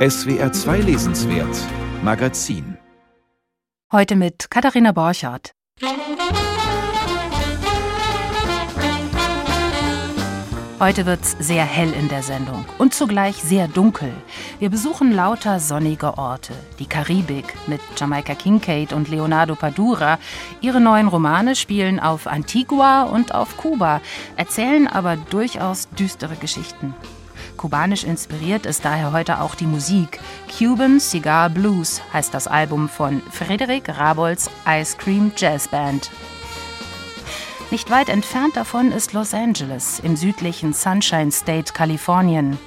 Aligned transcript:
SWR 0.00 0.50
2 0.50 0.78
Lesenswert 0.78 1.54
Magazin. 2.02 2.78
Heute 3.92 4.16
mit 4.16 4.50
Katharina 4.50 4.92
Borchardt. 4.92 5.52
Heute 10.78 11.04
wird's 11.04 11.36
sehr 11.38 11.64
hell 11.64 11.92
in 11.92 12.08
der 12.08 12.22
Sendung 12.22 12.64
und 12.78 12.94
zugleich 12.94 13.36
sehr 13.42 13.68
dunkel. 13.68 14.10
Wir 14.58 14.70
besuchen 14.70 15.12
lauter 15.12 15.60
sonnige 15.60 16.16
Orte. 16.16 16.54
Die 16.78 16.86
Karibik 16.86 17.52
mit 17.66 17.82
Jamaika 17.94 18.34
Kincaid 18.34 18.94
und 18.94 19.10
Leonardo 19.10 19.54
Padura. 19.54 20.18
Ihre 20.62 20.80
neuen 20.80 21.08
Romane 21.08 21.54
spielen 21.54 22.00
auf 22.00 22.26
Antigua 22.26 23.02
und 23.02 23.34
auf 23.34 23.58
Kuba, 23.58 24.00
erzählen 24.36 24.86
aber 24.86 25.18
durchaus 25.18 25.90
düstere 25.90 26.36
Geschichten. 26.36 26.94
Kubanisch 27.60 28.04
inspiriert 28.04 28.64
ist 28.64 28.86
daher 28.86 29.12
heute 29.12 29.42
auch 29.42 29.54
die 29.54 29.66
Musik. 29.66 30.18
Cuban 30.48 30.98
Cigar 30.98 31.50
Blues 31.50 32.00
heißt 32.10 32.32
das 32.32 32.48
Album 32.48 32.88
von 32.88 33.20
Frederik 33.30 33.86
Rabolds 33.86 34.48
Ice 34.66 34.96
Cream 34.96 35.30
Jazz 35.36 35.68
Band. 35.68 36.10
Nicht 37.70 37.90
weit 37.90 38.08
entfernt 38.08 38.56
davon 38.56 38.90
ist 38.90 39.12
Los 39.12 39.34
Angeles 39.34 40.00
im 40.00 40.16
südlichen 40.16 40.72
Sunshine 40.72 41.30
State, 41.30 41.74
Kalifornien. 41.74 42.58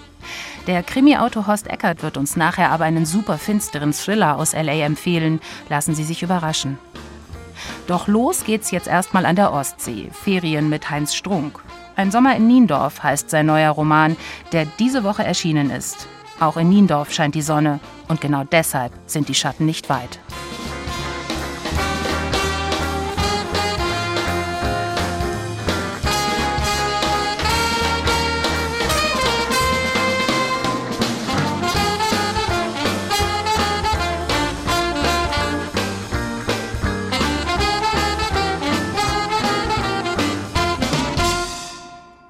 Der 0.67 0.83
Krimi-Autor 0.83 1.47
Horst 1.47 1.65
Eckert 1.71 2.03
wird 2.03 2.15
uns 2.15 2.35
nachher 2.35 2.69
aber 2.69 2.83
einen 2.83 3.07
super 3.07 3.39
finsteren 3.39 3.93
Thriller 3.93 4.37
aus 4.37 4.53
LA 4.53 4.85
empfehlen. 4.85 5.41
Lassen 5.69 5.95
Sie 5.95 6.03
sich 6.03 6.21
überraschen. 6.21 6.77
Doch 7.87 8.07
los 8.07 8.43
geht's 8.43 8.69
jetzt 8.69 8.87
erstmal 8.87 9.25
an 9.25 9.37
der 9.37 9.53
Ostsee. 9.53 10.11
Ferien 10.11 10.69
mit 10.69 10.91
Heinz 10.91 11.15
Strunk. 11.15 11.63
Ein 11.95 12.11
Sommer 12.11 12.35
in 12.35 12.47
Niendorf 12.47 13.03
heißt 13.03 13.29
sein 13.29 13.45
neuer 13.45 13.69
Roman, 13.71 14.17
der 14.51 14.65
diese 14.65 15.03
Woche 15.03 15.23
erschienen 15.23 15.69
ist. 15.69 16.07
Auch 16.39 16.57
in 16.57 16.69
Niendorf 16.69 17.13
scheint 17.13 17.35
die 17.35 17.43
Sonne 17.43 17.79
und 18.07 18.19
genau 18.19 18.43
deshalb 18.43 18.91
sind 19.05 19.29
die 19.29 19.35
Schatten 19.35 19.65
nicht 19.65 19.89
weit. 19.89 20.19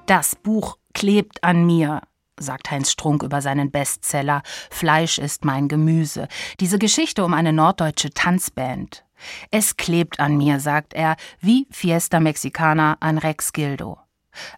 Das 0.06 0.36
Buch 0.36 0.76
klebt 0.92 1.42
an 1.42 1.64
mir, 1.64 2.02
sagt 2.38 2.70
Heinz 2.70 2.90
Strunk 2.90 3.22
über 3.22 3.40
seinen 3.40 3.70
Bestseller 3.70 4.42
Fleisch 4.70 5.16
ist 5.16 5.46
mein 5.46 5.66
Gemüse. 5.66 6.28
Diese 6.60 6.78
Geschichte 6.78 7.24
um 7.24 7.32
eine 7.32 7.54
norddeutsche 7.54 8.10
Tanzband. 8.10 9.02
Es 9.50 9.78
klebt 9.78 10.20
an 10.20 10.36
mir, 10.36 10.60
sagt 10.60 10.92
er, 10.92 11.16
wie 11.40 11.66
Fiesta 11.70 12.20
Mexicana 12.20 12.98
an 13.00 13.16
Rex 13.16 13.54
Gildo. 13.54 13.98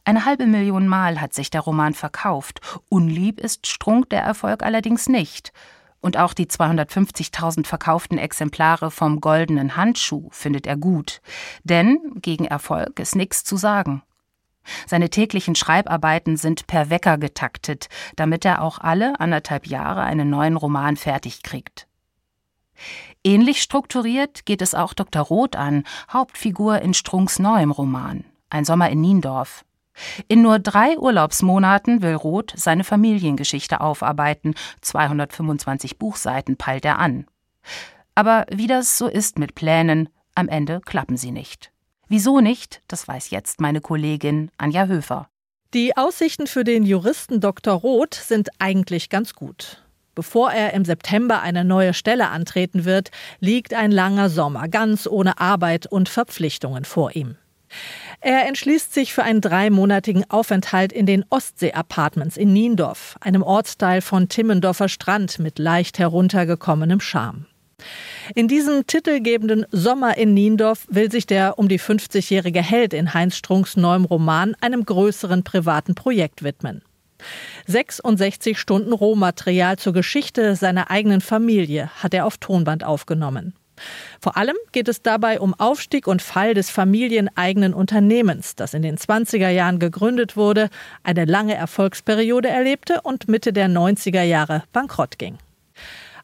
Eine 0.05 0.24
halbe 0.24 0.47
Million 0.47 0.89
Mal 0.89 1.20
hat 1.20 1.33
sich 1.33 1.50
der 1.50 1.61
Roman 1.61 1.94
verkauft. 1.94 2.61
Unlieb 2.89 3.39
ist 3.39 3.69
Strunk 3.69 4.11
der 4.11 4.22
Erfolg 4.22 4.64
allerdings 4.64 5.08
nicht. 5.08 5.52
Und 6.00 6.17
auch 6.17 6.34
die 6.34 6.47
250.000 6.47 7.67
verkauften 7.67 8.19
Exemplare 8.19 8.91
vom 8.91 9.20
Goldenen 9.20 9.77
Handschuh 9.77 10.28
findet 10.33 10.67
er 10.67 10.77
gut. 10.77 11.20
Denn 11.62 12.00
gegen 12.17 12.47
Erfolg 12.47 12.98
ist 12.98 13.14
nichts 13.14 13.44
zu 13.44 13.56
sagen. 13.56 14.02
Seine 14.86 15.11
täglichen 15.11 15.55
Schreibarbeiten 15.55 16.36
sind 16.36 16.67
per 16.67 16.91
Wecker 16.91 17.19
getaktet, 17.19 17.89
damit 18.17 18.45
er 18.45 18.62
auch 18.62 18.78
alle 18.78 19.19
anderthalb 19.20 19.67
Jahre 19.67 20.03
einen 20.03 20.31
neuen 20.31 20.56
Roman 20.56 20.97
fertig 20.97 21.42
kriegt. 21.42 21.86
Ähnlich 23.25 23.62
strukturiert 23.62 24.47
geht 24.47 24.62
es 24.62 24.75
auch 24.75 24.95
Dr. 24.95 25.23
Roth 25.23 25.56
an, 25.56 25.84
Hauptfigur 26.12 26.81
in 26.83 26.95
Strunks 26.95 27.39
neuem 27.39 27.70
Roman 27.70 28.24
Ein 28.51 28.64
Sommer 28.64 28.90
in 28.90 29.01
Niendorf. 29.01 29.64
In 30.29 30.42
nur 30.42 30.58
drei 30.58 30.98
Urlaubsmonaten 30.98 32.02
will 32.02 32.14
Roth 32.14 32.52
seine 32.55 32.85
Familiengeschichte 32.85 33.80
aufarbeiten, 33.80 34.55
225 34.83 35.98
Buchseiten 35.98 36.57
peilt 36.57 36.85
er 36.85 36.98
an. 36.98 37.27
Aber 38.14 38.46
wie 38.51 38.67
das 38.67 38.98
so 38.98 39.08
ist 39.08 39.39
mit 39.39 39.55
Plänen, 39.55 40.08
am 40.35 40.48
Ende 40.48 40.80
klappen 40.80 41.17
sie 41.17 41.30
nicht. 41.30 41.73
Wieso 42.08 42.40
nicht? 42.40 42.83
Das 42.86 43.08
weiß 43.08 43.30
jetzt 43.30 43.61
meine 43.61 43.80
Kollegin 43.80 44.50
Anja 44.58 44.86
Höfer. 44.86 45.28
Die 45.74 45.96
Aussichten 45.96 46.46
für 46.46 46.62
den 46.62 46.84
Juristen 46.84 47.40
Dr. 47.40 47.74
Roth 47.74 48.14
sind 48.14 48.48
eigentlich 48.61 49.11
ganz 49.11 49.34
gut. 49.34 49.83
Bevor 50.14 50.52
er 50.52 50.72
im 50.72 50.84
September 50.84 51.42
eine 51.42 51.64
neue 51.64 51.92
Stelle 51.92 52.28
antreten 52.28 52.84
wird, 52.84 53.11
liegt 53.40 53.74
ein 53.74 53.90
langer 53.90 54.30
Sommer 54.30 54.68
ganz 54.68 55.06
ohne 55.06 55.40
Arbeit 55.40 55.86
und 55.86 56.08
Verpflichtungen 56.08 56.84
vor 56.84 57.14
ihm. 57.16 57.36
Er 58.20 58.46
entschließt 58.46 58.95
sich 58.95 59.12
für 59.12 59.24
einen 59.24 59.40
dreimonatigen 59.40 60.30
Aufenthalt 60.30 60.92
in 60.92 61.06
den 61.06 61.24
Ostsee-Apartments 61.28 62.36
in 62.36 62.52
Niendorf, 62.52 63.16
einem 63.20 63.42
Ortsteil 63.42 64.00
von 64.00 64.28
Timmendorfer 64.28 64.89
Strand 64.89 65.40
mit 65.40 65.58
leicht 65.58 65.98
heruntergekommenem 65.98 67.00
Charme. 67.00 67.46
In 68.35 68.48
diesem 68.48 68.87
titelgebenden 68.87 69.67
Sommer 69.70 70.17
in 70.17 70.35
Niendorf 70.35 70.87
will 70.91 71.11
sich 71.11 71.27
der 71.27 71.59
um 71.59 71.69
die 71.69 71.79
50-jährige 71.79 72.63
Held 72.63 72.92
in 72.92 73.14
Heinz 73.14 73.37
Strunks 73.37 73.77
neuem 73.77 74.05
Roman 74.05 74.57
einem 74.61 74.85
größeren 74.85 75.45
privaten 75.45 75.95
Projekt 75.95 76.42
widmen. 76.42 76.83
66 77.67 78.59
Stunden 78.59 78.92
Rohmaterial 78.92 79.79
zur 79.79 79.92
Geschichte 79.92 80.57
seiner 80.57 80.91
eigenen 80.91 81.20
Familie 81.20 81.91
hat 81.97 82.14
er 82.14 82.27
auf 82.27 82.39
Tonband 82.39 82.85
aufgenommen. 82.85 83.55
Vor 84.20 84.37
allem 84.37 84.57
geht 84.73 84.89
es 84.89 85.03
dabei 85.03 85.39
um 85.39 85.55
Aufstieg 85.55 86.07
und 86.07 86.23
Fall 86.23 86.55
des 86.55 86.70
familieneigenen 86.70 87.75
Unternehmens, 87.75 88.57
das 88.57 88.75
in 88.75 88.83
den 88.83 88.97
20er 88.97 89.51
Jahren 89.51 89.79
gegründet 89.79 90.37
wurde, 90.37 90.70
eine 91.03 91.27
lange 91.27 91.55
Erfolgsperiode 91.55 92.48
erlebte 92.48 93.03
und 93.03 93.29
Mitte 93.29 93.53
der 93.53 93.69
90er 93.69 94.23
Jahre 94.23 94.64
bankrott 94.73 95.19
ging. 95.19 95.39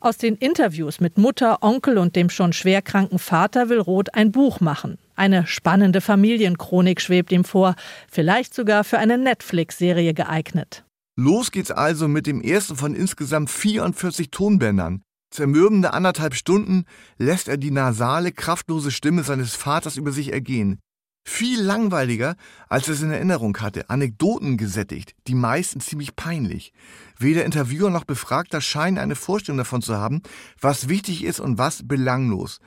Aus 0.03 0.19
den 0.19 0.35
Interviews 0.35 0.99
mit 0.99 1.17
Mutter, 1.17 1.63
Onkel 1.63 1.97
und 1.97 2.17
dem 2.17 2.29
schon 2.29 2.53
schwerkranken 2.53 3.21
Vater 3.21 3.69
will 3.69 3.79
Roth 3.79 4.13
ein 4.15 4.33
Buch 4.33 4.59
machen. 4.59 4.99
Eine 5.15 5.47
spannende 5.47 6.01
Familienchronik 6.01 7.01
schwebt 7.01 7.31
ihm 7.31 7.45
vor, 7.45 7.77
vielleicht 8.11 8.53
sogar 8.53 8.83
für 8.83 8.99
eine 8.99 9.17
Netflix-Serie 9.17 10.13
geeignet. 10.13 10.85
Los 11.15 11.53
geht's 11.53 11.71
also 11.71 12.09
mit 12.09 12.27
dem 12.27 12.41
ersten 12.41 12.75
von 12.75 12.97
insgesamt 12.97 13.49
44 13.49 14.33
Tonbändern. 14.33 15.03
Zermürbende 15.31 15.93
anderthalb 15.93 16.35
Stunden 16.35 16.85
lässt 17.17 17.47
er 17.47 17.57
die 17.57 17.71
nasale, 17.71 18.33
kraftlose 18.33 18.91
Stimme 18.91 19.23
seines 19.23 19.55
Vaters 19.55 19.97
über 19.97 20.11
sich 20.11 20.33
ergehen. 20.33 20.81
Viel 21.25 21.63
langweiliger, 21.63 22.35
als 22.69 22.89
es 22.89 23.01
in 23.01 23.13
Erinnerung 23.13 23.57
hatte, 23.59 23.89
Anekdoten 23.91 24.57
gesättigt, 24.57 25.15
die 25.29 25.35
meisten 25.35 25.81
ziemlich 25.81 26.17
peinlich. 26.17 26.73
Weder 27.19 27.45
Interviewer 27.45 27.91
noch 27.91 28.05
Befragter 28.05 28.61
scheinen 28.61 28.99
eine 28.99 29.15
Vorstellung 29.15 29.59
davon 29.59 29.83
zu 29.83 29.97
haben, 29.97 30.23
was 30.61 30.89
wichtig 30.89 31.25
ist 31.25 31.39
und 31.39 31.59
was 31.59 31.87
belanglos. 31.87 32.59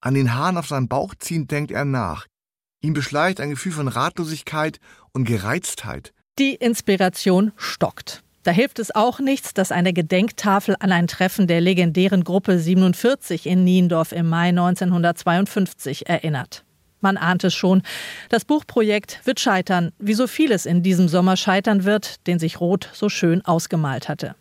An 0.00 0.14
den 0.14 0.34
Haaren 0.34 0.56
auf 0.56 0.66
seinem 0.66 0.88
Bauch 0.88 1.14
ziehend 1.18 1.50
denkt 1.50 1.70
er 1.70 1.84
nach. 1.84 2.26
Ihm 2.80 2.94
beschleicht 2.94 3.40
ein 3.40 3.50
Gefühl 3.50 3.72
von 3.72 3.88
Ratlosigkeit 3.88 4.78
und 5.12 5.24
Gereiztheit. 5.24 6.14
Die 6.38 6.54
Inspiration 6.54 7.52
stockt. 7.56 8.22
Da 8.42 8.52
hilft 8.52 8.78
es 8.78 8.94
auch 8.94 9.20
nichts, 9.20 9.52
dass 9.52 9.70
eine 9.70 9.92
Gedenktafel 9.92 10.74
an 10.80 10.92
ein 10.92 11.06
Treffen 11.06 11.46
der 11.46 11.60
legendären 11.60 12.24
Gruppe 12.24 12.58
47 12.58 13.44
in 13.44 13.64
Niendorf 13.64 14.12
im 14.12 14.30
Mai 14.30 14.48
1952 14.48 16.08
erinnert. 16.08 16.64
Man 17.00 17.16
ahnt 17.16 17.44
es 17.44 17.54
schon. 17.54 17.82
Das 18.28 18.44
Buchprojekt 18.44 19.20
wird 19.24 19.40
scheitern, 19.40 19.92
wie 19.98 20.14
so 20.14 20.26
vieles 20.26 20.66
in 20.66 20.82
diesem 20.82 21.08
Sommer 21.08 21.36
scheitern 21.36 21.84
wird, 21.84 22.26
den 22.26 22.38
sich 22.38 22.60
Roth 22.60 22.88
so 22.92 23.08
schön 23.08 23.44
ausgemalt 23.44 24.08
hatte. 24.08 24.34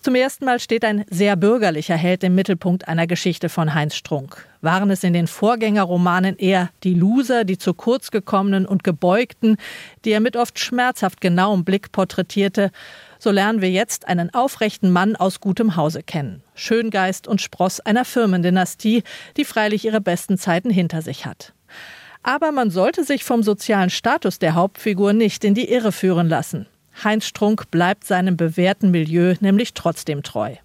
Zum 0.00 0.14
ersten 0.14 0.44
Mal 0.44 0.60
steht 0.60 0.84
ein 0.84 1.04
sehr 1.10 1.34
bürgerlicher 1.34 1.96
Held 1.96 2.22
im 2.22 2.34
Mittelpunkt 2.36 2.86
einer 2.86 3.08
Geschichte 3.08 3.48
von 3.48 3.74
Heinz 3.74 3.96
Strunk. 3.96 4.46
Waren 4.60 4.90
es 4.90 5.02
in 5.02 5.12
den 5.12 5.26
Vorgängerromanen 5.26 6.36
eher 6.36 6.70
die 6.84 6.94
Loser, 6.94 7.44
die 7.44 7.58
zu 7.58 7.74
kurz 7.74 8.12
gekommenen 8.12 8.64
und 8.64 8.84
gebeugten, 8.84 9.56
die 10.04 10.12
er 10.12 10.20
mit 10.20 10.36
oft 10.36 10.58
schmerzhaft 10.60 11.20
genauem 11.20 11.64
Blick 11.64 11.90
porträtierte, 11.90 12.70
so 13.18 13.32
lernen 13.32 13.60
wir 13.60 13.70
jetzt 13.70 14.06
einen 14.06 14.32
aufrechten 14.32 14.92
Mann 14.92 15.16
aus 15.16 15.40
gutem 15.40 15.74
Hause 15.74 16.04
kennen. 16.04 16.42
Schöngeist 16.54 17.26
und 17.26 17.42
Spross 17.42 17.80
einer 17.80 18.04
Firmendynastie, 18.04 19.02
die 19.36 19.44
freilich 19.44 19.84
ihre 19.84 20.00
besten 20.00 20.38
Zeiten 20.38 20.70
hinter 20.70 21.02
sich 21.02 21.26
hat. 21.26 21.52
Aber 22.28 22.52
man 22.52 22.70
sollte 22.70 23.04
sich 23.04 23.24
vom 23.24 23.42
sozialen 23.42 23.88
Status 23.88 24.38
der 24.38 24.54
Hauptfigur 24.54 25.14
nicht 25.14 25.44
in 25.44 25.54
die 25.54 25.70
Irre 25.70 25.92
führen 25.92 26.28
lassen. 26.28 26.66
Heinz 27.02 27.24
Strunk 27.24 27.70
bleibt 27.70 28.04
seinem 28.04 28.36
bewährten 28.36 28.90
Milieu 28.90 29.34
nämlich 29.40 29.72
trotzdem 29.72 30.22
treu. 30.22 30.56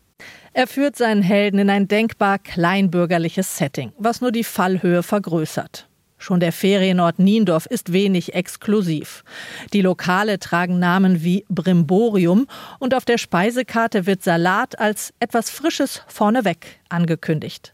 Er 0.51 0.68
führt 0.68 0.98
seinen 0.98 1.21
Helden 1.21 1.60
in 1.60 1.69
ein 1.69 1.88
denkbar 1.88 2.38
kleinbürgerliches 2.39 3.57
Setting, 3.57 3.94
was 3.98 4.19
nur 4.19 4.33
die 4.33 4.44
Fallhöhe 4.44 5.04
vergrößert. 5.04 5.88
Schon 6.18 6.42
der 6.42 6.51
Ferienort 6.51 7.18
Niendorf 7.18 7.65
ist 7.65 7.94
wenig 7.94 8.33
exklusiv. 8.33 9.24
Die 9.71 9.81
Lokale 9.81 10.39
tragen 10.39 10.80
Namen 10.80 11.24
wie 11.24 11.45
Brimborium 11.48 12.45
und 12.80 12.94
auf 12.94 13.06
der 13.06 13.18
Speisekarte 13.18 14.06
wird 14.06 14.21
Salat 14.21 14.80
als 14.80 15.13
etwas 15.21 15.50
Frisches 15.50 16.01
vorneweg 16.07 16.81
angekündigt. 16.89 17.74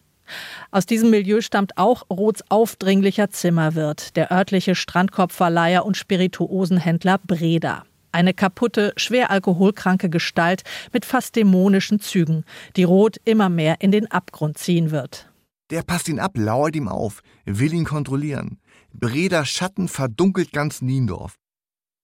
Aus 0.72 0.86
diesem 0.86 1.10
Milieu 1.10 1.42
stammt 1.42 1.78
auch 1.78 2.10
Roths 2.10 2.44
aufdringlicher 2.50 3.30
Zimmerwirt, 3.30 4.16
der 4.16 4.31
örtliche 4.31 4.76
Strandkorbverleiher 4.76 5.86
und 5.86 5.98
Spirituosenhändler 5.98 7.20
Breda. 7.26 7.84
Eine 8.12 8.34
kaputte, 8.34 8.94
schwer 8.98 9.30
alkoholkranke 9.30 10.10
Gestalt 10.10 10.64
mit 10.94 11.06
fast 11.06 11.36
dämonischen 11.36 12.00
Zügen, 12.00 12.44
die 12.76 12.84
Roth 12.84 13.18
immer 13.26 13.50
mehr 13.50 13.78
in 13.81 13.92
den 13.92 14.10
Abgrund 14.10 14.58
ziehen 14.58 14.92
wird. 14.92 15.30
Der 15.70 15.84
passt 15.84 16.10
ihn 16.10 16.20
ab, 16.20 16.31
lauert 16.36 16.76
ihm 16.76 16.88
auf, 16.88 17.22
will 17.46 17.74
ihn 17.74 17.86
kontrollieren. 17.86 18.58
Breda 18.94 19.46
Schatten 19.46 19.88
verdunkelt 19.88 20.52
ganz 20.52 20.81
Niendorf. 20.81 21.39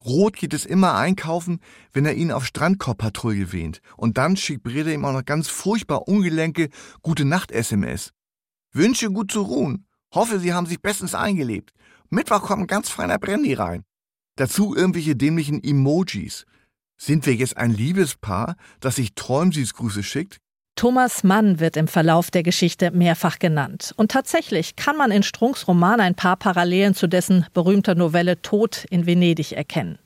Rot 0.06 0.38
geht 0.38 0.54
es 0.54 0.66
immer 0.66 0.96
einkaufen, 0.96 1.60
wenn 1.92 2.06
er 2.06 2.13
ihn 2.13 2.31
auf 2.31 2.46
Strandkorbpatrouille 2.46 3.52
wähnt. 3.52 3.81
Und 3.98 4.18
dann 4.18 4.38
schickt 4.38 4.63
Breda 4.63 4.92
ihm 4.92 5.04
auch 5.06 5.13
noch 5.13 5.25
ganz 5.25 5.48
furchtbar 5.50 6.07
ungelenke 6.07 6.69
Gute 7.02 7.25
Nacht-SMS. 7.25 8.12
Wünsche 8.72 9.10
gut 9.10 9.31
zu 9.31 9.42
ruhen. 9.42 9.88
Hoffe, 10.13 10.40
Sie 10.40 10.54
haben 10.54 10.68
sich 10.68 10.81
bestens 10.81 11.16
eingelebt. 11.16 11.72
Mittwoch 12.10 12.42
kommt 12.44 12.63
ein 12.63 12.68
ganz 12.68 12.90
feiner 12.90 13.18
Brandy 13.18 13.54
rein. 13.54 13.84
Dazu 14.36 14.75
irgendwelche 14.75 15.16
dämlichen 15.16 15.63
Emojis. 15.63 16.46
Sind 16.98 17.25
wir 17.25 17.36
jetzt 17.36 17.58
ein 17.58 17.72
Liebespaar, 17.72 18.56
das 18.80 18.96
sich 18.96 19.16
Träumsiedsgrüße 19.16 20.04
schickt? 20.04 20.38
Thomas 20.75 21.24
Mann 21.24 21.62
wird 21.62 21.77
im 21.77 21.88
Verlauf 21.88 22.31
der 22.31 22.44
Geschichte 22.44 22.92
mehrfach 22.92 23.39
genannt. 23.39 23.94
Und 23.95 24.12
tatsächlich 24.12 24.75
kann 24.75 24.98
man 24.98 25.10
in 25.10 25.24
Strunks 25.24 25.69
Roman 25.69 26.01
ein 26.01 26.16
paar 26.16 26.36
Parallelen 26.36 26.94
zu 26.94 27.07
dessen 27.07 27.45
berühmter 27.54 27.95
Novelle 27.95 28.42
Tod 28.42 28.86
in 28.89 29.06
Venedig 29.06 29.54
erkennen. 29.54 30.00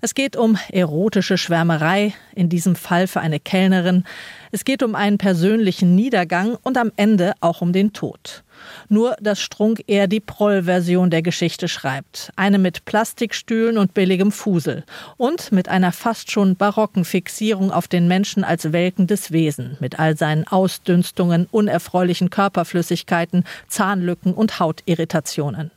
Es 0.00 0.14
geht 0.14 0.36
um 0.36 0.58
erotische 0.72 1.38
Schwärmerei, 1.38 2.12
in 2.34 2.48
diesem 2.48 2.74
Fall 2.74 3.06
für 3.06 3.20
eine 3.20 3.38
Kellnerin. 3.38 4.02
Es 4.50 4.64
geht 4.64 4.82
um 4.82 4.96
einen 4.96 5.18
persönlichen 5.18 5.94
Niedergang 5.94 6.56
und 6.60 6.76
am 6.76 6.90
Ende 6.96 7.34
auch 7.40 7.60
um 7.60 7.72
den 7.72 7.92
Tod. 7.92 8.42
Nur, 8.88 9.16
dass 9.20 9.40
Strunk 9.40 9.82
eher 9.86 10.06
die 10.06 10.20
Proll-Version 10.20 11.10
der 11.10 11.22
Geschichte 11.22 11.68
schreibt. 11.68 12.32
Eine 12.36 12.58
mit 12.58 12.84
Plastikstühlen 12.84 13.78
und 13.78 13.94
billigem 13.94 14.32
Fusel. 14.32 14.84
Und 15.16 15.52
mit 15.52 15.68
einer 15.68 15.92
fast 15.92 16.30
schon 16.30 16.56
barocken 16.56 17.04
Fixierung 17.04 17.70
auf 17.70 17.88
den 17.88 18.08
Menschen 18.08 18.44
als 18.44 18.72
welkendes 18.72 19.32
Wesen. 19.32 19.76
Mit 19.80 19.98
all 19.98 20.16
seinen 20.16 20.46
Ausdünstungen, 20.46 21.46
unerfreulichen 21.50 22.30
Körperflüssigkeiten, 22.30 23.44
Zahnlücken 23.68 24.34
und 24.34 24.60
Hautirritationen. 24.60 25.70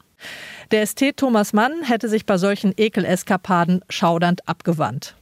Der 0.72 0.82
Ästhet 0.82 1.18
Thomas 1.18 1.54
Mann 1.54 1.84
hätte 1.84 2.10
sich 2.10 2.26
bei 2.26 2.38
solchen 2.38 2.74
Ekeleskapaden 2.78 3.82
schaudernd 3.90 4.48
abgewandt. 4.48 5.16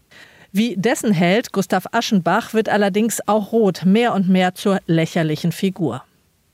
Wie 0.52 0.76
dessen 0.76 1.14
Held 1.14 1.52
Gustav 1.52 1.86
Aschenbach 1.92 2.54
wird 2.54 2.70
allerdings 2.70 3.20
auch 3.28 3.52
Roth 3.52 3.86
mehr 3.86 4.14
und 4.14 4.28
mehr 4.28 4.56
zur 4.56 4.80
lächerlichen 4.88 5.52
Figur. 5.52 6.04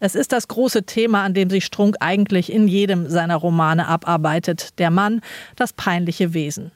Es 0.04 0.16
ist 0.16 0.34
das 0.34 0.50
große 0.50 0.84
Thema, 0.84 1.24
an 1.24 1.34
dem 1.34 1.50
sich 1.50 1.64
Strunk 1.64 1.96
eigentlich 2.02 2.52
in 2.52 2.68
jedem 2.68 3.10
seiner 3.10 3.38
Romane 3.38 3.88
abarbeitet. 3.88 4.78
Der 4.78 4.92
Mann, 4.92 5.22
das 5.56 5.72
peinliche 5.72 6.34
Wesen. 6.34 6.74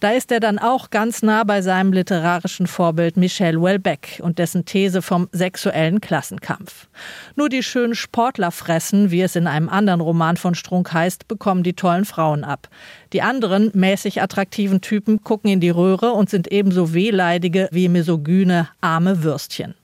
Da 0.00 0.10
ist 0.10 0.30
er 0.30 0.38
dann 0.38 0.58
auch 0.58 0.90
ganz 0.90 1.22
nah 1.22 1.44
bei 1.44 1.62
seinem 1.62 1.94
literarischen 1.94 2.66
Vorbild 2.66 3.16
Michel 3.16 3.56
Houellebecq 3.58 4.20
und 4.22 4.38
dessen 4.38 4.66
These 4.66 5.00
vom 5.00 5.30
sexuellen 5.32 6.02
Klassenkampf. 6.02 6.88
Nur 7.36 7.48
die 7.48 7.62
schönen 7.62 7.94
Sportler 7.94 8.50
fressen, 8.50 9.10
wie 9.10 9.22
es 9.22 9.34
in 9.34 9.46
einem 9.46 9.70
anderen 9.70 10.02
Roman 10.02 10.36
von 10.36 10.54
Strunk 10.54 10.92
heißt, 10.92 11.26
bekommen 11.26 11.62
die 11.62 11.72
tollen 11.72 12.04
Frauen 12.04 12.44
ab. 12.44 12.68
Die 13.14 13.22
anderen 13.22 13.70
mäßig 13.72 14.20
attraktiven 14.20 14.82
Typen 14.82 15.24
gucken 15.24 15.50
in 15.50 15.60
die 15.60 15.70
Röhre 15.70 16.12
und 16.12 16.28
sind 16.28 16.52
ebenso 16.52 16.92
wehleidige 16.92 17.70
wie 17.72 17.88
misogyne 17.88 18.68
arme 18.82 19.22
Würstchen. 19.22 19.74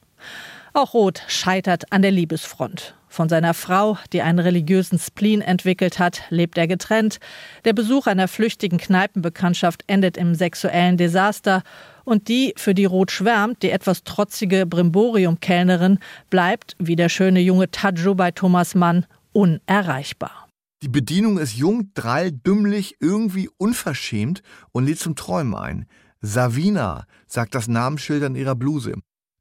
Auch 0.76 0.92
Roth 0.92 1.22
scheitert 1.28 1.92
an 1.92 2.02
der 2.02 2.10
Liebesfront. 2.10 2.96
Von 3.06 3.28
seiner 3.28 3.54
Frau, 3.54 3.96
die 4.12 4.22
einen 4.22 4.40
religiösen 4.40 4.98
Spleen 4.98 5.40
entwickelt 5.40 6.00
hat, 6.00 6.22
lebt 6.30 6.58
er 6.58 6.66
getrennt. 6.66 7.20
Der 7.64 7.72
Besuch 7.72 8.08
einer 8.08 8.26
flüchtigen 8.26 8.78
Kneipenbekanntschaft 8.78 9.84
endet 9.86 10.16
im 10.16 10.34
sexuellen 10.34 10.96
Desaster. 10.96 11.62
Und 12.02 12.26
die, 12.26 12.54
für 12.56 12.74
die 12.74 12.86
Roth 12.86 13.12
schwärmt, 13.12 13.62
die 13.62 13.70
etwas 13.70 14.02
trotzige 14.02 14.66
Brimborium-Kellnerin, 14.66 16.00
bleibt, 16.28 16.74
wie 16.80 16.96
der 16.96 17.08
schöne 17.08 17.38
junge 17.38 17.70
Tadjo 17.70 18.16
bei 18.16 18.32
Thomas 18.32 18.74
Mann, 18.74 19.06
unerreichbar. 19.32 20.48
Die 20.82 20.88
Bedienung 20.88 21.38
ist 21.38 21.54
jung, 21.54 21.92
drall, 21.94 22.32
dümmlich, 22.32 22.96
irgendwie 22.98 23.48
unverschämt 23.58 24.42
und 24.72 24.86
lädt 24.86 24.98
zum 24.98 25.14
Träumen 25.14 25.54
ein. 25.54 25.86
Savina, 26.20 27.06
sagt 27.28 27.54
das 27.54 27.68
Namensschild 27.68 28.24
an 28.24 28.34
ihrer 28.34 28.56
Bluse. 28.56 28.94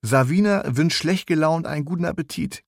Savina 0.05 0.63
wünscht 0.67 0.97
schlecht 0.97 1.27
gelaunt 1.27 1.65
einen 1.65 1.85
guten 1.85 2.03
Appetit. 2.03 2.61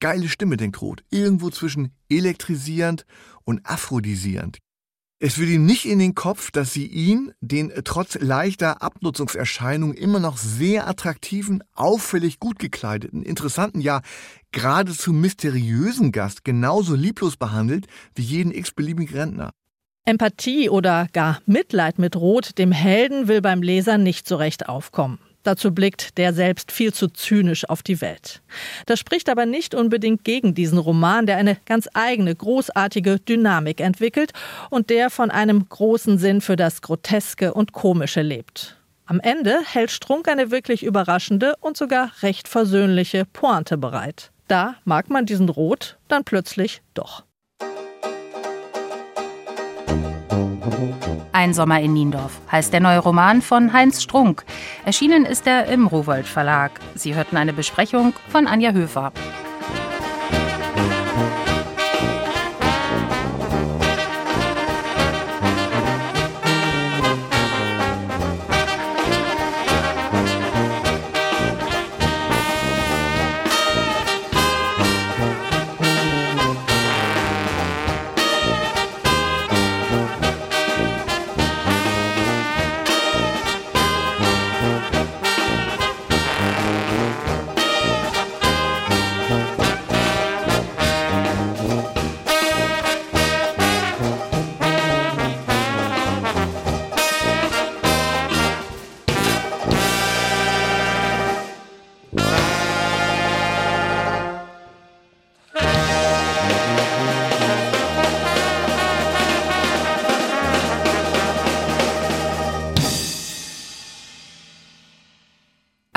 Geile 0.00 0.26
Stimme, 0.26 0.56
denkt 0.56 0.80
Roth. 0.80 1.04
Irgendwo 1.10 1.50
zwischen 1.50 1.92
elektrisierend 2.08 3.04
und 3.44 3.60
aphrodisierend. 3.66 4.58
Es 5.20 5.36
will 5.36 5.50
ihm 5.50 5.66
nicht 5.66 5.84
in 5.84 5.98
den 5.98 6.14
Kopf, 6.14 6.50
dass 6.50 6.72
sie 6.72 6.86
ihn, 6.86 7.32
den 7.42 7.72
trotz 7.84 8.14
leichter 8.14 8.80
Abnutzungserscheinungen 8.80 9.96
immer 9.96 10.18
noch 10.18 10.38
sehr 10.38 10.88
attraktiven, 10.88 11.62
auffällig 11.74 12.38
gut 12.38 12.58
gekleideten, 12.58 13.22
interessanten, 13.22 13.82
ja 13.82 14.00
geradezu 14.52 15.12
mysteriösen 15.12 16.10
Gast 16.10 16.42
genauso 16.42 16.94
lieblos 16.94 17.36
behandelt 17.36 17.86
wie 18.14 18.22
jeden 18.22 18.52
x-beliebigen 18.52 19.14
Rentner. 19.14 19.50
Empathie 20.06 20.70
oder 20.70 21.08
gar 21.12 21.42
Mitleid 21.44 21.98
mit 21.98 22.16
Roth, 22.16 22.56
dem 22.56 22.72
Helden, 22.72 23.28
will 23.28 23.42
beim 23.42 23.60
Leser 23.60 23.98
nicht 23.98 24.26
so 24.26 24.36
recht 24.36 24.70
aufkommen. 24.70 25.18
Dazu 25.48 25.72
blickt 25.72 26.18
der 26.18 26.34
selbst 26.34 26.70
viel 26.70 26.92
zu 26.92 27.08
zynisch 27.08 27.66
auf 27.66 27.82
die 27.82 28.02
Welt. 28.02 28.42
Das 28.84 28.98
spricht 28.98 29.30
aber 29.30 29.46
nicht 29.46 29.74
unbedingt 29.74 30.22
gegen 30.22 30.52
diesen 30.52 30.76
Roman, 30.76 31.24
der 31.24 31.38
eine 31.38 31.56
ganz 31.64 31.88
eigene, 31.94 32.36
großartige 32.36 33.18
Dynamik 33.18 33.80
entwickelt 33.80 34.32
und 34.68 34.90
der 34.90 35.08
von 35.08 35.30
einem 35.30 35.66
großen 35.66 36.18
Sinn 36.18 36.42
für 36.42 36.56
das 36.56 36.82
Groteske 36.82 37.54
und 37.54 37.72
Komische 37.72 38.20
lebt. 38.20 38.76
Am 39.06 39.20
Ende 39.20 39.60
hält 39.64 39.90
Strunk 39.90 40.28
eine 40.28 40.50
wirklich 40.50 40.82
überraschende 40.82 41.54
und 41.60 41.78
sogar 41.78 42.12
recht 42.20 42.46
versöhnliche 42.46 43.24
Pointe 43.24 43.78
bereit. 43.78 44.32
Da 44.48 44.74
mag 44.84 45.08
man 45.08 45.24
diesen 45.24 45.48
Rot 45.48 45.96
dann 46.08 46.24
plötzlich 46.24 46.82
doch. 46.92 47.24
Ein 51.32 51.54
Sommer 51.54 51.80
in 51.80 51.92
Niendorf 51.92 52.40
heißt 52.50 52.72
der 52.72 52.80
neue 52.80 52.98
Roman 52.98 53.42
von 53.42 53.72
Heinz 53.72 54.02
Strunk. 54.02 54.44
Erschienen 54.84 55.24
ist 55.24 55.46
er 55.46 55.66
im 55.66 55.86
Rowold 55.86 56.26
Verlag. 56.26 56.72
Sie 56.94 57.14
hörten 57.14 57.36
eine 57.36 57.52
Besprechung 57.52 58.14
von 58.28 58.46
Anja 58.46 58.72
Höfer. 58.72 59.12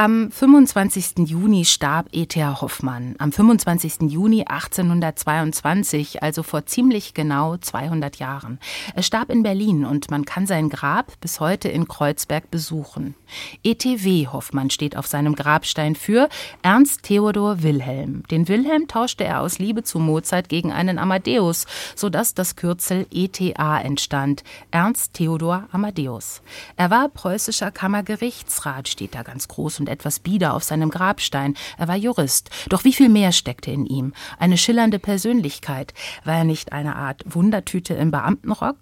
Am 0.01 0.31
25. 0.31 1.29
Juni 1.29 1.63
starb 1.63 2.08
E.T.A. 2.12 2.60
Hoffmann. 2.60 3.13
Am 3.20 3.31
25. 3.31 4.10
Juni 4.10 4.46
1822, 4.48 6.24
also 6.24 6.41
vor 6.41 6.65
ziemlich 6.65 7.13
genau 7.13 7.58
200 7.58 8.15
Jahren. 8.15 8.58
Er 8.96 9.03
starb 9.03 9.29
in 9.29 9.43
Berlin 9.43 9.86
und 9.86 10.10
man 10.10 10.25
kann 10.25 10.48
sein 10.48 10.70
Grab 10.70 11.20
bis 11.22 11.39
heute 11.39 11.70
in 11.70 11.88
Kreuzberg 11.88 12.50
besuchen. 12.50 13.13
E.T.W. 13.62 14.25
Hoffmann 14.25 14.72
steht 14.72 14.98
auf 14.98 15.05
seinem 15.05 15.36
Grabstein 15.36 15.93
für 15.93 16.29
Ernst 16.63 17.03
Theodor 17.03 17.62
Wilhelm. 17.62 18.24
Den 18.31 18.48
Wilhelm 18.48 18.88
tauschte 18.88 19.24
er 19.24 19.41
aus 19.41 19.60
Liebe 19.60 19.84
zu 19.84 20.00
Mozart 20.00 20.50
gegen 20.50 20.72
einen 20.72 20.98
Amadeus, 20.98 21.67
sodass 21.96 22.34
das 22.34 22.55
Kürzel 22.55 23.05
E.T.A. 23.12 23.79
entstand. 23.79 24.43
Ernst 24.72 25.13
Theodor 25.13 25.67
Amadeus. 25.72 26.41
Er 26.75 26.89
war 26.89 27.08
preußischer 27.08 27.70
Kammergerichtsrat, 27.70 28.88
steht 28.88 29.13
da 29.13 29.22
ganz 29.22 29.48
groß 29.48 29.79
und 29.79 29.90
etwas 29.91 30.19
bieder 30.19 30.55
auf 30.55 30.63
seinem 30.63 30.89
Grabstein. 30.89 31.55
Er 31.77 31.88
war 31.88 31.95
Jurist. 31.95 32.50
Doch 32.69 32.83
wie 32.83 32.93
viel 32.93 33.10
mehr 33.10 33.31
steckte 33.31 33.71
in 33.71 33.86
ihm? 33.86 34.13
Eine 34.39 34.57
schillernde 34.57 35.00
Persönlichkeit. 35.00 35.93
War 36.24 36.38
er 36.38 36.43
nicht 36.43 36.74
eine 36.74 36.95
Art 36.95 37.24
Wundertüte 37.25 37.93
im 37.93 38.10
Beamtenrock? 38.10 38.77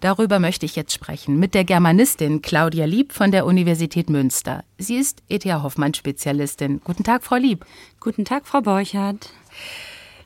Darüber 0.00 0.38
möchte 0.38 0.66
ich 0.66 0.76
jetzt 0.76 0.92
sprechen 0.92 1.38
mit 1.38 1.54
der 1.54 1.64
Germanistin 1.64 2.42
Claudia 2.42 2.86
Lieb 2.86 3.12
von 3.12 3.30
der 3.30 3.46
Universität 3.46 4.08
Münster. 4.08 4.64
Sie 4.78 4.96
ist 4.96 5.22
E.T.A. 5.28 5.62
Hoffmann-Spezialistin. 5.62 6.80
Guten 6.84 7.04
Tag, 7.04 7.24
Frau 7.24 7.36
Lieb. 7.36 7.66
Guten 8.00 8.24
Tag, 8.24 8.46
Frau 8.46 8.60
Borchardt. 8.60 9.30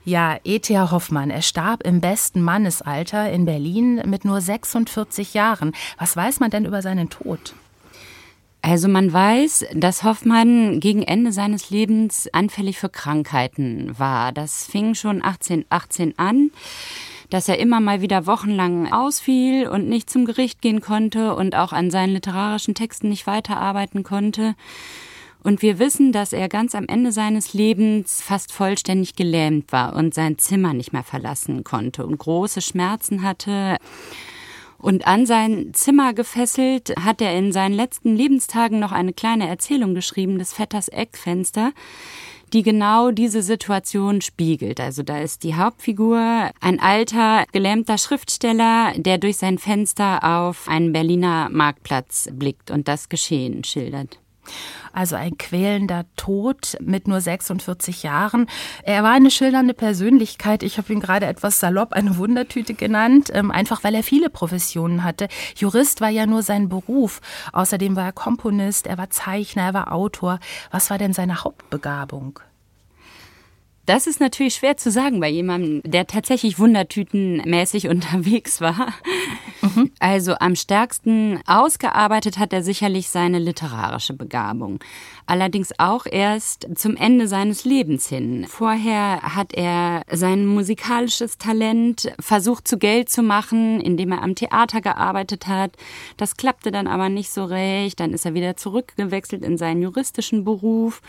Ja, 0.04 0.38
E.T.A. 0.44 0.92
Hoffmann, 0.92 1.30
er 1.30 1.42
starb 1.42 1.82
im 1.82 2.00
besten 2.00 2.40
Mannesalter 2.40 3.28
in 3.32 3.44
Berlin 3.44 4.00
mit 4.06 4.24
nur 4.24 4.40
46 4.40 5.34
Jahren. 5.34 5.72
Was 5.98 6.16
weiß 6.16 6.38
man 6.38 6.50
denn 6.52 6.64
über 6.64 6.80
seinen 6.80 7.10
Tod? 7.10 7.54
Also 8.68 8.88
man 8.88 9.12
weiß, 9.12 9.66
dass 9.74 10.02
Hoffmann 10.02 10.80
gegen 10.80 11.04
Ende 11.04 11.30
seines 11.30 11.70
Lebens 11.70 12.28
anfällig 12.32 12.80
für 12.80 12.88
Krankheiten 12.88 13.96
war. 13.96 14.32
Das 14.32 14.66
fing 14.66 14.96
schon 14.96 15.22
1818 15.22 16.18
an 16.18 16.50
dass 17.28 17.48
er 17.48 17.58
immer 17.58 17.80
mal 17.80 18.02
wieder 18.02 18.24
wochenlang 18.26 18.92
ausfiel 18.92 19.66
und 19.66 19.88
nicht 19.88 20.08
zum 20.08 20.26
Gericht 20.26 20.62
gehen 20.62 20.80
konnte 20.80 21.34
und 21.34 21.56
auch 21.56 21.72
an 21.72 21.90
seinen 21.90 22.12
literarischen 22.12 22.76
Texten 22.76 23.08
nicht 23.08 23.26
weiterarbeiten 23.26 24.04
konnte. 24.04 24.54
Und 25.42 25.60
wir 25.60 25.80
wissen, 25.80 26.12
dass 26.12 26.32
er 26.32 26.48
ganz 26.48 26.76
am 26.76 26.86
Ende 26.86 27.10
seines 27.10 27.52
Lebens 27.52 28.22
fast 28.22 28.52
vollständig 28.52 29.16
gelähmt 29.16 29.72
war 29.72 29.96
und 29.96 30.14
sein 30.14 30.38
Zimmer 30.38 30.72
nicht 30.72 30.92
mehr 30.92 31.02
verlassen 31.02 31.64
konnte 31.64 32.06
und 32.06 32.18
große 32.18 32.60
Schmerzen 32.60 33.22
hatte. 33.22 33.78
Und 34.78 35.06
an 35.06 35.26
sein 35.26 35.70
Zimmer 35.72 36.12
gefesselt 36.12 36.94
hat 37.00 37.20
er 37.20 37.36
in 37.36 37.52
seinen 37.52 37.74
letzten 37.74 38.14
Lebenstagen 38.14 38.78
noch 38.78 38.92
eine 38.92 39.12
kleine 39.12 39.48
Erzählung 39.48 39.94
geschrieben, 39.94 40.38
des 40.38 40.52
Vetters 40.52 40.88
Eckfenster, 40.88 41.72
die 42.52 42.62
genau 42.62 43.10
diese 43.10 43.42
Situation 43.42 44.20
spiegelt. 44.20 44.80
Also 44.80 45.02
da 45.02 45.18
ist 45.18 45.42
die 45.42 45.56
Hauptfigur 45.56 46.50
ein 46.60 46.80
alter, 46.80 47.44
gelähmter 47.52 47.98
Schriftsteller, 47.98 48.92
der 48.96 49.18
durch 49.18 49.38
sein 49.38 49.58
Fenster 49.58 50.22
auf 50.22 50.68
einen 50.68 50.92
Berliner 50.92 51.48
Marktplatz 51.50 52.28
blickt 52.32 52.70
und 52.70 52.88
das 52.88 53.08
Geschehen 53.08 53.64
schildert 53.64 54.18
also 54.92 55.14
ein 55.16 55.36
quälender 55.36 56.06
Tod 56.16 56.76
mit 56.80 57.06
nur 57.06 57.20
46 57.20 58.02
Jahren. 58.02 58.46
Er 58.82 59.02
war 59.02 59.12
eine 59.12 59.30
schildernde 59.30 59.74
Persönlichkeit. 59.74 60.62
Ich 60.62 60.78
habe 60.78 60.92
ihn 60.92 61.00
gerade 61.00 61.26
etwas 61.26 61.60
salopp 61.60 61.92
eine 61.92 62.16
Wundertüte 62.16 62.74
genannt, 62.74 63.30
ähm, 63.32 63.50
einfach 63.50 63.84
weil 63.84 63.94
er 63.94 64.02
viele 64.02 64.30
Professionen 64.30 65.04
hatte. 65.04 65.28
Jurist 65.56 66.00
war 66.00 66.10
ja 66.10 66.26
nur 66.26 66.42
sein 66.42 66.68
Beruf. 66.68 67.20
Außerdem 67.52 67.94
war 67.96 68.06
er 68.06 68.12
Komponist, 68.12 68.86
er 68.86 68.98
war 68.98 69.10
Zeichner, 69.10 69.64
er 69.64 69.74
war 69.74 69.92
Autor. 69.92 70.40
Was 70.70 70.90
war 70.90 70.98
denn 70.98 71.12
seine 71.12 71.44
Hauptbegabung? 71.44 72.40
Das 73.86 74.08
ist 74.08 74.20
natürlich 74.20 74.56
schwer 74.56 74.76
zu 74.76 74.90
sagen 74.90 75.20
bei 75.20 75.28
jemandem, 75.28 75.80
der 75.84 76.08
tatsächlich 76.08 76.58
wundertütenmäßig 76.58 77.88
unterwegs 77.88 78.60
war. 78.60 78.92
Mhm. 79.62 79.92
Also 80.00 80.34
am 80.40 80.56
stärksten 80.56 81.40
ausgearbeitet 81.46 82.38
hat 82.38 82.52
er 82.52 82.62
sicherlich 82.62 83.08
seine 83.08 83.38
literarische 83.38 84.12
Begabung. 84.12 84.80
Allerdings 85.26 85.72
auch 85.78 86.06
erst 86.06 86.68
zum 86.74 86.96
Ende 86.96 87.28
seines 87.28 87.64
Lebens 87.64 88.08
hin. 88.08 88.46
Vorher 88.48 89.22
hat 89.22 89.54
er 89.54 90.02
sein 90.10 90.46
musikalisches 90.46 91.38
Talent 91.38 92.12
versucht 92.18 92.66
zu 92.66 92.78
Geld 92.78 93.08
zu 93.08 93.22
machen, 93.22 93.80
indem 93.80 94.12
er 94.12 94.22
am 94.22 94.34
Theater 94.34 94.80
gearbeitet 94.80 95.46
hat. 95.46 95.72
Das 96.16 96.36
klappte 96.36 96.72
dann 96.72 96.88
aber 96.88 97.08
nicht 97.08 97.30
so 97.30 97.44
recht. 97.44 98.00
Dann 98.00 98.12
ist 98.12 98.26
er 98.26 98.34
wieder 98.34 98.56
zurückgewechselt 98.56 99.42
in 99.42 99.56
seinen 99.56 99.82
juristischen 99.82 100.44
Beruf. 100.44 101.02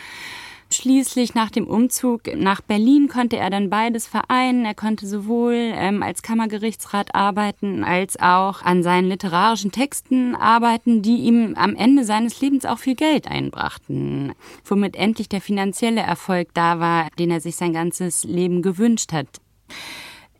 Schließlich 0.70 1.34
nach 1.34 1.50
dem 1.50 1.66
Umzug 1.66 2.36
nach 2.36 2.60
Berlin 2.60 3.08
konnte 3.08 3.38
er 3.38 3.50
dann 3.50 3.70
beides 3.70 4.06
vereinen. 4.06 4.66
Er 4.66 4.76
konnte 4.76 5.08
sowohl 5.08 5.54
ähm, 5.56 6.04
als 6.04 6.22
Kammergerichtsrat 6.22 7.16
arbeiten, 7.16 7.86
als 7.86 8.20
auch 8.20 8.62
an 8.64 8.84
seinen 8.84 9.08
literarischen 9.08 9.72
Texten 9.72 10.36
arbeiten, 10.36 11.02
die 11.02 11.18
ihm 11.20 11.56
am 11.56 11.74
Ende 11.76 12.04
seines 12.04 12.42
Lebens 12.42 12.66
auch 12.66 12.80
viel 12.80 12.96
Geld 12.96 13.28
einbrachten, 13.28 14.34
womit 14.66 14.98
endlich 14.98 15.30
der 15.30 15.42
finanzielle 15.42 16.02
Erfolg 16.02 16.50
da 16.54 16.82
war, 16.82 17.08
den 17.18 17.32
er 17.32 17.40
sich 17.40 17.56
sein 17.56 17.72
ganzes 17.72 18.26
Leben 18.26 18.62
gewünscht 18.62 19.14
hat. 19.14 19.28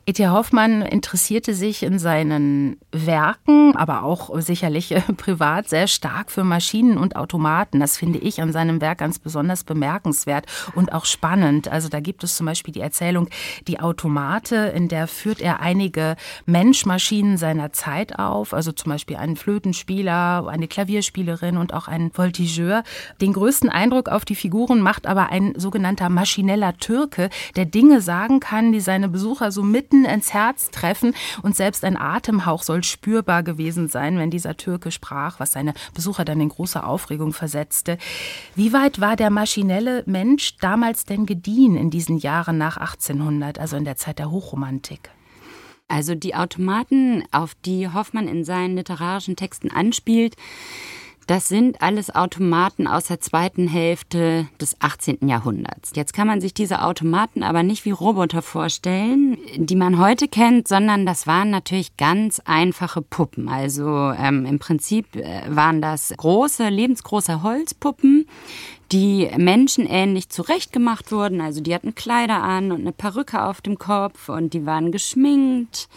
E.T. 0.10 0.26
Hoffmann 0.30 0.84
interessierte 0.84 1.54
sich 1.54 1.84
in 1.84 2.00
seinen 2.00 2.80
Werken, 2.94 3.76
aber 3.76 4.04
auch 4.04 4.30
sicherlich 4.40 4.94
äh, 4.94 5.02
privat 5.18 5.68
sehr 5.68 5.88
stark 5.88 6.32
für 6.32 6.46
Maschinen 6.46 6.98
und 6.98 7.18
Automaten. 7.18 7.82
Das 7.82 7.98
finde 7.98 8.20
ich 8.20 8.42
an 8.42 8.54
seinem 8.54 8.80
Werk 8.80 9.00
ganz 9.00 9.20
besonders 9.20 9.66
bemerkenswert 9.66 10.46
und 10.76 10.94
auch 10.94 11.04
spannend. 11.04 11.68
Also 11.68 11.90
da 11.90 12.00
gibt 12.00 12.24
es 12.24 12.38
zum 12.38 12.46
Beispiel 12.46 12.74
die 12.74 12.80
Erzählung 12.80 13.28
Die 13.68 13.82
Automate, 13.82 14.72
in 14.74 14.88
der 14.88 15.08
führt 15.08 15.42
er 15.42 15.60
einige 15.60 16.16
Menschmaschinen 16.46 17.38
seiner 17.38 17.74
Zeit 17.74 18.18
auf, 18.18 18.54
also 18.54 18.72
zum 18.72 18.94
Beispiel 18.94 19.18
einen 19.18 19.36
Flötenspieler, 19.36 20.48
eine 20.48 20.70
Klavierspielerin 20.70 21.58
und 21.58 21.74
auch 21.74 21.90
einen 21.90 22.18
Voltigeur. 22.18 22.84
Den 23.20 23.34
größten 23.34 23.68
Eindruck 23.68 24.08
auf 24.08 24.24
die 24.24 24.36
Figuren 24.36 24.80
macht 24.80 25.06
aber 25.06 25.34
ein 25.34 25.54
sogenannter 25.58 26.08
maschineller 26.08 26.78
Türke, 26.78 27.30
der 27.58 27.66
Dinge 27.66 28.00
sagen 28.00 28.40
kann, 28.40 28.72
die 28.72 28.80
seine 28.80 29.10
Besucher 29.10 29.52
so 29.52 29.64
mitten 29.64 29.97
mitten 29.98 30.14
ins 30.14 30.34
Herz 30.34 30.70
treffen 30.72 31.14
und 31.42 31.56
selbst 31.56 31.84
ein 31.84 31.98
Atemhauch 31.98 32.64
soll 32.64 32.84
spürbar 32.84 33.44
gewesen 33.44 33.88
sein, 33.88 34.18
wenn 34.18 34.32
dieser 34.32 34.58
Türke 34.58 34.92
sprach, 34.92 35.40
was 35.40 35.52
seine 35.52 35.74
Besucher 35.94 36.26
dann 36.26 36.42
in 36.42 36.50
große 36.50 36.84
Aufregung 36.84 37.34
versetzte. 37.34 37.98
Wie 38.56 38.74
weit 38.74 39.00
war 39.00 39.16
der 39.16 39.30
maschinelle 39.30 40.04
Mensch 40.06 40.58
damals 40.58 41.06
denn 41.06 41.26
gediehen 41.26 41.76
in 41.76 41.90
diesen 41.90 42.18
Jahren 42.18 42.58
nach 42.58 42.78
1800, 42.78 43.60
also 43.60 43.76
in 43.78 43.86
der 43.86 43.98
Zeit 43.98 44.20
der 44.20 44.32
Hochromantik? 44.32 45.10
Also 45.88 46.16
die 46.16 46.36
Automaten, 46.36 47.24
auf 47.32 47.56
die 47.66 47.88
Hoffmann 47.88 48.28
in 48.28 48.44
seinen 48.44 48.76
literarischen 48.76 49.38
Texten 49.38 49.72
anspielt, 49.72 50.36
das 51.28 51.50
sind 51.50 51.82
alles 51.82 52.14
Automaten 52.16 52.88
aus 52.88 53.06
der 53.06 53.20
zweiten 53.20 53.68
Hälfte 53.68 54.48
des 54.62 54.78
18. 54.80 55.28
Jahrhunderts. 55.28 55.92
Jetzt 55.94 56.14
kann 56.14 56.26
man 56.26 56.40
sich 56.40 56.54
diese 56.54 56.82
Automaten 56.82 57.44
aber 57.44 57.64
nicht 57.64 57.84
wie 57.84 57.92
Roboter 57.92 58.42
vorstellen, 58.42 59.38
die 59.56 59.76
man 59.76 60.00
heute 60.00 60.30
kennt, 60.30 60.70
sondern 60.70 61.06
das 61.06 61.28
waren 61.28 61.50
natürlich 61.50 61.98
ganz 61.98 62.42
einfache 62.46 63.02
Puppen. 63.02 63.50
Also 63.50 64.14
ähm, 64.18 64.46
im 64.46 64.58
Prinzip 64.58 65.18
äh, 65.18 65.44
waren 65.50 65.82
das 65.82 66.14
große, 66.16 66.70
lebensgroße 66.70 67.44
Holzpuppen, 67.44 68.26
die 68.94 69.30
menschenähnlich 69.38 70.30
zurechtgemacht 70.30 71.12
wurden. 71.12 71.42
Also 71.42 71.60
die 71.60 71.76
hatten 71.76 71.94
Kleider 71.94 72.42
an 72.42 72.72
und 72.72 72.82
eine 72.82 72.94
Perücke 72.94 73.44
auf 73.44 73.60
dem 73.60 73.78
Kopf 73.78 74.30
und 74.30 74.54
die 74.54 74.66
waren 74.66 74.94
geschminkt. 74.94 75.90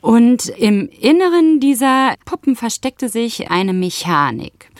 Und 0.00 0.48
im 0.48 0.88
Inneren 0.88 1.60
dieser 1.60 2.14
Puppen 2.24 2.56
versteckte 2.56 3.08
sich 3.08 3.50
eine 3.50 3.72
Mechanik. 3.72 4.70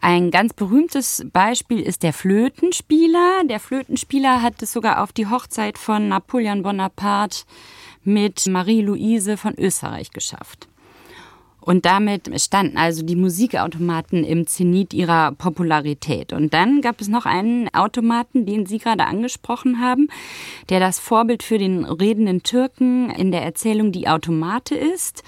Ein 0.00 0.32
ganz 0.32 0.52
berühmtes 0.52 1.24
Beispiel 1.32 1.80
ist 1.80 2.02
der 2.02 2.12
Flötenspieler. 2.12 3.44
Der 3.44 3.60
Flötenspieler 3.60 4.42
hat 4.42 4.60
es 4.60 4.72
sogar 4.72 5.02
auf 5.02 5.12
die 5.12 5.28
Hochzeit 5.28 5.78
von 5.78 6.08
Napoleon 6.08 6.62
Bonaparte 6.62 7.44
mit 8.02 8.46
Marie-Louise 8.46 9.36
von 9.36 9.54
Österreich 9.56 10.10
geschafft. 10.10 10.66
Und 11.62 11.86
damit 11.86 12.28
standen 12.40 12.76
also 12.76 13.04
die 13.04 13.16
Musikautomaten 13.16 14.24
im 14.24 14.46
Zenit 14.48 14.92
ihrer 14.92 15.32
Popularität. 15.32 16.32
Und 16.32 16.52
dann 16.52 16.80
gab 16.82 17.00
es 17.00 17.08
noch 17.08 17.24
einen 17.24 17.72
Automaten, 17.72 18.46
den 18.46 18.66
Sie 18.66 18.78
gerade 18.78 19.06
angesprochen 19.06 19.80
haben, 19.80 20.08
der 20.68 20.80
das 20.80 20.98
Vorbild 20.98 21.44
für 21.44 21.58
den 21.58 21.84
redenden 21.84 22.42
Türken 22.42 23.10
in 23.10 23.30
der 23.30 23.42
Erzählung 23.42 23.92
Die 23.92 24.08
Automate 24.08 24.74
ist. 24.74 25.22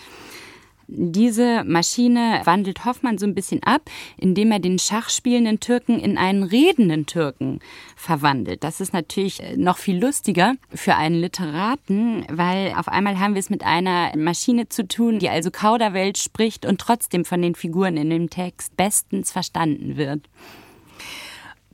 Diese 0.87 1.65
Maschine 1.65 2.43
wandelt 2.45 2.85
Hoffmann 2.85 3.19
so 3.19 3.27
ein 3.27 3.35
bisschen 3.35 3.63
ab, 3.63 3.83
indem 4.17 4.53
er 4.53 4.59
den 4.59 4.79
schachspielenden 4.79 5.61
Türken 5.61 5.99
in 5.99 6.19
einen 6.19 6.43
redenden 6.43 7.07
Türken 7.07 7.61
verwandelt. 7.97 8.65
Das 8.65 8.81
ist 8.81 8.93
natürlich 8.93 9.43
noch 9.57 9.79
viel 9.79 9.99
lustiger 9.99 10.55
für 10.75 10.97
einen 10.97 11.17
Literaten, 11.17 12.25
weil 12.31 12.75
auf 12.77 12.89
einmal 12.89 13.19
haben 13.19 13.35
wir 13.35 13.41
es 13.41 13.51
mit 13.51 13.65
einer 13.65 14.17
Maschine 14.17 14.69
zu 14.69 14.87
tun, 14.87 15.19
die 15.19 15.29
also 15.29 15.51
Kauderwelt 15.51 16.19
spricht 16.19 16.67
und 16.67 16.81
trotzdem 16.81 17.25
von 17.25 17.41
den 17.43 17.55
Figuren 17.55 17.97
in 17.97 18.11
dem 18.11 18.31
Text 18.31 18.77
bestens 18.77 19.33
verstanden 19.33 19.97
wird. 19.97 20.29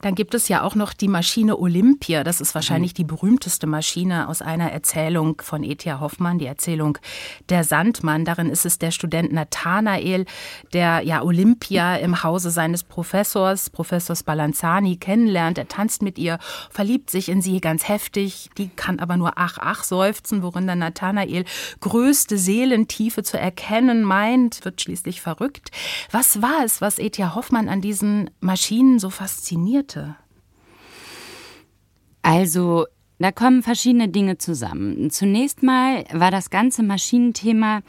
Dann 0.00 0.14
gibt 0.14 0.34
es 0.34 0.48
ja 0.48 0.62
auch 0.62 0.74
noch 0.74 0.92
die 0.92 1.08
Maschine 1.08 1.58
Olympia. 1.58 2.24
Das 2.24 2.40
ist 2.40 2.54
wahrscheinlich 2.54 2.92
mhm. 2.92 2.96
die 2.96 3.04
berühmteste 3.04 3.66
Maschine 3.66 4.28
aus 4.28 4.42
einer 4.42 4.72
Erzählung 4.72 5.40
von 5.42 5.62
E.T.A. 5.62 6.00
Hoffmann, 6.00 6.38
die 6.38 6.46
Erzählung 6.46 6.98
Der 7.48 7.64
Sandmann. 7.64 8.24
Darin 8.24 8.48
ist 8.48 8.64
es 8.64 8.78
der 8.78 8.90
Student 8.90 9.32
Nathanael, 9.32 10.24
der 10.72 11.02
ja 11.02 11.22
Olympia 11.22 11.96
im 11.96 12.22
Hause 12.22 12.50
seines 12.50 12.84
Professors, 12.84 13.70
Professor 13.70 14.16
Spallanzani, 14.16 14.96
kennenlernt. 14.96 15.58
Er 15.58 15.68
tanzt 15.68 16.02
mit 16.02 16.18
ihr, 16.18 16.38
verliebt 16.70 17.10
sich 17.10 17.28
in 17.28 17.42
sie 17.42 17.60
ganz 17.60 17.88
heftig. 17.88 18.50
Die 18.56 18.68
kann 18.68 19.00
aber 19.00 19.16
nur 19.16 19.32
ach, 19.36 19.58
ach 19.60 19.84
seufzen, 19.84 20.42
worin 20.42 20.66
dann 20.66 20.78
Nathanael 20.78 21.44
größte 21.80 22.38
Seelentiefe 22.38 23.22
zu 23.22 23.38
erkennen 23.38 24.02
meint, 24.02 24.64
wird 24.64 24.80
schließlich 24.80 25.20
verrückt. 25.20 25.70
Was 26.10 26.40
war 26.40 26.64
es, 26.64 26.80
was 26.80 26.98
E.T.A. 26.98 27.34
Hoffmann 27.34 27.68
an 27.68 27.80
diesen 27.80 28.30
Maschinen 28.40 28.98
so 28.98 29.10
fasziniert? 29.10 29.89
Heute? 29.90 30.16
Also, 32.22 32.86
da 33.18 33.32
kommen 33.32 33.62
verschiedene 33.62 34.08
Dinge 34.08 34.38
zusammen. 34.38 35.10
Zunächst 35.10 35.62
mal 35.62 36.04
war 36.12 36.30
das 36.30 36.50
ganze 36.50 36.82
Maschinenthema 36.82 37.82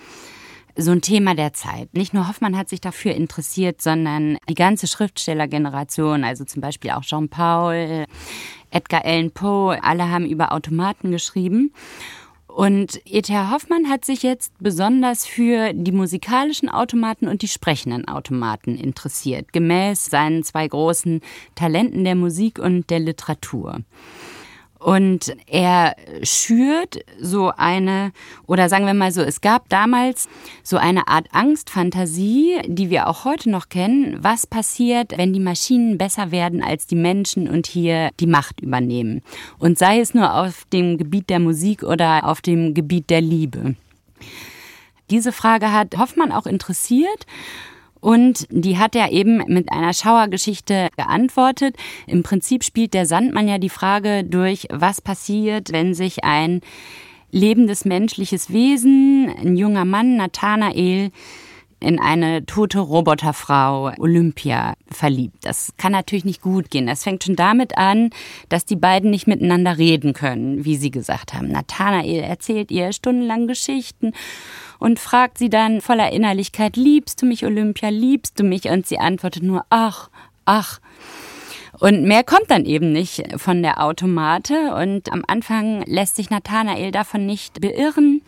so 0.77 0.91
ein 0.91 1.01
Thema 1.01 1.35
der 1.35 1.51
Zeit. 1.51 1.93
Nicht 1.93 2.13
nur 2.13 2.29
Hoffmann 2.29 2.57
hat 2.57 2.69
sich 2.69 2.79
dafür 2.79 3.13
interessiert, 3.13 3.81
sondern 3.81 4.37
die 4.47 4.55
ganze 4.55 4.87
Schriftstellergeneration, 4.87 6.23
also 6.23 6.45
zum 6.45 6.61
Beispiel 6.61 6.91
auch 6.91 7.01
Jean 7.01 7.27
Paul, 7.27 8.05
Edgar 8.69 9.03
Allan 9.03 9.31
Poe, 9.31 9.77
alle 9.83 10.09
haben 10.09 10.25
über 10.25 10.53
Automaten 10.53 11.11
geschrieben. 11.11 11.73
Und 12.55 12.99
E.T.H. 13.05 13.49
Hoffmann 13.49 13.89
hat 13.89 14.03
sich 14.03 14.23
jetzt 14.23 14.51
besonders 14.59 15.25
für 15.25 15.71
die 15.73 15.93
musikalischen 15.93 16.67
Automaten 16.67 17.29
und 17.29 17.43
die 17.43 17.47
sprechenden 17.47 18.09
Automaten 18.09 18.75
interessiert, 18.75 19.53
gemäß 19.53 20.07
seinen 20.07 20.43
zwei 20.43 20.67
großen 20.67 21.21
Talenten 21.55 22.03
der 22.03 22.15
Musik 22.15 22.59
und 22.59 22.89
der 22.89 22.99
Literatur. 22.99 23.79
Und 24.81 25.35
er 25.45 25.95
schürt 26.23 27.05
so 27.19 27.51
eine, 27.55 28.11
oder 28.47 28.67
sagen 28.67 28.87
wir 28.87 28.95
mal 28.95 29.11
so, 29.11 29.21
es 29.21 29.39
gab 29.39 29.69
damals 29.69 30.27
so 30.63 30.77
eine 30.77 31.07
Art 31.07 31.27
Angstfantasie, 31.31 32.57
die 32.65 32.89
wir 32.89 33.07
auch 33.07 33.23
heute 33.23 33.51
noch 33.51 33.69
kennen. 33.69 34.17
Was 34.23 34.47
passiert, 34.47 35.15
wenn 35.19 35.33
die 35.33 35.39
Maschinen 35.39 35.99
besser 35.99 36.31
werden 36.31 36.63
als 36.63 36.87
die 36.87 36.95
Menschen 36.95 37.47
und 37.47 37.67
hier 37.67 38.09
die 38.19 38.25
Macht 38.25 38.59
übernehmen? 38.59 39.21
Und 39.59 39.77
sei 39.77 39.99
es 39.99 40.15
nur 40.15 40.33
auf 40.33 40.65
dem 40.73 40.97
Gebiet 40.97 41.29
der 41.29 41.39
Musik 41.39 41.83
oder 41.83 42.27
auf 42.27 42.41
dem 42.41 42.73
Gebiet 42.73 43.11
der 43.11 43.21
Liebe. 43.21 43.75
Diese 45.11 45.31
Frage 45.31 45.71
hat 45.71 45.95
Hoffmann 45.99 46.31
auch 46.31 46.47
interessiert 46.47 47.27
und 48.01 48.47
die 48.49 48.77
hat 48.77 48.95
er 48.95 49.11
eben 49.11 49.37
mit 49.47 49.71
einer 49.71 49.93
Schauergeschichte 49.93 50.89
geantwortet. 50.97 51.77
Im 52.07 52.23
Prinzip 52.23 52.63
spielt 52.63 52.93
der 52.93 53.05
Sandmann 53.05 53.47
ja 53.47 53.59
die 53.59 53.69
Frage 53.69 54.23
durch, 54.23 54.67
was 54.71 55.01
passiert, 55.01 55.71
wenn 55.71 55.93
sich 55.93 56.23
ein 56.23 56.61
lebendes 57.31 57.85
menschliches 57.85 58.51
Wesen, 58.51 59.31
ein 59.39 59.55
junger 59.55 59.85
Mann, 59.85 60.17
Nathanael, 60.17 61.11
in 61.81 61.99
eine 61.99 62.45
tote 62.45 62.79
Roboterfrau 62.79 63.91
Olympia 63.97 64.75
verliebt. 64.89 65.37
Das 65.41 65.73
kann 65.77 65.91
natürlich 65.91 66.25
nicht 66.25 66.41
gut 66.41 66.69
gehen. 66.69 66.87
Das 66.87 67.03
fängt 67.03 67.23
schon 67.23 67.35
damit 67.35 67.77
an, 67.77 68.11
dass 68.49 68.65
die 68.65 68.75
beiden 68.75 69.09
nicht 69.09 69.27
miteinander 69.27 69.77
reden 69.77 70.13
können, 70.13 70.63
wie 70.63 70.77
sie 70.77 70.91
gesagt 70.91 71.33
haben. 71.33 71.49
Nathanael 71.49 72.21
erzählt 72.21 72.71
ihr 72.71 72.93
stundenlang 72.93 73.47
Geschichten 73.47 74.13
und 74.77 74.99
fragt 74.99 75.39
sie 75.39 75.49
dann 75.49 75.81
voller 75.81 76.11
Innerlichkeit, 76.11 76.77
liebst 76.77 77.21
du 77.21 77.25
mich, 77.25 77.45
Olympia, 77.45 77.89
liebst 77.89 78.39
du 78.39 78.43
mich? 78.43 78.69
Und 78.69 78.85
sie 78.85 78.99
antwortet 78.99 79.43
nur, 79.43 79.65
ach, 79.69 80.09
ach. 80.45 80.79
Und 81.79 82.03
mehr 82.03 82.23
kommt 82.23 82.49
dann 82.51 82.65
eben 82.65 82.91
nicht 82.91 83.23
von 83.37 83.63
der 83.63 83.83
Automate. 83.83 84.75
Und 84.75 85.11
am 85.11 85.23
Anfang 85.27 85.83
lässt 85.87 86.15
sich 86.15 86.29
Nathanael 86.29 86.91
davon 86.91 87.25
nicht 87.25 87.59
beirren. 87.59 88.21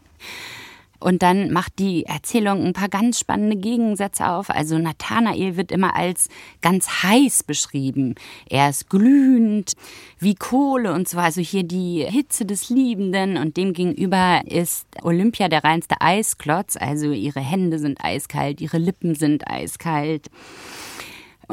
Und 1.03 1.22
dann 1.22 1.51
macht 1.51 1.79
die 1.79 2.05
Erzählung 2.05 2.63
ein 2.63 2.72
paar 2.72 2.88
ganz 2.88 3.19
spannende 3.19 3.57
Gegensätze 3.57 4.25
auf. 4.25 4.50
Also 4.50 4.77
Nathanael 4.77 5.57
wird 5.57 5.72
immer 5.72 5.98
als 5.98 6.29
ganz 6.62 7.03
heiß 7.03 7.43
beschrieben. 7.43 8.15
Er 8.50 8.69
ist 8.69 8.89
glühend 8.89 9.74
wie 10.19 10.36
Kohle 10.36 10.93
und 10.93 11.10
so. 11.10 11.17
Also 11.17 11.41
hier 11.41 11.63
die 11.63 12.05
Hitze 12.07 12.45
des 12.45 12.69
Liebenden. 12.69 13.36
Und 13.36 13.57
dem 13.57 13.74
gegenüber 13.74 14.43
ist 14.45 14.88
Olympia 15.01 15.50
der 15.50 15.65
reinste 15.65 16.00
Eisklotz. 16.00 16.77
Also 16.77 17.12
ihre 17.12 17.41
Hände 17.41 17.79
sind 17.79 18.00
eiskalt, 18.01 18.62
ihre 18.62 18.77
Lippen 18.77 19.15
sind 19.15 19.45
eiskalt. 19.45 20.29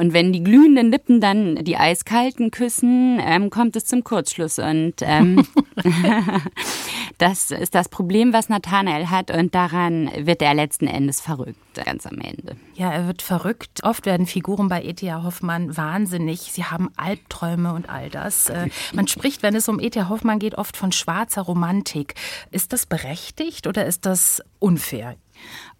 Und 0.01 0.15
wenn 0.15 0.33
die 0.33 0.43
glühenden 0.43 0.91
Lippen 0.91 1.21
dann 1.21 1.57
die 1.57 1.77
eiskalten 1.77 2.51
küssen, 2.51 3.21
ähm, 3.21 3.51
kommt 3.51 3.77
es 3.77 3.85
zum 3.85 4.03
Kurzschluss. 4.03 4.59
Und 4.59 4.95
ähm, 5.03 5.47
das 7.19 7.51
ist 7.51 7.75
das 7.75 7.91
Problem, 7.91 8.33
was 8.33 8.49
Nathanael 8.49 9.11
hat. 9.11 9.31
Und 9.31 9.55
daran 9.55 10.11
wird 10.17 10.41
er 10.41 10.55
letzten 10.55 10.87
Endes 10.87 11.21
verrückt, 11.21 11.85
ganz 11.85 12.07
am 12.07 12.19
Ende. 12.19 12.57
Ja, 12.77 12.91
er 12.91 13.07
wird 13.09 13.21
verrückt. 13.21 13.85
Oft 13.85 14.07
werden 14.07 14.25
Figuren 14.25 14.71
bei 14.71 14.83
E.T.A. 14.83 15.23
Hoffmann 15.23 15.77
wahnsinnig. 15.77 16.51
Sie 16.51 16.65
haben 16.65 16.89
Albträume 16.97 17.75
und 17.75 17.91
all 17.91 18.09
das. 18.09 18.49
Äh, 18.49 18.71
man 18.95 19.07
spricht, 19.07 19.43
wenn 19.43 19.55
es 19.55 19.69
um 19.69 19.81
E.T.A. 19.81 20.09
Hoffmann 20.09 20.39
geht, 20.39 20.57
oft 20.57 20.79
von 20.79 20.93
schwarzer 20.93 21.43
Romantik. 21.43 22.15
Ist 22.51 22.73
das 22.73 22.87
berechtigt 22.87 23.67
oder 23.67 23.85
ist 23.85 24.07
das 24.07 24.43
unfair? 24.61 25.17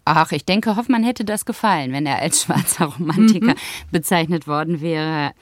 Ach, 0.05 0.31
ich 0.31 0.45
denke, 0.45 0.75
Hoffmann 0.75 1.03
hätte 1.03 1.25
das 1.25 1.45
gefallen, 1.45 1.91
wenn 1.93 2.05
er 2.05 2.19
als 2.19 2.43
schwarzer 2.43 2.85
Romantiker 2.85 3.51
mhm. 3.51 3.91
bezeichnet 3.91 4.47
worden 4.47 4.81
wäre. 4.81 5.33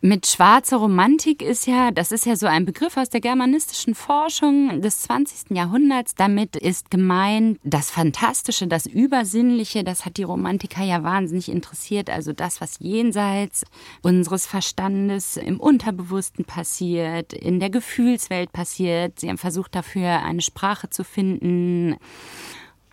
Mit 0.00 0.28
schwarzer 0.28 0.76
Romantik 0.76 1.42
ist 1.42 1.66
ja, 1.66 1.90
das 1.90 2.12
ist 2.12 2.24
ja 2.24 2.36
so 2.36 2.46
ein 2.46 2.64
Begriff 2.64 2.96
aus 2.96 3.10
der 3.10 3.20
germanistischen 3.20 3.96
Forschung 3.96 4.80
des 4.80 5.02
20. 5.02 5.56
Jahrhunderts. 5.56 6.14
Damit 6.14 6.54
ist 6.54 6.92
gemeint 6.92 7.58
das 7.64 7.90
Fantastische, 7.90 8.68
das 8.68 8.86
Übersinnliche. 8.86 9.82
Das 9.82 10.06
hat 10.06 10.16
die 10.16 10.22
Romantiker 10.22 10.84
ja 10.84 11.02
wahnsinnig 11.02 11.48
interessiert. 11.48 12.10
Also 12.10 12.32
das, 12.32 12.60
was 12.60 12.78
jenseits 12.78 13.64
unseres 14.00 14.46
Verstandes 14.46 15.36
im 15.36 15.58
Unterbewussten 15.58 16.44
passiert, 16.44 17.32
in 17.32 17.58
der 17.58 17.70
Gefühlswelt 17.70 18.52
passiert. 18.52 19.18
Sie 19.18 19.28
haben 19.28 19.38
versucht 19.38 19.74
dafür 19.74 20.22
eine 20.22 20.42
Sprache 20.42 20.90
zu 20.90 21.02
finden. 21.02 21.96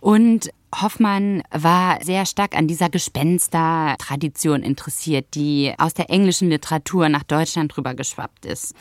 Und 0.00 0.50
Hoffmann 0.74 1.42
war 1.50 2.02
sehr 2.02 2.26
stark 2.26 2.56
an 2.56 2.66
dieser 2.66 2.88
Gespenster-Tradition 2.88 4.62
interessiert, 4.62 5.26
die 5.34 5.72
aus 5.78 5.94
der 5.94 6.10
englischen 6.10 6.50
Literatur 6.50 7.08
nach 7.08 7.22
Deutschland 7.22 7.76
rübergeschwappt 7.76 8.46
ist. 8.46 8.74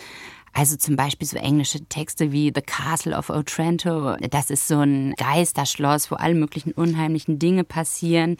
Also 0.54 0.78
zum 0.78 0.95
Beispiel 0.95 1.28
so 1.28 1.38
englische 1.38 1.84
Texte 1.86 2.32
wie 2.32 2.52
The 2.54 2.62
Castle 2.62 3.17
of 3.17 3.30
Otranto. 3.30 4.15
Das 4.30 4.50
ist 4.50 4.67
so 4.67 4.80
ein 4.80 5.13
Geisterschloss, 5.17 6.10
wo 6.12 6.15
alle 6.15 6.34
möglichen 6.34 6.71
unheimlichen 6.71 7.39
Dinge 7.39 7.65
passieren. 7.65 8.38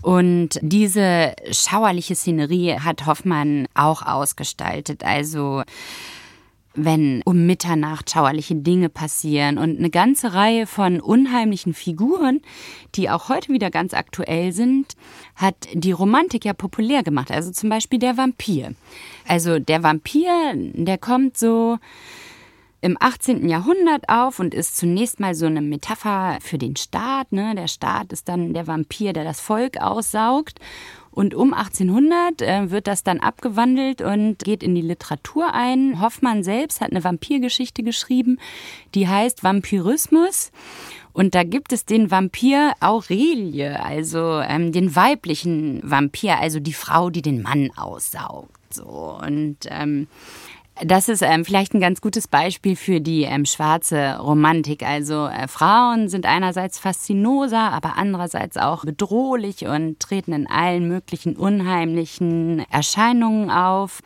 Und 0.00 0.58
diese 0.62 1.34
schauerliche 1.50 2.14
Szenerie 2.14 2.78
hat 2.78 3.04
Hoffmann 3.04 3.68
auch 3.74 4.02
ausgestaltet. 4.02 5.04
Also 5.04 5.64
wenn 6.84 7.22
um 7.24 7.46
Mitternacht 7.46 8.10
schauerliche 8.10 8.54
Dinge 8.54 8.88
passieren 8.88 9.58
und 9.58 9.78
eine 9.78 9.90
ganze 9.90 10.32
Reihe 10.34 10.66
von 10.66 11.00
unheimlichen 11.00 11.74
Figuren, 11.74 12.40
die 12.94 13.10
auch 13.10 13.28
heute 13.28 13.52
wieder 13.52 13.70
ganz 13.70 13.94
aktuell 13.94 14.52
sind, 14.52 14.94
hat 15.34 15.56
die 15.72 15.92
Romantik 15.92 16.44
ja 16.44 16.52
populär 16.52 17.02
gemacht. 17.02 17.30
Also 17.30 17.50
zum 17.50 17.68
Beispiel 17.68 17.98
der 17.98 18.16
Vampir. 18.16 18.74
Also 19.26 19.58
der 19.58 19.82
Vampir, 19.82 20.30
der 20.54 20.98
kommt 20.98 21.36
so 21.36 21.78
im 22.80 22.96
18. 23.00 23.48
Jahrhundert 23.48 24.08
auf 24.08 24.38
und 24.38 24.54
ist 24.54 24.76
zunächst 24.76 25.18
mal 25.18 25.34
so 25.34 25.46
eine 25.46 25.60
Metapher 25.60 26.38
für 26.40 26.58
den 26.58 26.76
Staat. 26.76 27.32
Ne? 27.32 27.54
Der 27.56 27.66
Staat 27.66 28.12
ist 28.12 28.28
dann 28.28 28.54
der 28.54 28.68
Vampir, 28.68 29.12
der 29.12 29.24
das 29.24 29.40
Volk 29.40 29.78
aussaugt. 29.80 30.60
Und 31.10 31.34
um 31.34 31.52
1800 31.52 32.42
äh, 32.42 32.70
wird 32.70 32.86
das 32.86 33.02
dann 33.02 33.20
abgewandelt 33.20 34.02
und 34.02 34.38
geht 34.38 34.62
in 34.62 34.74
die 34.74 34.82
Literatur 34.82 35.52
ein. 35.52 36.00
Hoffmann 36.00 36.42
selbst 36.44 36.80
hat 36.80 36.90
eine 36.90 37.04
Vampirgeschichte 37.04 37.82
geschrieben, 37.82 38.38
die 38.94 39.08
heißt 39.08 39.42
Vampirismus. 39.42 40.52
Und 41.12 41.34
da 41.34 41.42
gibt 41.42 41.72
es 41.72 41.84
den 41.84 42.10
Vampir 42.10 42.74
Aurelie, 42.80 43.82
also 43.82 44.40
ähm, 44.40 44.70
den 44.70 44.94
weiblichen 44.94 45.80
Vampir, 45.82 46.38
also 46.38 46.60
die 46.60 46.72
Frau, 46.72 47.10
die 47.10 47.22
den 47.22 47.42
Mann 47.42 47.70
aussaugt. 47.76 48.50
So 48.70 49.18
und 49.20 49.56
ähm, 49.68 50.06
das 50.84 51.08
ist 51.08 51.22
ähm, 51.22 51.44
vielleicht 51.44 51.74
ein 51.74 51.80
ganz 51.80 52.00
gutes 52.00 52.28
Beispiel 52.28 52.76
für 52.76 53.00
die 53.00 53.22
ähm, 53.22 53.44
schwarze 53.44 54.18
Romantik. 54.18 54.82
Also 54.82 55.26
äh, 55.26 55.48
Frauen 55.48 56.08
sind 56.08 56.26
einerseits 56.26 56.78
faszinoser, 56.78 57.72
aber 57.72 57.96
andererseits 57.96 58.56
auch 58.56 58.84
bedrohlich 58.84 59.66
und 59.66 60.00
treten 60.00 60.32
in 60.32 60.46
allen 60.46 60.88
möglichen 60.88 61.36
unheimlichen 61.36 62.64
Erscheinungen 62.70 63.50
auf. 63.50 64.00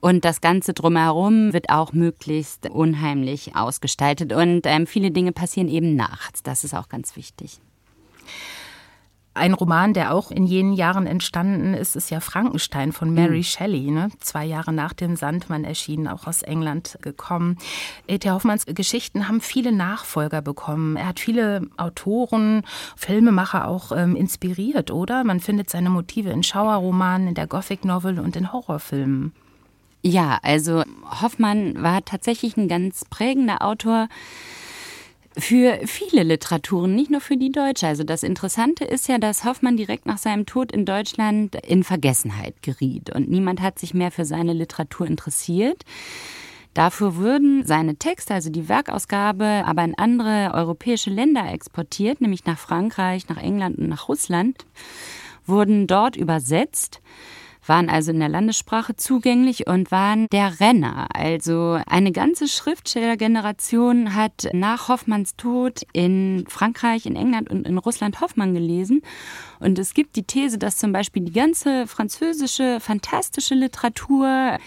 Und 0.00 0.24
das 0.24 0.40
Ganze 0.40 0.74
drumherum 0.74 1.52
wird 1.52 1.70
auch 1.70 1.92
möglichst 1.92 2.70
unheimlich 2.70 3.56
ausgestaltet. 3.56 4.32
Und 4.32 4.62
ähm, 4.64 4.86
viele 4.86 5.10
Dinge 5.10 5.32
passieren 5.32 5.68
eben 5.68 5.96
nachts. 5.96 6.42
Das 6.42 6.64
ist 6.64 6.74
auch 6.74 6.88
ganz 6.88 7.16
wichtig. 7.16 7.60
Ein 9.38 9.54
Roman, 9.54 9.94
der 9.94 10.14
auch 10.14 10.30
in 10.30 10.46
jenen 10.46 10.72
Jahren 10.72 11.06
entstanden 11.06 11.74
ist, 11.74 11.96
ist 11.96 12.10
ja 12.10 12.20
Frankenstein 12.20 12.92
von 12.92 13.14
Mary 13.14 13.38
mhm. 13.38 13.44
Shelley. 13.44 13.90
Ne? 13.90 14.10
Zwei 14.20 14.44
Jahre 14.44 14.72
nach 14.72 14.92
dem 14.92 15.16
Sandmann 15.16 15.64
erschienen, 15.64 16.08
auch 16.08 16.26
aus 16.26 16.42
England 16.42 16.98
gekommen. 17.00 17.56
E.T. 18.06 18.30
Hoffmanns 18.30 18.66
Geschichten 18.66 19.28
haben 19.28 19.40
viele 19.40 19.72
Nachfolger 19.72 20.42
bekommen. 20.42 20.96
Er 20.96 21.06
hat 21.06 21.20
viele 21.20 21.62
Autoren, 21.76 22.62
Filmemacher 22.96 23.68
auch 23.68 23.92
ähm, 23.92 24.16
inspiriert, 24.16 24.90
oder? 24.90 25.24
Man 25.24 25.40
findet 25.40 25.70
seine 25.70 25.90
Motive 25.90 26.30
in 26.30 26.42
Schauerromanen, 26.42 27.28
in 27.28 27.34
der 27.34 27.46
Gothic 27.46 27.84
Novel 27.84 28.18
und 28.18 28.36
in 28.36 28.52
Horrorfilmen. 28.52 29.32
Ja, 30.02 30.38
also 30.42 30.84
Hoffmann 31.20 31.82
war 31.82 32.04
tatsächlich 32.04 32.56
ein 32.56 32.68
ganz 32.68 33.04
prägender 33.04 33.62
Autor 33.62 34.08
für 35.38 35.78
viele 35.86 36.24
Literaturen, 36.24 36.94
nicht 36.94 37.10
nur 37.10 37.20
für 37.20 37.36
die 37.36 37.52
deutsche. 37.52 37.86
Also 37.86 38.04
das 38.04 38.22
Interessante 38.22 38.84
ist 38.84 39.08
ja, 39.08 39.18
dass 39.18 39.44
Hoffmann 39.44 39.76
direkt 39.76 40.06
nach 40.06 40.18
seinem 40.18 40.46
Tod 40.46 40.72
in 40.72 40.84
Deutschland 40.84 41.54
in 41.66 41.84
Vergessenheit 41.84 42.60
geriet 42.62 43.14
und 43.14 43.28
niemand 43.28 43.62
hat 43.62 43.78
sich 43.78 43.94
mehr 43.94 44.10
für 44.10 44.24
seine 44.24 44.52
Literatur 44.52 45.06
interessiert. 45.06 45.84
Dafür 46.74 47.16
würden 47.16 47.64
seine 47.64 47.96
Texte, 47.96 48.34
also 48.34 48.50
die 48.50 48.68
Werkausgabe, 48.68 49.64
aber 49.64 49.84
in 49.84 49.96
andere 49.96 50.52
europäische 50.54 51.10
Länder 51.10 51.50
exportiert, 51.52 52.20
nämlich 52.20 52.44
nach 52.44 52.58
Frankreich, 52.58 53.28
nach 53.28 53.42
England 53.42 53.78
und 53.78 53.88
nach 53.88 54.08
Russland, 54.08 54.64
wurden 55.46 55.86
dort 55.86 56.16
übersetzt 56.16 57.00
waren 57.68 57.90
also 57.90 58.10
in 58.10 58.20
der 58.20 58.28
Landessprache 58.28 58.96
zugänglich 58.96 59.66
und 59.66 59.90
waren 59.90 60.26
der 60.32 60.60
Renner. 60.60 61.08
Also 61.14 61.78
eine 61.86 62.12
ganze 62.12 62.48
Schriftstellergeneration 62.48 64.14
hat 64.14 64.48
nach 64.52 64.88
Hoffmanns 64.88 65.36
Tod 65.36 65.82
in 65.92 66.44
Frankreich, 66.48 67.06
in 67.06 67.16
England 67.16 67.50
und 67.50 67.66
in 67.66 67.78
Russland 67.78 68.20
Hoffmann 68.20 68.54
gelesen. 68.54 69.02
Und 69.60 69.78
es 69.78 69.94
gibt 69.94 70.16
die 70.16 70.22
These, 70.22 70.58
dass 70.58 70.78
zum 70.78 70.92
Beispiel 70.92 71.24
die 71.24 71.32
ganze 71.32 71.86
französische 71.86 72.78
fantastische 72.80 73.54
Literatur, 73.54 74.58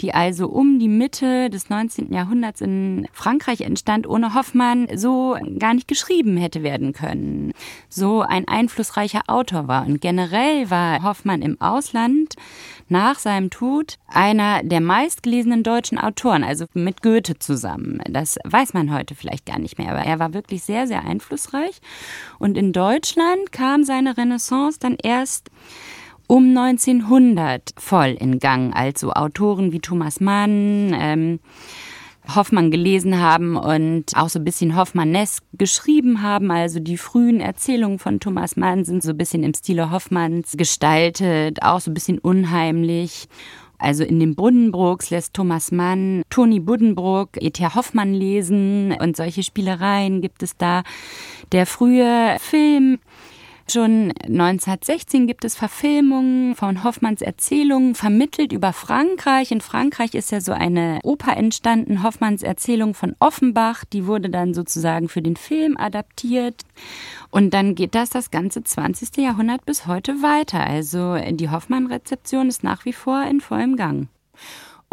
die 0.00 0.12
also 0.12 0.48
um 0.48 0.78
die 0.78 0.88
Mitte 0.88 1.50
des 1.50 1.70
19. 1.70 2.12
Jahrhunderts 2.12 2.60
in 2.60 3.06
Frankreich 3.12 3.60
entstand, 3.60 4.08
ohne 4.08 4.34
Hoffmann 4.34 4.88
so 4.96 5.36
gar 5.58 5.74
nicht 5.74 5.88
geschrieben 5.88 6.36
hätte 6.36 6.62
werden 6.62 6.92
können. 6.92 7.52
So 7.88 8.22
ein 8.22 8.48
einflussreicher 8.48 9.22
Autor 9.28 9.68
war. 9.68 9.86
Und 9.86 10.00
generell 10.00 10.70
war 10.70 11.02
Hoffmann 11.02 11.42
im 11.42 11.60
Ausland 11.60 12.34
nach 12.88 13.18
seinem 13.18 13.50
Tod 13.50 13.98
einer 14.08 14.62
der 14.62 14.80
meistgelesenen 14.80 15.62
deutschen 15.62 15.98
Autoren, 15.98 16.44
also 16.44 16.66
mit 16.74 17.02
Goethe 17.02 17.38
zusammen. 17.38 18.02
Das 18.10 18.38
weiß 18.44 18.74
man 18.74 18.92
heute 18.92 19.14
vielleicht 19.14 19.46
gar 19.46 19.58
nicht 19.58 19.78
mehr, 19.78 19.90
aber 19.90 20.04
er 20.04 20.18
war 20.18 20.34
wirklich 20.34 20.62
sehr, 20.62 20.86
sehr 20.86 21.04
einflussreich. 21.04 21.80
Und 22.38 22.58
in 22.58 22.72
Deutschland 22.72 23.52
kam 23.52 23.84
seine 23.84 24.16
Renaissance 24.16 24.78
dann 24.80 24.96
erst 25.00 25.50
um 26.26 26.56
1900 26.56 27.74
voll 27.76 28.16
in 28.18 28.38
Gang, 28.38 28.72
also 28.74 29.12
Autoren 29.12 29.72
wie 29.72 29.80
Thomas 29.80 30.20
Mann, 30.20 30.94
ähm, 30.94 31.40
Hoffmann 32.34 32.70
gelesen 32.70 33.20
haben 33.20 33.56
und 33.56 34.16
auch 34.16 34.28
so 34.28 34.38
ein 34.38 34.44
bisschen 34.44 34.76
Hoffmannesk 34.76 35.42
geschrieben 35.54 36.22
haben. 36.22 36.50
Also 36.50 36.80
die 36.80 36.96
frühen 36.96 37.40
Erzählungen 37.40 37.98
von 37.98 38.20
Thomas 38.20 38.56
Mann 38.56 38.84
sind 38.84 39.02
so 39.02 39.10
ein 39.10 39.16
bisschen 39.16 39.42
im 39.42 39.54
Stile 39.54 39.90
Hoffmanns 39.90 40.52
gestaltet, 40.56 41.62
auch 41.62 41.80
so 41.80 41.90
ein 41.90 41.94
bisschen 41.94 42.18
unheimlich. 42.18 43.28
Also 43.80 44.04
in 44.04 44.20
den 44.20 44.34
Buddenbrooks 44.34 45.08
lässt 45.08 45.32
Thomas 45.32 45.72
Mann 45.72 46.22
Toni 46.28 46.60
Buddenbrook, 46.60 47.30
E.T. 47.40 47.64
Hoffmann 47.74 48.12
lesen 48.12 48.94
und 49.00 49.16
solche 49.16 49.42
Spielereien 49.42 50.20
gibt 50.20 50.42
es 50.42 50.56
da. 50.56 50.82
Der 51.52 51.64
frühe 51.64 52.36
Film 52.38 52.98
Schon 53.70 54.12
1916 54.26 55.28
gibt 55.28 55.44
es 55.44 55.54
Verfilmungen 55.54 56.56
von 56.56 56.82
Hoffmanns 56.82 57.22
Erzählungen, 57.22 57.94
vermittelt 57.94 58.52
über 58.52 58.72
Frankreich. 58.72 59.52
In 59.52 59.60
Frankreich 59.60 60.14
ist 60.14 60.32
ja 60.32 60.40
so 60.40 60.50
eine 60.50 60.98
Oper 61.04 61.36
entstanden, 61.36 62.02
Hoffmanns 62.02 62.42
Erzählung 62.42 62.94
von 62.94 63.14
Offenbach. 63.20 63.84
Die 63.84 64.06
wurde 64.06 64.28
dann 64.28 64.54
sozusagen 64.54 65.08
für 65.08 65.22
den 65.22 65.36
Film 65.36 65.76
adaptiert. 65.76 66.62
Und 67.30 67.54
dann 67.54 67.76
geht 67.76 67.94
das 67.94 68.10
das 68.10 68.32
ganze 68.32 68.64
20. 68.64 69.18
Jahrhundert 69.18 69.64
bis 69.66 69.86
heute 69.86 70.20
weiter. 70.20 70.66
Also 70.66 71.16
die 71.30 71.50
Hoffmann-Rezeption 71.50 72.48
ist 72.48 72.64
nach 72.64 72.84
wie 72.86 72.92
vor 72.92 73.22
in 73.22 73.40
vollem 73.40 73.76
Gang. 73.76 74.08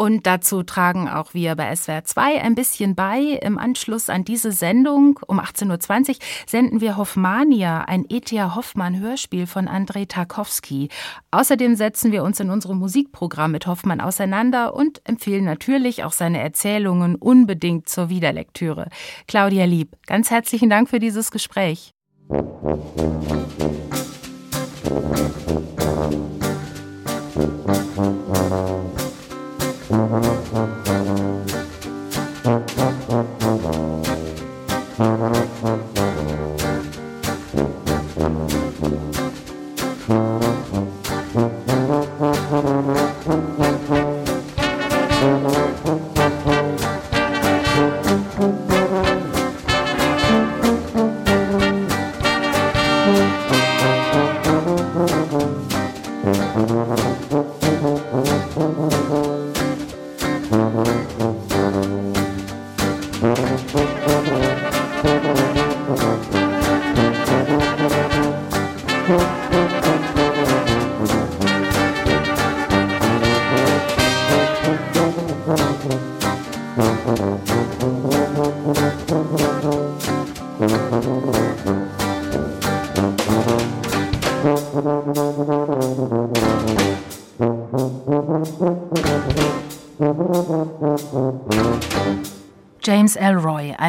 Und 0.00 0.28
dazu 0.28 0.62
tragen 0.62 1.08
auch 1.08 1.34
wir 1.34 1.56
bei 1.56 1.74
SWR 1.74 2.04
2 2.04 2.40
ein 2.40 2.54
bisschen 2.54 2.94
bei. 2.94 3.18
Im 3.42 3.58
Anschluss 3.58 4.08
an 4.08 4.24
diese 4.24 4.52
Sendung 4.52 5.18
um 5.26 5.40
18.20 5.40 6.08
Uhr 6.08 6.16
senden 6.46 6.80
wir 6.80 6.96
Hoffmania, 6.96 7.80
ein 7.80 8.06
E.T.A. 8.08 8.54
Hoffmann 8.54 9.00
Hörspiel 9.00 9.48
von 9.48 9.66
Andrei 9.66 10.04
Tarkowski. 10.04 10.88
Außerdem 11.32 11.74
setzen 11.74 12.12
wir 12.12 12.22
uns 12.22 12.38
in 12.38 12.48
unserem 12.50 12.78
Musikprogramm 12.78 13.50
mit 13.50 13.66
Hoffmann 13.66 14.00
auseinander 14.00 14.72
und 14.76 15.02
empfehlen 15.04 15.44
natürlich 15.44 16.04
auch 16.04 16.12
seine 16.12 16.40
Erzählungen 16.40 17.16
unbedingt 17.16 17.88
zur 17.88 18.08
Wiederlektüre. 18.08 18.90
Claudia 19.26 19.64
Lieb, 19.64 19.96
ganz 20.06 20.30
herzlichen 20.30 20.70
Dank 20.70 20.88
für 20.88 21.00
dieses 21.00 21.32
Gespräch. 21.32 21.92
James 27.98 28.87
Uh-huh. 30.10 30.77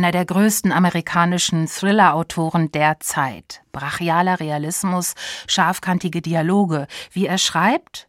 Einer 0.09 0.25
der 0.25 0.25
größten 0.25 0.71
amerikanischen 0.71 1.67
Thriller-Autoren 1.67 2.71
der 2.71 2.99
Zeit. 2.99 3.61
Brachialer 3.71 4.39
Realismus, 4.39 5.13
scharfkantige 5.45 6.23
Dialoge. 6.23 6.87
Wie 7.11 7.27
er 7.27 7.37
schreibt? 7.37 8.07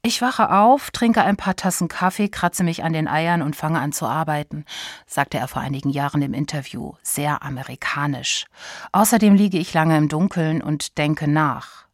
Ich 0.00 0.22
wache 0.22 0.50
auf, 0.50 0.90
trinke 0.90 1.22
ein 1.22 1.36
paar 1.36 1.54
Tassen 1.54 1.88
Kaffee, 1.88 2.30
kratze 2.30 2.64
mich 2.64 2.82
an 2.82 2.94
den 2.94 3.08
Eiern 3.08 3.42
und 3.42 3.56
fange 3.56 3.78
an 3.78 3.92
zu 3.92 4.06
arbeiten, 4.06 4.64
sagte 5.06 5.36
er 5.36 5.46
vor 5.46 5.60
einigen 5.60 5.90
Jahren 5.90 6.22
im 6.22 6.32
Interview. 6.32 6.94
Sehr 7.02 7.42
amerikanisch. 7.42 8.46
Außerdem 8.92 9.34
liege 9.34 9.58
ich 9.58 9.74
lange 9.74 9.98
im 9.98 10.08
Dunkeln 10.08 10.62
und 10.62 10.96
denke 10.96 11.28
nach. 11.28 11.84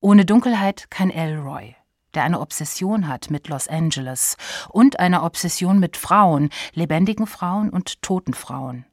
Ohne 0.00 0.24
Dunkelheit 0.24 0.92
kein 0.92 1.10
Elroy 1.10 1.74
der 2.14 2.24
eine 2.24 2.40
Obsession 2.40 3.08
hat 3.08 3.30
mit 3.30 3.48
Los 3.48 3.68
Angeles 3.68 4.36
und 4.68 5.00
eine 5.00 5.22
Obsession 5.22 5.78
mit 5.78 5.96
Frauen, 5.96 6.50
lebendigen 6.74 7.26
Frauen 7.26 7.70
und 7.70 8.02
toten 8.02 8.34
Frauen. 8.34 8.84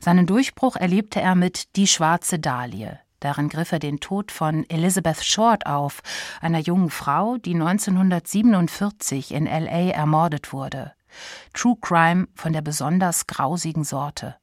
Seinen 0.00 0.26
Durchbruch 0.26 0.76
erlebte 0.76 1.20
er 1.20 1.34
mit 1.34 1.76
Die 1.76 1.86
schwarze 1.86 2.38
Dahlie. 2.38 2.98
Darin 3.20 3.48
griff 3.48 3.72
er 3.72 3.78
den 3.78 4.00
Tod 4.00 4.30
von 4.30 4.68
Elizabeth 4.68 5.24
Short 5.24 5.66
auf, 5.66 6.02
einer 6.40 6.58
jungen 6.58 6.90
Frau, 6.90 7.38
die 7.38 7.54
1947 7.54 9.32
in 9.32 9.46
LA 9.46 9.90
ermordet 9.90 10.52
wurde. 10.52 10.92
True 11.54 11.76
Crime 11.80 12.28
von 12.34 12.52
der 12.52 12.62
besonders 12.62 13.26
grausigen 13.26 13.84
Sorte. 13.84 14.36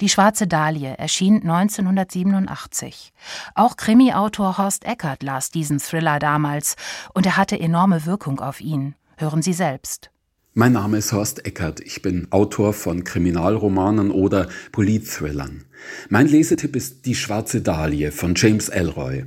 Die 0.00 0.08
Schwarze 0.08 0.46
Dahlie 0.46 0.96
erschien 0.98 1.42
1987. 1.42 3.12
Auch 3.54 3.76
Krimi-Autor 3.76 4.58
Horst 4.58 4.84
Eckert 4.84 5.22
las 5.22 5.50
diesen 5.50 5.78
Thriller 5.78 6.18
damals 6.18 6.76
und 7.14 7.26
er 7.26 7.36
hatte 7.36 7.58
enorme 7.60 8.06
Wirkung 8.06 8.40
auf 8.40 8.60
ihn. 8.60 8.96
Hören 9.16 9.42
Sie 9.42 9.52
selbst. 9.52 10.10
Mein 10.52 10.72
Name 10.72 10.98
ist 10.98 11.12
Horst 11.12 11.46
Eckert. 11.46 11.78
Ich 11.78 12.02
bin 12.02 12.26
Autor 12.30 12.72
von 12.72 13.04
Kriminalromanen 13.04 14.10
oder 14.10 14.48
Politthrillern. 14.72 15.62
Mein 16.08 16.26
Lesetipp 16.26 16.74
ist 16.74 17.06
Die 17.06 17.14
Schwarze 17.14 17.60
Dahlie 17.60 18.10
von 18.10 18.34
James 18.34 18.68
Elroy. 18.68 19.26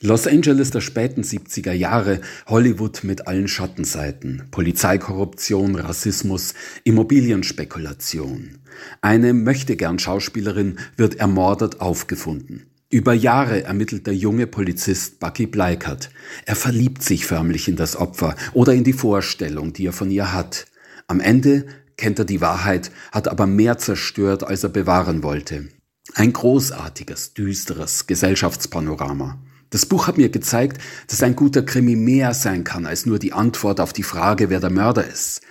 Los 0.00 0.28
Angeles 0.28 0.70
der 0.70 0.80
späten 0.80 1.22
70er 1.22 1.72
Jahre, 1.72 2.20
Hollywood 2.46 3.02
mit 3.02 3.26
allen 3.26 3.48
Schattenseiten, 3.48 4.44
Polizeikorruption, 4.52 5.74
Rassismus, 5.74 6.54
Immobilienspekulation. 6.84 8.58
Eine 9.00 9.34
möchtegern 9.34 9.98
Schauspielerin 9.98 10.78
wird 10.96 11.16
ermordet 11.16 11.80
aufgefunden. 11.80 12.69
Über 12.92 13.14
Jahre 13.14 13.62
ermittelt 13.62 14.08
der 14.08 14.16
junge 14.16 14.48
Polizist 14.48 15.20
Bucky 15.20 15.46
Bleikert. 15.46 16.10
Er 16.44 16.56
verliebt 16.56 17.04
sich 17.04 17.24
förmlich 17.24 17.68
in 17.68 17.76
das 17.76 17.94
Opfer 17.94 18.34
oder 18.52 18.74
in 18.74 18.82
die 18.82 18.92
Vorstellung, 18.92 19.72
die 19.72 19.86
er 19.86 19.92
von 19.92 20.10
ihr 20.10 20.32
hat. 20.32 20.66
Am 21.06 21.20
Ende 21.20 21.66
kennt 21.96 22.18
er 22.18 22.24
die 22.24 22.40
Wahrheit, 22.40 22.90
hat 23.12 23.28
aber 23.28 23.46
mehr 23.46 23.78
zerstört, 23.78 24.42
als 24.42 24.64
er 24.64 24.70
bewahren 24.70 25.22
wollte. 25.22 25.68
Ein 26.14 26.32
großartiges, 26.32 27.34
düsteres 27.34 28.08
Gesellschaftspanorama. 28.08 29.40
Das 29.70 29.86
Buch 29.86 30.08
hat 30.08 30.18
mir 30.18 30.28
gezeigt, 30.28 30.82
dass 31.06 31.22
ein 31.22 31.36
guter 31.36 31.62
Krimi 31.62 31.94
mehr 31.94 32.34
sein 32.34 32.64
kann 32.64 32.86
als 32.86 33.06
nur 33.06 33.20
die 33.20 33.32
Antwort 33.32 33.78
auf 33.78 33.92
die 33.92 34.02
Frage, 34.02 34.50
wer 34.50 34.58
der 34.58 34.70
Mörder 34.70 35.06
ist. 35.06 35.42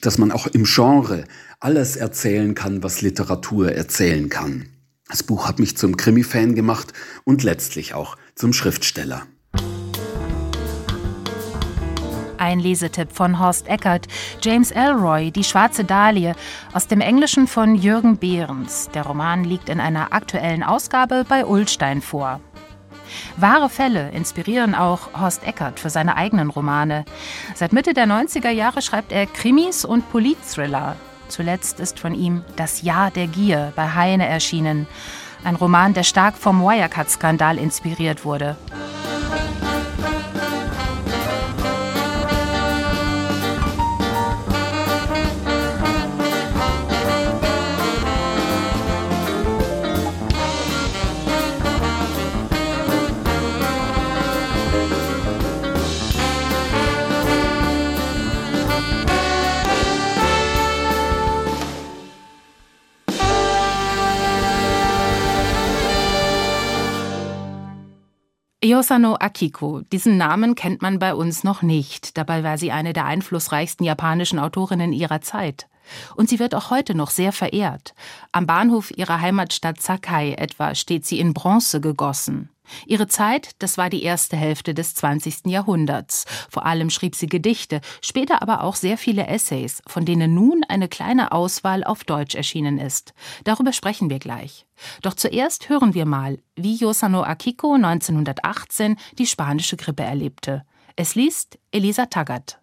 Dass 0.00 0.16
man 0.16 0.32
auch 0.32 0.46
im 0.46 0.64
Genre 0.64 1.24
alles 1.60 1.96
erzählen 1.96 2.54
kann, 2.54 2.82
was 2.82 3.02
Literatur 3.02 3.72
erzählen 3.72 4.30
kann. 4.30 4.70
Das 5.08 5.22
Buch 5.22 5.46
hat 5.46 5.58
mich 5.58 5.76
zum 5.76 5.96
Krimi-Fan 5.96 6.54
gemacht 6.54 6.92
und 7.24 7.42
letztlich 7.42 7.94
auch 7.94 8.16
zum 8.34 8.52
Schriftsteller. 8.52 9.22
Ein 12.38 12.60
Lesetipp 12.60 13.12
von 13.12 13.38
Horst 13.38 13.66
Eckert, 13.66 14.08
James 14.42 14.70
Elroy, 14.70 15.30
Die 15.30 15.44
schwarze 15.44 15.84
Dahlie, 15.84 16.34
aus 16.72 16.86
dem 16.86 17.00
Englischen 17.00 17.46
von 17.46 17.74
Jürgen 17.74 18.18
Behrens. 18.18 18.90
Der 18.94 19.04
Roman 19.04 19.44
liegt 19.44 19.68
in 19.68 19.80
einer 19.80 20.12
aktuellen 20.12 20.62
Ausgabe 20.62 21.24
bei 21.28 21.46
Ullstein 21.46 22.02
vor. 22.02 22.40
Wahre 23.36 23.70
Fälle 23.70 24.10
inspirieren 24.10 24.74
auch 24.74 25.18
Horst 25.18 25.46
Eckert 25.46 25.80
für 25.80 25.90
seine 25.90 26.16
eigenen 26.16 26.50
Romane. 26.50 27.04
Seit 27.54 27.72
Mitte 27.72 27.94
der 27.94 28.06
90er 28.06 28.50
Jahre 28.50 28.82
schreibt 28.82 29.12
er 29.12 29.26
Krimis 29.26 29.84
und 29.84 30.10
Politthriller. 30.10 30.96
Zuletzt 31.28 31.80
ist 31.80 31.98
von 31.98 32.14
ihm 32.14 32.44
Das 32.56 32.82
Jahr 32.82 33.10
der 33.10 33.26
Gier 33.26 33.72
bei 33.76 33.94
Heine 33.94 34.26
erschienen. 34.26 34.86
Ein 35.44 35.56
Roman, 35.56 35.94
der 35.94 36.02
stark 36.02 36.36
vom 36.36 36.60
Wirecard-Skandal 36.60 37.58
inspiriert 37.58 38.24
wurde. 38.24 38.56
Yosano 68.66 69.16
Akiko. 69.20 69.82
Diesen 69.92 70.16
Namen 70.16 70.56
kennt 70.56 70.82
man 70.82 70.98
bei 70.98 71.14
uns 71.14 71.44
noch 71.44 71.62
nicht. 71.62 72.18
Dabei 72.18 72.42
war 72.42 72.58
sie 72.58 72.72
eine 72.72 72.92
der 72.92 73.04
einflussreichsten 73.04 73.86
japanischen 73.86 74.40
Autorinnen 74.40 74.92
ihrer 74.92 75.20
Zeit. 75.20 75.68
Und 76.16 76.28
sie 76.28 76.40
wird 76.40 76.52
auch 76.52 76.70
heute 76.70 76.96
noch 76.96 77.10
sehr 77.10 77.32
verehrt. 77.32 77.94
Am 78.32 78.46
Bahnhof 78.46 78.90
ihrer 78.90 79.20
Heimatstadt 79.20 79.80
Sakai 79.80 80.32
etwa 80.32 80.74
steht 80.74 81.06
sie 81.06 81.20
in 81.20 81.32
Bronze 81.32 81.80
gegossen. 81.80 82.50
Ihre 82.86 83.06
Zeit, 83.06 83.50
das 83.58 83.78
war 83.78 83.90
die 83.90 84.02
erste 84.02 84.36
Hälfte 84.36 84.74
des 84.74 84.94
20. 84.94 85.46
Jahrhunderts. 85.46 86.24
Vor 86.50 86.66
allem 86.66 86.90
schrieb 86.90 87.14
sie 87.14 87.26
Gedichte, 87.26 87.80
später 88.00 88.42
aber 88.42 88.62
auch 88.62 88.76
sehr 88.76 88.98
viele 88.98 89.26
Essays, 89.26 89.82
von 89.86 90.04
denen 90.04 90.34
nun 90.34 90.62
eine 90.68 90.88
kleine 90.88 91.32
Auswahl 91.32 91.84
auf 91.84 92.04
Deutsch 92.04 92.34
erschienen 92.34 92.78
ist. 92.78 93.14
Darüber 93.44 93.72
sprechen 93.72 94.10
wir 94.10 94.18
gleich. 94.18 94.66
Doch 95.02 95.14
zuerst 95.14 95.68
hören 95.68 95.94
wir 95.94 96.06
mal, 96.06 96.38
wie 96.54 96.76
Yosano 96.76 97.22
Akiko 97.22 97.74
1918 97.74 98.96
die 99.18 99.26
spanische 99.26 99.76
Grippe 99.76 100.02
erlebte. 100.02 100.64
Es 100.96 101.14
liest 101.14 101.58
Elisa 101.72 102.06
Taggart. 102.06 102.60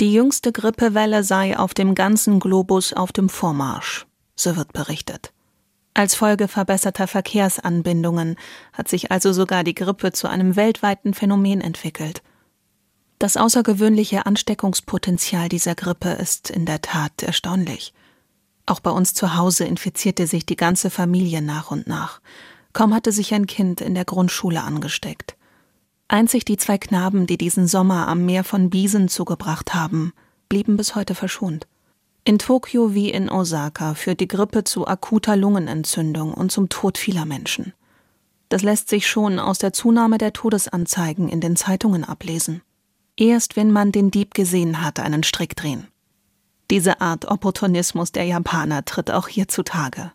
Die 0.00 0.12
jüngste 0.12 0.50
Grippewelle 0.50 1.22
sei 1.22 1.58
auf 1.58 1.74
dem 1.74 1.94
ganzen 1.94 2.40
Globus 2.40 2.92
auf 2.92 3.12
dem 3.12 3.28
Vormarsch, 3.28 4.06
so 4.34 4.56
wird 4.56 4.72
berichtet. 4.72 5.32
Als 5.94 6.14
Folge 6.14 6.48
verbesserter 6.48 7.06
Verkehrsanbindungen 7.06 8.36
hat 8.72 8.88
sich 8.88 9.10
also 9.10 9.32
sogar 9.32 9.64
die 9.64 9.74
Grippe 9.74 10.12
zu 10.12 10.28
einem 10.28 10.56
weltweiten 10.56 11.14
Phänomen 11.14 11.60
entwickelt. 11.60 12.22
Das 13.18 13.36
außergewöhnliche 13.36 14.24
Ansteckungspotenzial 14.24 15.48
dieser 15.48 15.74
Grippe 15.74 16.10
ist 16.10 16.48
in 16.48 16.64
der 16.64 16.80
Tat 16.80 17.22
erstaunlich. 17.22 17.92
Auch 18.66 18.80
bei 18.80 18.90
uns 18.90 19.14
zu 19.14 19.36
Hause 19.36 19.64
infizierte 19.64 20.26
sich 20.26 20.46
die 20.46 20.56
ganze 20.56 20.90
Familie 20.90 21.42
nach 21.42 21.70
und 21.70 21.86
nach. 21.86 22.20
Kaum 22.72 22.94
hatte 22.94 23.10
sich 23.10 23.34
ein 23.34 23.46
Kind 23.46 23.80
in 23.80 23.94
der 23.94 24.04
Grundschule 24.04 24.62
angesteckt. 24.62 25.36
Einzig 26.08 26.44
die 26.44 26.56
zwei 26.56 26.78
Knaben, 26.78 27.26
die 27.26 27.36
diesen 27.36 27.66
Sommer 27.66 28.08
am 28.08 28.24
Meer 28.24 28.44
von 28.44 28.70
Biesen 28.70 29.08
zugebracht 29.08 29.74
haben, 29.74 30.12
blieben 30.48 30.76
bis 30.76 30.94
heute 30.94 31.14
verschont. 31.14 31.66
In 32.24 32.38
Tokio 32.38 32.94
wie 32.94 33.10
in 33.10 33.30
Osaka 33.30 33.94
führt 33.94 34.20
die 34.20 34.28
Grippe 34.28 34.64
zu 34.64 34.86
akuter 34.86 35.36
Lungenentzündung 35.36 36.34
und 36.34 36.52
zum 36.52 36.68
Tod 36.68 36.98
vieler 36.98 37.24
Menschen. 37.24 37.72
Das 38.50 38.62
lässt 38.62 38.88
sich 38.88 39.06
schon 39.06 39.38
aus 39.38 39.58
der 39.58 39.72
Zunahme 39.72 40.18
der 40.18 40.32
Todesanzeigen 40.32 41.28
in 41.28 41.40
den 41.40 41.56
Zeitungen 41.56 42.04
ablesen. 42.04 42.62
Erst 43.16 43.56
wenn 43.56 43.70
man 43.70 43.92
den 43.92 44.10
Dieb 44.10 44.34
gesehen 44.34 44.82
hat, 44.82 45.00
einen 45.00 45.22
Strick 45.22 45.56
drehen. 45.56 45.86
Diese 46.70 47.00
Art 47.00 47.26
Opportunismus 47.26 48.12
der 48.12 48.24
Japaner 48.24 48.84
tritt 48.84 49.10
auch 49.10 49.28
hier 49.28 49.48
zutage. 49.48 50.12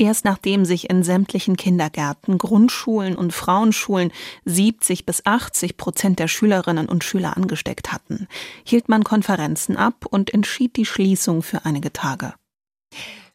Erst 0.00 0.24
nachdem 0.24 0.64
sich 0.64 0.88
in 0.88 1.02
sämtlichen 1.02 1.58
Kindergärten, 1.58 2.38
Grundschulen 2.38 3.16
und 3.16 3.34
Frauenschulen 3.34 4.12
70 4.46 5.04
bis 5.04 5.26
80 5.26 5.76
Prozent 5.76 6.18
der 6.18 6.26
Schülerinnen 6.26 6.88
und 6.88 7.04
Schüler 7.04 7.36
angesteckt 7.36 7.92
hatten, 7.92 8.26
hielt 8.64 8.88
man 8.88 9.04
Konferenzen 9.04 9.76
ab 9.76 10.06
und 10.08 10.32
entschied 10.32 10.76
die 10.76 10.86
Schließung 10.86 11.42
für 11.42 11.66
einige 11.66 11.92
Tage. 11.92 12.32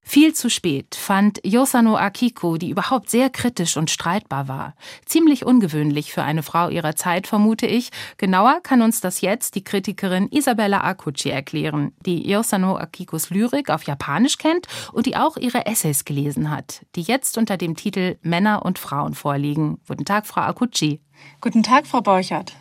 Viel 0.07 0.33
zu 0.33 0.51
spät 0.51 0.93
fand 0.93 1.41
Yosano 1.43 1.97
Akiko, 1.97 2.57
die 2.57 2.69
überhaupt 2.69 3.09
sehr 3.09 3.31
kritisch 3.31 3.75
und 3.75 3.89
streitbar 3.89 4.47
war. 4.47 4.75
Ziemlich 5.05 5.45
ungewöhnlich 5.45 6.13
für 6.13 6.21
eine 6.21 6.43
Frau 6.43 6.69
ihrer 6.69 6.95
Zeit, 6.95 7.25
vermute 7.25 7.65
ich. 7.65 7.89
Genauer 8.17 8.61
kann 8.61 8.83
uns 8.83 9.01
das 9.01 9.21
jetzt 9.21 9.55
die 9.55 9.63
Kritikerin 9.63 10.29
Isabella 10.29 10.83
Akuchi 10.83 11.31
erklären, 11.31 11.91
die 12.05 12.29
Yosano 12.29 12.77
Akikos 12.77 13.31
Lyrik 13.31 13.71
auf 13.71 13.83
Japanisch 13.83 14.37
kennt 14.37 14.67
und 14.93 15.07
die 15.07 15.17
auch 15.17 15.37
ihre 15.37 15.65
Essays 15.65 16.05
gelesen 16.05 16.51
hat, 16.51 16.85
die 16.95 17.01
jetzt 17.01 17.37
unter 17.39 17.57
dem 17.57 17.75
Titel 17.75 18.17
Männer 18.21 18.63
und 18.63 18.77
Frauen 18.77 19.15
vorliegen. 19.15 19.79
Guten 19.87 20.05
Tag, 20.05 20.27
Frau 20.27 20.41
Akuchi. 20.41 21.01
Guten 21.41 21.63
Tag, 21.63 21.87
Frau 21.87 22.01
Borchert. 22.01 22.53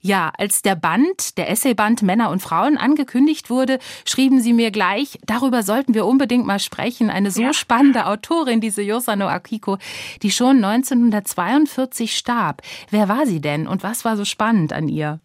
Ja, 0.00 0.32
als 0.38 0.62
der 0.62 0.76
Band, 0.76 1.36
der 1.36 1.50
Essayband 1.50 2.02
Männer 2.02 2.30
und 2.30 2.40
Frauen 2.40 2.78
angekündigt 2.78 3.50
wurde, 3.50 3.78
schrieben 4.06 4.40
Sie 4.40 4.54
mir 4.54 4.70
gleich, 4.70 5.18
darüber 5.26 5.62
sollten 5.62 5.92
wir 5.94 6.06
unbedingt 6.06 6.46
mal 6.46 6.58
sprechen. 6.58 7.10
Eine 7.10 7.30
so 7.30 7.42
ja. 7.42 7.52
spannende 7.52 8.06
Autorin, 8.06 8.60
diese 8.60 8.82
Yosano 8.82 9.28
Akiko, 9.28 9.76
die 10.22 10.30
schon 10.30 10.64
1942 10.64 12.16
starb. 12.16 12.62
Wer 12.90 13.08
war 13.08 13.26
sie 13.26 13.40
denn 13.40 13.66
und 13.66 13.82
was 13.82 14.04
war 14.04 14.16
so 14.16 14.24
spannend 14.24 14.72
an 14.72 14.88
ihr? 14.88 15.20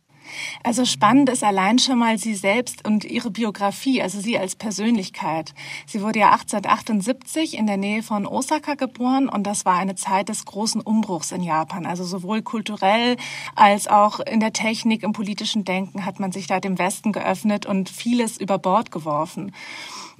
Also 0.63 0.85
spannend 0.85 1.29
ist 1.29 1.43
allein 1.43 1.79
schon 1.79 1.99
mal 1.99 2.17
sie 2.17 2.35
selbst 2.35 2.85
und 2.87 3.05
ihre 3.05 3.31
Biografie, 3.31 4.01
also 4.01 4.19
sie 4.19 4.37
als 4.37 4.55
Persönlichkeit. 4.55 5.53
Sie 5.85 6.01
wurde 6.01 6.19
ja 6.19 6.31
1878 6.31 7.57
in 7.57 7.67
der 7.67 7.77
Nähe 7.77 8.03
von 8.03 8.25
Osaka 8.25 8.75
geboren 8.75 9.29
und 9.29 9.43
das 9.43 9.65
war 9.65 9.77
eine 9.77 9.95
Zeit 9.95 10.29
des 10.29 10.45
großen 10.45 10.81
Umbruchs 10.81 11.31
in 11.31 11.43
Japan. 11.43 11.85
Also 11.85 12.03
sowohl 12.03 12.41
kulturell 12.41 13.17
als 13.55 13.87
auch 13.87 14.19
in 14.19 14.39
der 14.39 14.53
Technik, 14.53 15.03
im 15.03 15.13
politischen 15.13 15.65
Denken 15.65 16.05
hat 16.05 16.19
man 16.19 16.31
sich 16.31 16.47
da 16.47 16.59
dem 16.59 16.77
Westen 16.77 17.11
geöffnet 17.11 17.65
und 17.65 17.89
vieles 17.89 18.37
über 18.37 18.57
Bord 18.57 18.91
geworfen. 18.91 19.51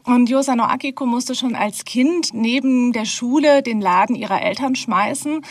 Und 0.05 0.29
Yosano 0.29 0.65
Akiko 0.65 1.07
musste 1.07 1.33
schon 1.33 1.55
als 1.55 1.83
Kind 1.83 2.29
neben 2.31 2.93
der 2.93 3.05
Schule 3.05 3.63
den 3.63 3.81
Laden 3.81 4.15
ihrer 4.15 4.39
Eltern 4.39 4.75
schmeißen, 4.75 5.41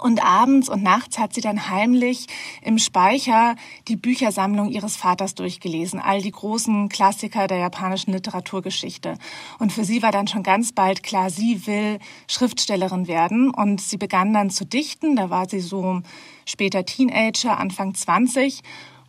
und 0.00 0.24
abends 0.24 0.68
und 0.68 0.82
nachts 0.82 1.18
hat 1.18 1.34
sie 1.34 1.40
dann 1.40 1.68
heimlich 1.68 2.26
im 2.62 2.78
Speicher 2.78 3.56
die 3.88 3.96
Büchersammlung 3.96 4.70
ihres 4.70 4.96
Vaters 4.96 5.34
durchgelesen, 5.34 6.00
all 6.00 6.22
die 6.22 6.30
großen 6.30 6.88
Klassiker 6.88 7.46
der 7.46 7.58
japanischen 7.58 8.12
Literaturgeschichte. 8.12 9.16
Und 9.58 9.72
für 9.72 9.84
sie 9.84 10.02
war 10.02 10.12
dann 10.12 10.26
schon 10.26 10.42
ganz 10.42 10.72
bald 10.72 11.02
klar, 11.02 11.30
sie 11.30 11.66
will 11.66 11.98
Schriftstellerin 12.26 13.08
werden. 13.08 13.50
Und 13.50 13.80
sie 13.80 13.96
begann 13.96 14.32
dann 14.32 14.50
zu 14.50 14.64
dichten, 14.64 15.16
da 15.16 15.30
war 15.30 15.48
sie 15.48 15.60
so 15.60 16.00
später 16.46 16.84
Teenager, 16.84 17.58
Anfang 17.58 17.94
20 17.94 18.62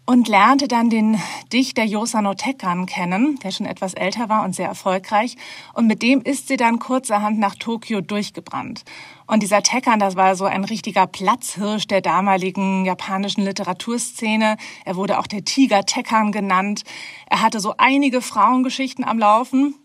und 0.06 0.28
lernte 0.28 0.68
dann 0.68 0.90
den 0.90 1.22
Dichter 1.54 1.84
Yosano 1.84 2.34
Tekkan 2.34 2.86
kennen, 2.86 3.40
der 3.44 3.52
schon 3.52 3.66
etwas 3.66 3.94
älter 3.94 4.30
war 4.30 4.44
und 4.44 4.56
sehr 4.56 4.68
erfolgreich. 4.68 5.38
Und 5.74 5.88
mit 5.88 6.02
dem 6.02 6.22
ist 6.22 6.48
sie 6.48 6.58
dann 6.58 6.80
kurzerhand 6.80 7.40
nach 7.40 7.56
Tokio 7.56 8.02
durchgebrannt. 8.02 8.84
Und 9.32 9.44
dieser 9.44 9.64
Tekkan, 9.64 9.98
das 9.98 10.18
war 10.18 10.36
so 10.36 10.44
ein 10.44 10.66
richtiger 10.66 11.08
Platzhirsch 11.08 11.88
der 11.88 12.02
damaligen 12.02 12.84
japanischen 12.84 13.46
Literaturszene. 13.46 14.58
Er 14.84 14.96
wurde 14.98 15.18
auch 15.20 15.26
der 15.26 15.46
Tiger 15.46 15.86
Tekkan 15.86 16.34
genannt. 16.34 16.84
Er 17.30 17.42
hatte 17.42 17.62
so 17.62 17.76
einige 17.78 18.22
Frauengeschichten 18.22 19.06
am 19.06 19.18
Laufen. 19.18 19.76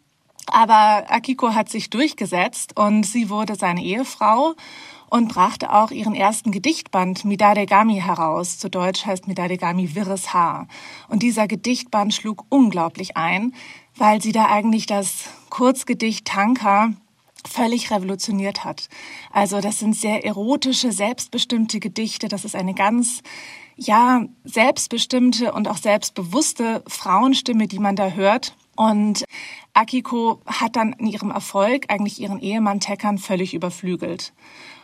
Aber 0.48 1.04
Akiko 1.12 1.54
hat 1.54 1.68
sich 1.68 1.90
durchgesetzt 1.90 2.76
und 2.76 3.06
sie 3.06 3.30
wurde 3.30 3.54
seine 3.54 3.84
Ehefrau 3.84 4.54
und 5.10 5.28
brachte 5.28 5.72
auch 5.72 5.92
ihren 5.92 6.16
ersten 6.16 6.50
Gedichtband 6.50 7.24
Midadegami 7.24 8.00
heraus. 8.00 8.58
Zu 8.58 8.68
Deutsch 8.68 9.06
heißt 9.06 9.28
Midadegami 9.28 9.94
Wirres 9.94 10.34
Haar. 10.34 10.66
Und 11.08 11.22
dieser 11.22 11.46
Gedichtband 11.46 12.12
schlug 12.12 12.46
unglaublich 12.48 13.16
ein, 13.16 13.54
weil 13.94 14.20
sie 14.20 14.32
da 14.32 14.46
eigentlich 14.46 14.86
das 14.86 15.28
Kurzgedicht 15.50 16.26
Tanka 16.26 16.94
völlig 17.46 17.90
revolutioniert 17.90 18.64
hat. 18.64 18.88
Also 19.32 19.60
das 19.60 19.78
sind 19.78 19.94
sehr 19.94 20.24
erotische, 20.24 20.92
selbstbestimmte 20.92 21.80
Gedichte. 21.80 22.28
Das 22.28 22.44
ist 22.44 22.54
eine 22.54 22.74
ganz, 22.74 23.22
ja, 23.76 24.24
selbstbestimmte 24.44 25.52
und 25.52 25.68
auch 25.68 25.76
selbstbewusste 25.76 26.82
Frauenstimme, 26.86 27.66
die 27.66 27.78
man 27.78 27.96
da 27.96 28.10
hört. 28.10 28.56
Und 28.76 29.24
Akiko 29.72 30.40
hat 30.46 30.76
dann 30.76 30.92
in 30.94 31.06
ihrem 31.06 31.30
Erfolg 31.30 31.86
eigentlich 31.88 32.20
ihren 32.20 32.40
Ehemann 32.40 32.80
Teckern 32.80 33.18
völlig 33.18 33.54
überflügelt. 33.54 34.32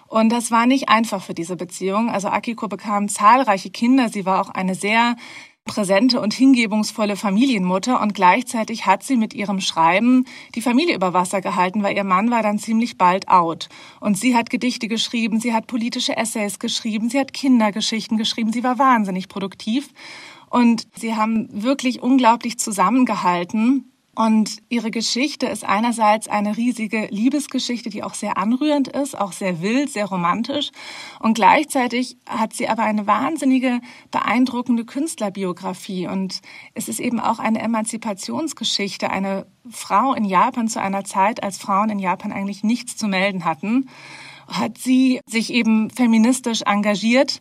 Und 0.09 0.29
das 0.29 0.51
war 0.51 0.67
nicht 0.67 0.91
einfach 0.91 1.23
für 1.23 1.33
diese 1.33 1.57
Beziehung. 1.57 2.11
Also 2.11 2.29
Akiko 2.29 2.69
bekam 2.69 3.09
zahlreiche 3.09 3.71
Kinder. 3.71 4.11
Sie 4.11 4.27
war 4.27 4.43
auch 4.43 4.51
eine 4.51 4.75
sehr 4.75 5.17
präsente 5.65 6.21
und 6.21 6.35
hingebungsvolle 6.35 7.17
Familienmutter 7.17 8.01
und 8.01 8.15
gleichzeitig 8.15 8.87
hat 8.87 9.03
sie 9.03 9.17
mit 9.17 9.33
ihrem 9.33 9.61
Schreiben 9.61 10.25
die 10.55 10.63
Familie 10.63 10.95
über 10.95 11.15
Wasser 11.15 11.41
gehalten, 11.41 11.83
weil 11.83 11.97
ihr 11.97 12.05
Mann 12.05 12.31
war 12.31 12.43
dann 12.43 12.59
ziemlich 12.59 12.99
bald 12.99 13.29
out. 13.29 13.69
Und 14.01 14.19
sie 14.19 14.37
hat 14.37 14.51
Gedichte 14.51 14.89
geschrieben, 14.89 15.41
sie 15.41 15.55
hat 15.55 15.67
politische 15.67 16.17
Essays 16.17 16.59
geschrieben, 16.59 17.09
sie 17.11 17.21
hat 17.21 17.33
Kindergeschichten 17.33 18.19
geschrieben, 18.19 18.53
sie 18.53 18.65
war 18.65 18.79
wahnsinnig 18.79 19.29
produktiv 19.29 19.91
und 20.51 20.89
sie 20.97 21.15
haben 21.15 21.49
wirklich 21.51 22.03
unglaublich 22.03 22.59
zusammengehalten 22.59 23.92
und 24.15 24.59
ihre 24.69 24.91
Geschichte 24.91 25.47
ist 25.47 25.65
einerseits 25.65 26.29
eine 26.29 26.59
riesige 26.59 27.07
Liebesgeschichte, 27.11 27.89
die 27.89 28.03
auch 28.03 28.13
sehr 28.13 28.37
anrührend 28.37 28.89
ist, 28.89 29.19
auch 29.19 29.33
sehr 29.33 29.63
wild, 29.63 29.91
sehr 29.91 30.05
romantisch. 30.05 30.71
Und 31.19 31.33
gleichzeitig 31.33 32.19
hat 32.29 32.53
sie 32.53 32.69
aber 32.69 32.83
eine 32.83 33.07
wahnsinnige, 33.07 33.81
beeindruckende 34.11 34.85
Künstlerbiografie. 34.85 36.09
Und 36.09 36.43
es 36.75 36.89
ist 36.89 37.01
eben 37.01 37.21
auch 37.21 37.39
eine 37.39 37.61
Emanzipationsgeschichte, 37.63 39.09
eine 39.09 39.47
Frau 39.71 40.13
in 40.13 40.27
Japan 40.27 40.69
zu 40.69 40.83
einer 40.83 41.05
Zeit, 41.05 41.43
als 41.43 41.57
Frauen 41.57 41.89
in 41.89 41.99
Japan 41.99 42.33
eigentlich 42.33 42.63
nichts 42.63 42.99
zu 42.99 43.09
melden 43.09 43.47
hatten, 43.47 43.89
hat 44.47 44.77
sie 44.77 45.21
sich 45.25 45.55
eben 45.55 45.89
feministisch 45.89 46.63
engagiert 46.67 47.41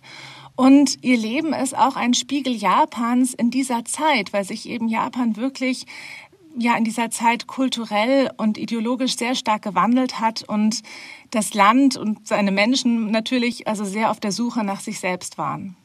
und 0.55 1.03
ihr 1.03 1.17
Leben 1.17 1.53
ist 1.53 1.75
auch 1.75 1.95
ein 1.95 2.13
Spiegel 2.13 2.53
Japans 2.53 3.33
in 3.33 3.49
dieser 3.49 3.83
Zeit, 3.85 4.31
weil 4.31 4.43
sich 4.43 4.69
eben 4.69 4.87
Japan 4.87 5.35
wirklich 5.35 5.85
ja 6.57 6.75
in 6.75 6.83
dieser 6.83 7.09
Zeit 7.09 7.47
kulturell 7.47 8.29
und 8.37 8.57
ideologisch 8.57 9.17
sehr 9.17 9.35
stark 9.35 9.61
gewandelt 9.61 10.19
hat 10.19 10.43
und 10.43 10.81
das 11.31 11.53
Land 11.53 11.97
und 11.97 12.27
seine 12.27 12.51
Menschen 12.51 13.11
natürlich 13.11 13.67
also 13.67 13.85
sehr 13.85 14.11
auf 14.11 14.19
der 14.19 14.31
Suche 14.31 14.63
nach 14.63 14.79
sich 14.79 14.99
selbst 14.99 15.37
waren. 15.37 15.75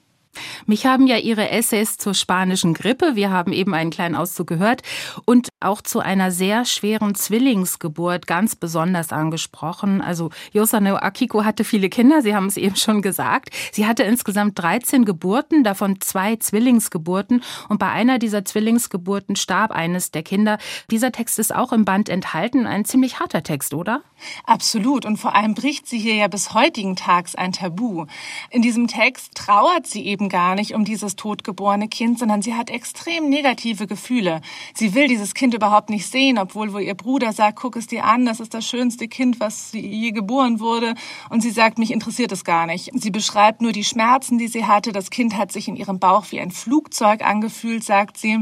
Mich 0.66 0.86
haben 0.86 1.06
ja 1.06 1.16
Ihre 1.16 1.50
Essays 1.50 1.96
zur 1.96 2.14
spanischen 2.14 2.74
Grippe, 2.74 3.16
wir 3.16 3.30
haben 3.30 3.52
eben 3.52 3.74
einen 3.74 3.90
kleinen 3.90 4.14
Auszug 4.14 4.46
gehört, 4.46 4.82
und 5.24 5.48
auch 5.60 5.82
zu 5.82 6.00
einer 6.00 6.30
sehr 6.30 6.64
schweren 6.64 7.14
Zwillingsgeburt 7.14 8.26
ganz 8.26 8.56
besonders 8.56 9.12
angesprochen. 9.12 10.00
Also 10.00 10.30
Yosano 10.52 10.96
Akiko 10.96 11.44
hatte 11.44 11.64
viele 11.64 11.88
Kinder, 11.88 12.22
Sie 12.22 12.34
haben 12.34 12.46
es 12.46 12.56
eben 12.56 12.76
schon 12.76 13.02
gesagt. 13.02 13.50
Sie 13.72 13.86
hatte 13.86 14.02
insgesamt 14.02 14.58
13 14.58 15.04
Geburten, 15.04 15.64
davon 15.64 16.00
zwei 16.00 16.36
Zwillingsgeburten. 16.36 17.42
Und 17.68 17.78
bei 17.78 17.90
einer 17.90 18.18
dieser 18.18 18.44
Zwillingsgeburten 18.44 19.36
starb 19.36 19.70
eines 19.70 20.10
der 20.10 20.22
Kinder. 20.22 20.58
Dieser 20.90 21.12
Text 21.12 21.38
ist 21.38 21.54
auch 21.54 21.72
im 21.72 21.84
Band 21.84 22.08
enthalten, 22.08 22.66
ein 22.66 22.84
ziemlich 22.84 23.20
harter 23.20 23.42
Text, 23.42 23.74
oder? 23.74 24.02
Absolut. 24.44 25.04
Und 25.04 25.18
vor 25.18 25.34
allem 25.34 25.54
bricht 25.54 25.86
sie 25.86 25.98
hier 25.98 26.14
ja 26.14 26.28
bis 26.28 26.54
heutigen 26.54 26.96
Tags 26.96 27.34
ein 27.34 27.52
Tabu. 27.52 28.06
In 28.50 28.62
diesem 28.62 28.86
Text 28.86 29.34
trauert 29.34 29.86
sie 29.86 30.04
eben 30.06 30.25
gar 30.28 30.54
nicht 30.54 30.74
um 30.74 30.84
dieses 30.84 31.16
totgeborene 31.16 31.88
Kind, 31.88 32.18
sondern 32.18 32.42
sie 32.42 32.54
hat 32.54 32.70
extrem 32.70 33.28
negative 33.28 33.86
Gefühle. 33.86 34.40
Sie 34.74 34.94
will 34.94 35.08
dieses 35.08 35.34
Kind 35.34 35.54
überhaupt 35.54 35.90
nicht 35.90 36.06
sehen, 36.10 36.38
obwohl 36.38 36.72
wo 36.72 36.78
ihr 36.78 36.94
Bruder 36.94 37.32
sagt, 37.32 37.58
guck 37.58 37.76
es 37.76 37.86
dir 37.86 38.04
an, 38.04 38.26
das 38.26 38.40
ist 38.40 38.54
das 38.54 38.66
schönste 38.66 39.08
Kind, 39.08 39.40
was 39.40 39.72
je 39.72 40.12
geboren 40.12 40.60
wurde. 40.60 40.94
Und 41.30 41.42
sie 41.42 41.50
sagt, 41.50 41.78
mich 41.78 41.90
interessiert 41.90 42.32
es 42.32 42.44
gar 42.44 42.66
nicht. 42.66 42.90
Sie 42.94 43.10
beschreibt 43.10 43.60
nur 43.60 43.72
die 43.72 43.84
Schmerzen, 43.84 44.38
die 44.38 44.48
sie 44.48 44.66
hatte. 44.66 44.92
Das 44.92 45.10
Kind 45.10 45.36
hat 45.36 45.52
sich 45.52 45.68
in 45.68 45.76
ihrem 45.76 45.98
Bauch 45.98 46.26
wie 46.30 46.40
ein 46.40 46.50
Flugzeug 46.50 47.22
angefühlt, 47.22 47.84
sagt 47.84 48.16
sie. 48.18 48.38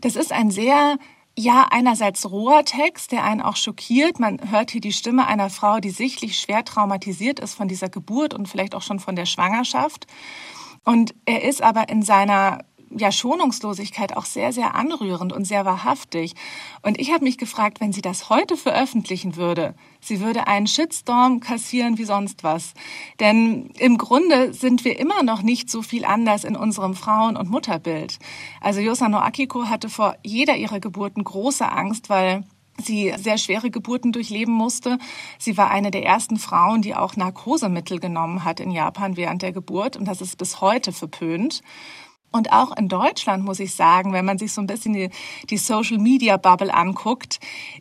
Das 0.00 0.16
ist 0.16 0.32
ein 0.32 0.50
sehr 0.50 0.98
ja, 1.36 1.66
einerseits 1.70 2.30
roher 2.30 2.64
Text, 2.64 3.10
der 3.10 3.24
einen 3.24 3.40
auch 3.40 3.56
schockiert. 3.56 4.20
Man 4.20 4.50
hört 4.50 4.70
hier 4.70 4.80
die 4.80 4.92
Stimme 4.92 5.26
einer 5.26 5.50
Frau, 5.50 5.80
die 5.80 5.90
sichtlich 5.90 6.38
schwer 6.38 6.64
traumatisiert 6.64 7.40
ist 7.40 7.54
von 7.54 7.66
dieser 7.66 7.88
Geburt 7.88 8.34
und 8.34 8.48
vielleicht 8.48 8.74
auch 8.74 8.82
schon 8.82 9.00
von 9.00 9.16
der 9.16 9.26
Schwangerschaft. 9.26 10.06
Und 10.84 11.14
er 11.24 11.44
ist 11.44 11.62
aber 11.62 11.88
in 11.88 12.02
seiner 12.02 12.64
ja, 12.96 13.10
Schonungslosigkeit 13.10 14.16
auch 14.16 14.24
sehr, 14.24 14.52
sehr 14.52 14.74
anrührend 14.74 15.32
und 15.32 15.44
sehr 15.44 15.64
wahrhaftig. 15.64 16.34
Und 16.82 17.00
ich 17.00 17.12
habe 17.12 17.24
mich 17.24 17.38
gefragt, 17.38 17.80
wenn 17.80 17.92
sie 17.92 18.02
das 18.02 18.30
heute 18.30 18.56
veröffentlichen 18.56 19.36
würde, 19.36 19.74
sie 20.00 20.20
würde 20.20 20.46
einen 20.46 20.66
Shitstorm 20.66 21.40
kassieren 21.40 21.98
wie 21.98 22.04
sonst 22.04 22.44
was. 22.44 22.74
Denn 23.20 23.70
im 23.78 23.98
Grunde 23.98 24.52
sind 24.52 24.84
wir 24.84 24.98
immer 24.98 25.22
noch 25.22 25.42
nicht 25.42 25.70
so 25.70 25.82
viel 25.82 26.04
anders 26.04 26.44
in 26.44 26.56
unserem 26.56 26.94
Frauen- 26.94 27.36
und 27.36 27.50
Mutterbild. 27.50 28.18
Also 28.60 28.80
Yosano 28.80 29.18
Akiko 29.18 29.66
hatte 29.66 29.88
vor 29.88 30.16
jeder 30.22 30.56
ihrer 30.56 30.80
Geburten 30.80 31.24
große 31.24 31.70
Angst, 31.70 32.10
weil 32.10 32.44
sie 32.82 33.12
sehr 33.16 33.38
schwere 33.38 33.70
Geburten 33.70 34.12
durchleben 34.12 34.52
musste. 34.52 34.98
Sie 35.38 35.56
war 35.56 35.70
eine 35.70 35.90
der 35.90 36.04
ersten 36.04 36.36
Frauen, 36.36 36.82
die 36.82 36.94
auch 36.94 37.16
Narkosemittel 37.16 38.00
genommen 38.00 38.44
hat 38.44 38.60
in 38.60 38.70
Japan 38.70 39.16
während 39.16 39.42
der 39.42 39.52
Geburt 39.52 39.96
und 39.96 40.06
das 40.06 40.20
ist 40.20 40.36
bis 40.38 40.60
heute 40.60 40.92
verpönt. 40.92 41.62
Und 42.34 42.50
auch 42.50 42.76
in 42.76 42.88
Deutschland 42.88 43.44
muss 43.44 43.60
ich 43.60 43.76
sagen, 43.76 44.12
wenn 44.12 44.24
man 44.24 44.38
sich 44.38 44.52
so 44.52 44.60
ein 44.60 44.66
bisschen 44.66 44.92
die, 44.92 45.08
die, 45.50 45.56
Social 45.56 45.98
Media 45.98 46.36
Bubble 46.36 46.74
anguckt, 46.74 47.38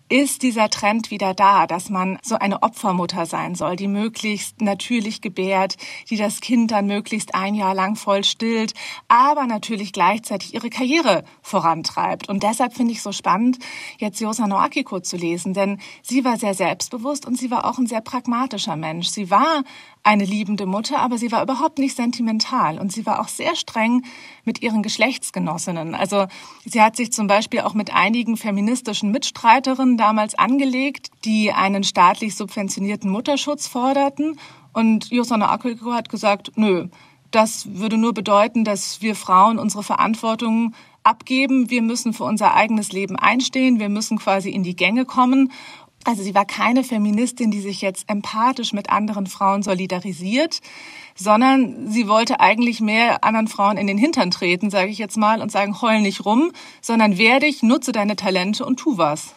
ist 0.10 0.44
dieser 0.44 0.70
Trend 0.70 1.10
wieder 1.10 1.34
da, 1.34 1.66
dass 1.66 1.90
man 1.90 2.20
so 2.22 2.36
eine 2.36 2.62
Opfermutter 2.62 3.26
sein 3.26 3.56
soll, 3.56 3.78
die 3.78 3.88
möglichst 3.88 4.62
natürlich 4.62 5.22
gebärt, 5.22 5.78
die 6.12 6.18
das 6.18 6.40
Kind 6.40 6.70
dann 6.70 6.86
möglichst 6.86 7.34
ein 7.34 7.56
Jahr 7.56 7.74
lang 7.74 7.96
voll 7.96 8.24
stillt, 8.24 8.76
aber 9.08 9.48
natürlich 9.48 9.92
gleichzeitig 9.92 10.54
ihre 10.54 10.70
Karriere 10.70 11.24
vorantreibt. 11.42 12.30
Und 12.30 12.44
deshalb 12.44 12.76
finde 12.76 12.94
ich 12.94 13.02
so 13.02 13.12
spannend, 13.12 13.58
jetzt 13.98 14.22
Yosano 14.22 14.58
Akiko 14.58 15.00
zu 15.00 15.18
lesen, 15.18 15.56
denn 15.56 15.80
sie 16.04 16.24
war 16.26 16.38
sehr 16.38 16.54
selbstbewusst 16.54 17.26
und 17.26 17.40
sie 17.40 17.50
war 17.50 17.66
auch 17.66 17.80
ein 17.80 17.88
sehr 17.88 18.02
pragmatischer 18.02 18.76
Mensch. 18.76 19.08
Sie 19.08 19.32
war 19.32 19.64
eine 20.04 20.26
liebende 20.26 20.66
Mutter, 20.66 21.00
aber 21.00 21.18
sie 21.18 21.32
war 21.32 21.42
überhaupt 21.42 21.80
nicht 21.80 21.96
sentimental 21.96 22.78
und 22.78 22.92
sie 22.92 23.06
war 23.06 23.22
auch 23.22 23.30
sehr 23.30 23.56
streng 23.56 24.04
mit 24.44 24.62
ihren 24.62 24.84
Geschlechtsgenossinnen. 24.84 25.96
Also 25.96 26.28
sie 26.66 26.82
hat 26.82 26.98
sich 26.98 27.14
zum 27.14 27.28
Beispiel 27.28 27.62
auch 27.62 27.74
mit 27.74 27.94
einigen 27.94 28.36
feministischen 28.36 29.12
Mitstreiterinnen 29.12 29.98
damals 29.98 30.36
angelegt, 30.36 31.10
die 31.24 31.54
einen 31.54 31.84
staatlich 31.86 32.36
subventionierten 32.36 33.10
Mutterschutz 33.10 33.68
forderten. 33.68 34.38
Und 34.74 35.10
Josana 35.10 35.52
Akiko 35.52 35.94
hat 35.94 36.10
gesagt, 36.10 36.52
nö, 36.56 36.88
das 37.32 37.74
würde 37.74 37.98
nur 37.98 38.14
bedeuten, 38.14 38.64
dass 38.64 39.02
wir 39.02 39.16
Frauen 39.16 39.58
unsere 39.58 39.84
Verantwortung 39.84 40.74
abgeben. 41.04 41.70
Wir 41.70 41.82
müssen 41.82 42.14
für 42.14 42.24
unser 42.26 42.54
eigenes 42.54 42.92
Leben 42.92 43.16
einstehen. 43.16 43.80
Wir 43.80 43.90
müssen 43.90 44.20
quasi 44.20 44.50
in 44.50 44.64
die 44.64 44.76
Gänge 44.76 45.06
kommen. 45.06 45.52
Also 46.06 46.22
sie 46.24 46.36
war 46.36 46.46
keine 46.46 46.84
Feministin, 46.84 47.52
die 47.52 47.62
sich 47.62 47.82
jetzt 47.82 48.10
empathisch 48.10 48.74
mit 48.74 48.90
anderen 48.90 49.28
Frauen 49.28 49.64
solidarisiert, 49.64 50.60
sondern 51.16 51.90
sie 51.90 52.08
wollte 52.08 52.40
eigentlich 52.40 52.82
mehr 52.82 53.24
anderen 53.24 53.48
Frauen 53.48 53.78
in 53.78 53.88
den 53.88 53.98
Hintern 53.98 54.32
treten, 54.32 54.70
sage 54.70 54.90
ich 54.90 54.98
jetzt 54.98 55.18
mal, 55.18 55.42
und 55.42 55.52
sagen, 55.52 55.82
heul 55.82 56.02
nicht 56.02 56.26
rum, 56.26 56.52
sondern 56.82 57.18
wehr 57.18 57.40
dich, 57.40 57.64
nutze 57.64 57.92
deine 57.92 58.16
Talente 58.16 58.66
und 58.66 58.78
tu 58.78 58.98
was. 58.98 59.36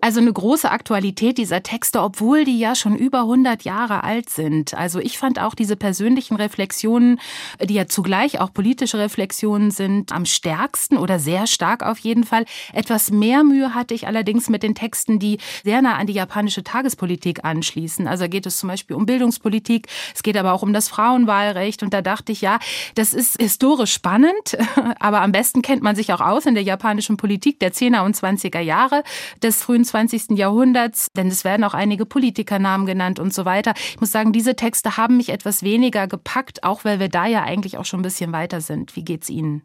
Also 0.00 0.20
eine 0.20 0.32
große 0.32 0.70
Aktualität 0.70 1.38
dieser 1.38 1.62
Texte, 1.62 2.02
obwohl 2.02 2.44
die 2.44 2.58
ja 2.58 2.74
schon 2.74 2.96
über 2.96 3.20
100 3.20 3.62
Jahre 3.62 4.04
alt 4.04 4.30
sind. 4.30 4.74
Also 4.74 4.98
ich 4.98 5.18
fand 5.18 5.40
auch 5.40 5.54
diese 5.54 5.76
persönlichen 5.76 6.36
Reflexionen, 6.36 7.20
die 7.62 7.74
ja 7.74 7.86
zugleich 7.86 8.40
auch 8.40 8.52
politische 8.52 8.98
Reflexionen 8.98 9.70
sind, 9.70 10.12
am 10.12 10.26
stärksten 10.26 10.96
oder 10.96 11.18
sehr 11.18 11.46
stark 11.46 11.82
auf 11.82 11.98
jeden 11.98 12.24
Fall. 12.24 12.44
Etwas 12.72 13.10
mehr 13.10 13.44
Mühe 13.44 13.74
hatte 13.74 13.94
ich 13.94 14.06
allerdings 14.06 14.48
mit 14.48 14.62
den 14.62 14.74
Texten, 14.74 15.18
die 15.18 15.38
sehr 15.64 15.82
nah 15.82 15.96
an 15.96 16.06
die 16.06 16.12
japanische 16.12 16.64
Tagespolitik 16.64 17.44
anschließen. 17.44 18.06
Also 18.06 18.28
geht 18.28 18.46
es 18.46 18.58
zum 18.58 18.68
Beispiel 18.68 18.96
um 18.96 19.06
Bildungspolitik, 19.06 19.88
es 20.14 20.22
geht 20.22 20.36
aber 20.36 20.52
auch 20.52 20.62
um 20.62 20.72
das 20.72 20.88
Frauenwahlrecht 20.88 21.82
und 21.82 21.92
da 21.92 22.02
dachte 22.02 22.32
ich, 22.32 22.40
ja, 22.40 22.58
das 22.94 23.14
ist 23.14 23.40
historisch 23.40 23.92
spannend, 23.92 24.56
aber 25.00 25.22
am 25.22 25.32
besten 25.32 25.62
kennt 25.62 25.82
man 25.82 25.96
sich 25.96 26.12
auch 26.12 26.20
aus 26.20 26.46
in 26.46 26.54
der 26.54 26.64
japanischen 26.64 27.16
Politik 27.16 27.60
der 27.60 27.72
10er 27.72 28.04
und 28.04 28.16
20er 28.16 28.60
Jahre 28.60 29.02
des 29.56 29.62
frühen 29.62 29.84
20. 29.84 30.36
Jahrhunderts, 30.36 31.08
denn 31.16 31.28
es 31.28 31.44
werden 31.44 31.64
auch 31.64 31.74
einige 31.74 32.06
Politikernamen 32.06 32.86
genannt 32.86 33.18
und 33.18 33.32
so 33.32 33.44
weiter. 33.44 33.72
Ich 33.76 34.00
muss 34.00 34.12
sagen, 34.12 34.32
diese 34.32 34.54
Texte 34.54 34.96
haben 34.96 35.16
mich 35.16 35.30
etwas 35.30 35.62
weniger 35.62 36.06
gepackt, 36.06 36.62
auch 36.62 36.84
weil 36.84 37.00
wir 37.00 37.08
da 37.08 37.26
ja 37.26 37.42
eigentlich 37.42 37.78
auch 37.78 37.84
schon 37.84 38.00
ein 38.00 38.04
bisschen 38.04 38.32
weiter 38.32 38.60
sind. 38.60 38.96
Wie 38.96 39.04
geht's 39.04 39.30
Ihnen? 39.30 39.62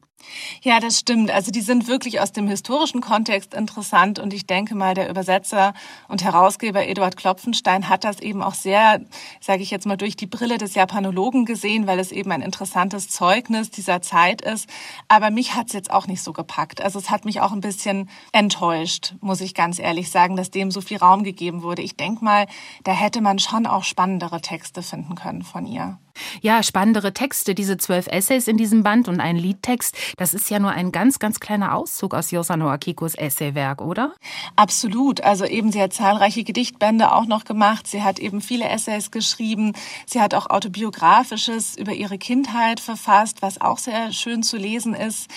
Ja, 0.61 0.80
das 0.80 0.99
stimmt. 0.99 1.32
Also 1.32 1.51
die 1.51 1.61
sind 1.61 1.88
wirklich 1.88 2.19
aus 2.19 2.32
dem 2.32 2.47
historischen 2.47 3.01
Kontext 3.01 3.53
interessant 3.53 4.19
und 4.19 4.34
ich 4.34 4.45
denke 4.45 4.76
mal, 4.76 4.93
der 4.93 5.09
Übersetzer 5.09 5.74
und 6.07 6.24
Herausgeber 6.24 6.88
Eduard 6.88 7.17
Klopfenstein 7.17 7.89
hat 7.89 8.03
das 8.03 8.19
eben 8.19 8.41
auch 8.41 8.53
sehr, 8.53 9.01
sage 9.39 9.63
ich 9.63 9.72
jetzt 9.72 9.86
mal, 9.86 9.97
durch 9.97 10.15
die 10.15 10.28
Brille 10.28 10.57
des 10.57 10.76
Japanologen 10.76 11.45
gesehen, 11.45 11.88
weil 11.88 11.99
es 11.99 12.11
eben 12.11 12.32
ein 12.32 12.41
interessantes 12.41 13.09
Zeugnis 13.09 13.72
dieser 13.72 14.01
Zeit 14.01 14.41
ist. 14.41 14.69
Aber 15.07 15.32
mich 15.32 15.55
hat 15.55 15.67
es 15.67 15.74
jetzt 15.74 15.91
auch 15.91 16.07
nicht 16.07 16.22
so 16.22 16.34
gepackt. 16.34 16.82
Also 16.82 16.99
es 16.99 17.09
hat 17.09 17.26
mich 17.26 17.41
auch 17.41 17.51
ein 17.51 17.61
bisschen 17.61 18.09
enttäuscht, 18.32 19.15
muss 19.22 19.41
ich 19.41 19.55
ganz 19.55 19.80
ehrlich 19.80 20.11
sagen, 20.11 20.36
dass 20.36 20.51
dem 20.51 20.72
so 20.72 20.82
viel 20.82 20.97
Raum 20.97 21.24
gegeben 21.24 21.63
wurde. 21.63 21.82
Ich 21.82 21.95
denke 21.95 22.24
mal, 22.24 22.45
da 22.84 22.91
hätte 22.91 23.22
man 23.22 23.39
schon 23.39 23.65
auch 23.65 23.84
spannendere 23.84 24.41
Texte 24.41 24.84
finden 24.84 25.15
können 25.15 25.43
von 25.43 25.65
ihr. 25.65 25.97
Ja, 26.41 26.64
spannendere 26.64 27.14
Texte, 27.14 27.55
diese 27.55 27.78
zwölf 27.78 28.07
Essays 28.07 28.47
in 28.47 28.57
diesem 28.57 28.84
Band 28.84 29.07
und 29.07 29.20
ein 29.20 29.38
Liedtext, 29.38 29.95
das 30.18 30.34
ist 30.34 30.49
ja 30.49 30.59
nur 30.59 30.72
ein 30.72 30.91
ganz, 30.91 31.20
ganz 31.20 31.39
kleiner 31.39 31.76
Auszug 31.76 32.14
aus 32.14 32.32
Yosano 32.32 32.70
Akikos 32.70 33.16
Essaywerk, 33.16 33.82
oder? 33.82 34.14
Absolut. 34.55 35.22
Also 35.22 35.45
eben, 35.45 35.72
sie 35.72 35.82
hat 35.82 35.93
zahlreiche 35.93 36.43
Gedichtbände 36.43 37.12
auch 37.12 37.26
noch 37.26 37.45
gemacht. 37.45 37.88
Sie 37.88 38.03
hat 38.03 38.20
eben 38.20 38.41
viele 38.41 38.68
Essays 38.68 39.12
geschrieben. 39.12 39.74
Sie 40.05 40.22
hat 40.22 40.34
auch 40.34 40.49
autobiografisches 40.49 41.78
über 41.78 41.93
ihre 41.93 42.18
Kindheit 42.18 42.80
verfasst, 42.80 43.41
was 43.41 43.62
auch 43.62 43.78
sehr 43.78 44.12
schön 44.12 44.43
zu 44.43 44.57
lesen 44.57 44.93
ist. 44.93 45.30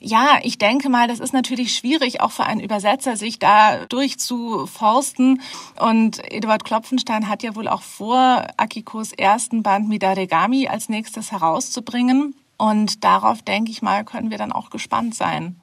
Ja, 0.00 0.38
ich 0.42 0.58
denke 0.58 0.88
mal, 0.88 1.08
das 1.08 1.20
ist 1.20 1.32
natürlich 1.32 1.74
schwierig, 1.74 2.20
auch 2.20 2.30
für 2.30 2.44
einen 2.44 2.60
Übersetzer, 2.60 3.16
sich 3.16 3.38
da 3.38 3.86
durchzuforsten. 3.86 5.40
Und 5.80 6.20
Eduard 6.32 6.64
Klopfenstein 6.64 7.28
hat 7.28 7.42
ja 7.42 7.56
wohl 7.56 7.68
auch 7.68 7.82
vor, 7.82 8.46
Akikos 8.56 9.12
ersten 9.12 9.62
Band 9.62 9.88
Midaregami 9.88 10.68
als 10.68 10.88
nächstes 10.88 11.32
herauszubringen. 11.32 12.34
Und 12.56 13.04
darauf, 13.04 13.42
denke 13.42 13.70
ich 13.70 13.82
mal, 13.82 14.04
können 14.04 14.30
wir 14.30 14.38
dann 14.38 14.52
auch 14.52 14.70
gespannt 14.70 15.14
sein. 15.14 15.60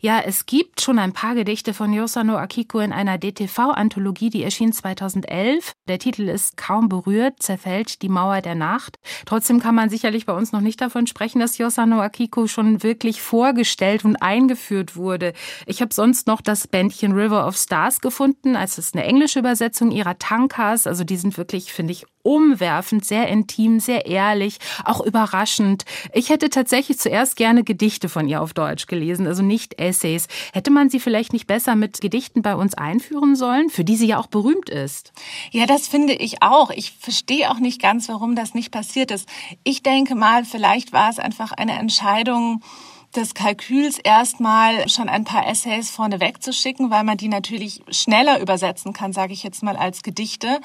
Ja, 0.00 0.20
es 0.20 0.46
gibt 0.46 0.80
schon 0.80 0.98
ein 0.98 1.12
paar 1.12 1.34
Gedichte 1.34 1.74
von 1.74 1.92
Yosano 1.92 2.36
Akiko 2.36 2.80
in 2.80 2.92
einer 2.92 3.18
DTV-Anthologie, 3.18 4.30
die 4.30 4.42
erschien 4.42 4.72
2011. 4.72 5.72
Der 5.88 5.98
Titel 5.98 6.28
ist 6.28 6.56
Kaum 6.56 6.88
berührt, 6.88 7.42
zerfällt 7.42 8.02
die 8.02 8.08
Mauer 8.08 8.40
der 8.40 8.54
Nacht. 8.54 8.98
Trotzdem 9.26 9.60
kann 9.60 9.74
man 9.74 9.90
sicherlich 9.90 10.26
bei 10.26 10.32
uns 10.32 10.52
noch 10.52 10.60
nicht 10.60 10.80
davon 10.80 11.06
sprechen, 11.06 11.40
dass 11.40 11.58
Yosano 11.58 12.00
Akiko 12.00 12.46
schon 12.46 12.82
wirklich 12.82 13.22
vorgestellt 13.22 14.04
und 14.04 14.16
eingeführt 14.16 14.96
wurde. 14.96 15.32
Ich 15.66 15.80
habe 15.80 15.94
sonst 15.94 16.26
noch 16.26 16.40
das 16.40 16.66
Bändchen 16.66 17.12
River 17.12 17.46
of 17.46 17.56
Stars 17.56 18.00
gefunden, 18.00 18.56
als 18.56 18.78
es 18.78 18.94
eine 18.94 19.04
englische 19.04 19.38
Übersetzung 19.38 19.90
ihrer 19.90 20.18
Tankas. 20.18 20.86
Also 20.86 21.04
die 21.04 21.16
sind 21.16 21.36
wirklich, 21.36 21.72
finde 21.72 21.92
ich, 21.92 22.06
umwerfend, 22.22 23.04
sehr 23.04 23.28
intim, 23.28 23.80
sehr 23.80 24.06
ehrlich, 24.06 24.58
auch 24.84 25.00
überraschend. 25.00 25.84
Ich 26.12 26.30
hätte 26.30 26.50
tatsächlich 26.50 26.98
zuerst 26.98 27.36
gerne 27.36 27.64
Gedichte 27.64 28.08
von 28.08 28.28
ihr 28.28 28.40
auf 28.40 28.54
Deutsch 28.54 28.86
gelesen, 28.86 29.26
also 29.26 29.42
nicht 29.42 29.78
Essays. 29.78 30.28
Hätte 30.52 30.70
man 30.70 30.90
sie 30.90 31.00
vielleicht 31.00 31.32
nicht 31.32 31.46
besser 31.46 31.76
mit 31.76 32.00
Gedichten 32.00 32.42
bei 32.42 32.54
uns 32.54 32.74
einführen 32.74 33.36
sollen, 33.36 33.70
für 33.70 33.84
die 33.84 33.96
sie 33.96 34.06
ja 34.06 34.18
auch 34.18 34.26
berühmt 34.26 34.70
ist? 34.70 35.12
Ja, 35.50 35.66
das 35.66 35.88
finde 35.88 36.14
ich 36.14 36.42
auch. 36.42 36.70
Ich 36.70 36.92
verstehe 36.92 37.50
auch 37.50 37.58
nicht 37.58 37.80
ganz, 37.80 38.08
warum 38.08 38.36
das 38.36 38.54
nicht 38.54 38.70
passiert 38.70 39.10
ist. 39.10 39.28
Ich 39.64 39.82
denke 39.82 40.14
mal, 40.14 40.44
vielleicht 40.44 40.92
war 40.92 41.10
es 41.10 41.18
einfach 41.18 41.52
eine 41.52 41.78
Entscheidung, 41.78 42.62
des 43.16 43.34
Kalküls 43.34 43.98
erstmal 43.98 44.88
schon 44.88 45.08
ein 45.08 45.24
paar 45.24 45.46
Essays 45.46 45.90
vorne 45.90 46.20
wegzuschicken, 46.20 46.90
weil 46.90 47.04
man 47.04 47.18
die 47.18 47.28
natürlich 47.28 47.82
schneller 47.90 48.40
übersetzen 48.40 48.92
kann, 48.92 49.12
sage 49.12 49.32
ich 49.32 49.42
jetzt 49.42 49.62
mal, 49.62 49.76
als 49.76 50.02
Gedichte. 50.02 50.60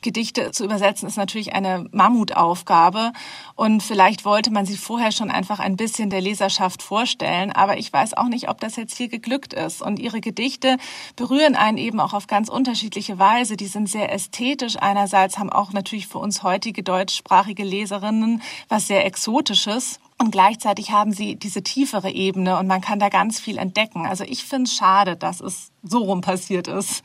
Gedichte 0.00 0.50
zu 0.50 0.64
übersetzen 0.64 1.06
ist 1.06 1.16
natürlich 1.16 1.52
eine 1.52 1.86
Mammutaufgabe 1.92 3.12
und 3.54 3.82
vielleicht 3.82 4.24
wollte 4.24 4.50
man 4.50 4.66
sie 4.66 4.76
vorher 4.76 5.12
schon 5.12 5.30
einfach 5.30 5.60
ein 5.60 5.76
bisschen 5.76 6.10
der 6.10 6.20
Leserschaft 6.20 6.82
vorstellen, 6.82 7.52
aber 7.52 7.78
ich 7.78 7.92
weiß 7.92 8.14
auch 8.14 8.28
nicht, 8.28 8.48
ob 8.48 8.60
das 8.60 8.76
jetzt 8.76 8.96
hier 8.96 9.08
geglückt 9.08 9.52
ist. 9.52 9.82
Und 9.82 9.98
ihre 9.98 10.20
Gedichte 10.20 10.78
berühren 11.16 11.56
einen 11.56 11.78
eben 11.78 12.00
auch 12.00 12.14
auf 12.14 12.26
ganz 12.26 12.48
unterschiedliche 12.48 13.18
Weise. 13.18 13.56
Die 13.56 13.66
sind 13.66 13.88
sehr 13.88 14.12
ästhetisch. 14.12 14.76
Einerseits 14.76 15.38
haben 15.38 15.50
auch 15.50 15.72
natürlich 15.72 16.06
für 16.06 16.18
uns 16.18 16.42
heutige 16.42 16.82
deutschsprachige 16.82 17.64
Leserinnen 17.64 18.42
was 18.68 18.86
sehr 18.86 19.04
Exotisches. 19.04 20.00
Und 20.20 20.32
gleichzeitig 20.32 20.90
haben 20.90 21.14
sie 21.14 21.36
diese 21.36 21.62
tiefere 21.62 22.10
Ebene 22.10 22.58
und 22.58 22.66
man 22.66 22.82
kann 22.82 22.98
da 22.98 23.08
ganz 23.08 23.40
viel 23.40 23.56
entdecken. 23.56 24.04
Also 24.04 24.22
ich 24.22 24.44
finde 24.44 24.64
es 24.64 24.74
schade, 24.74 25.16
dass 25.16 25.40
es 25.40 25.72
so 25.82 25.98
rum 25.98 26.20
passiert 26.20 26.68
ist. 26.68 27.02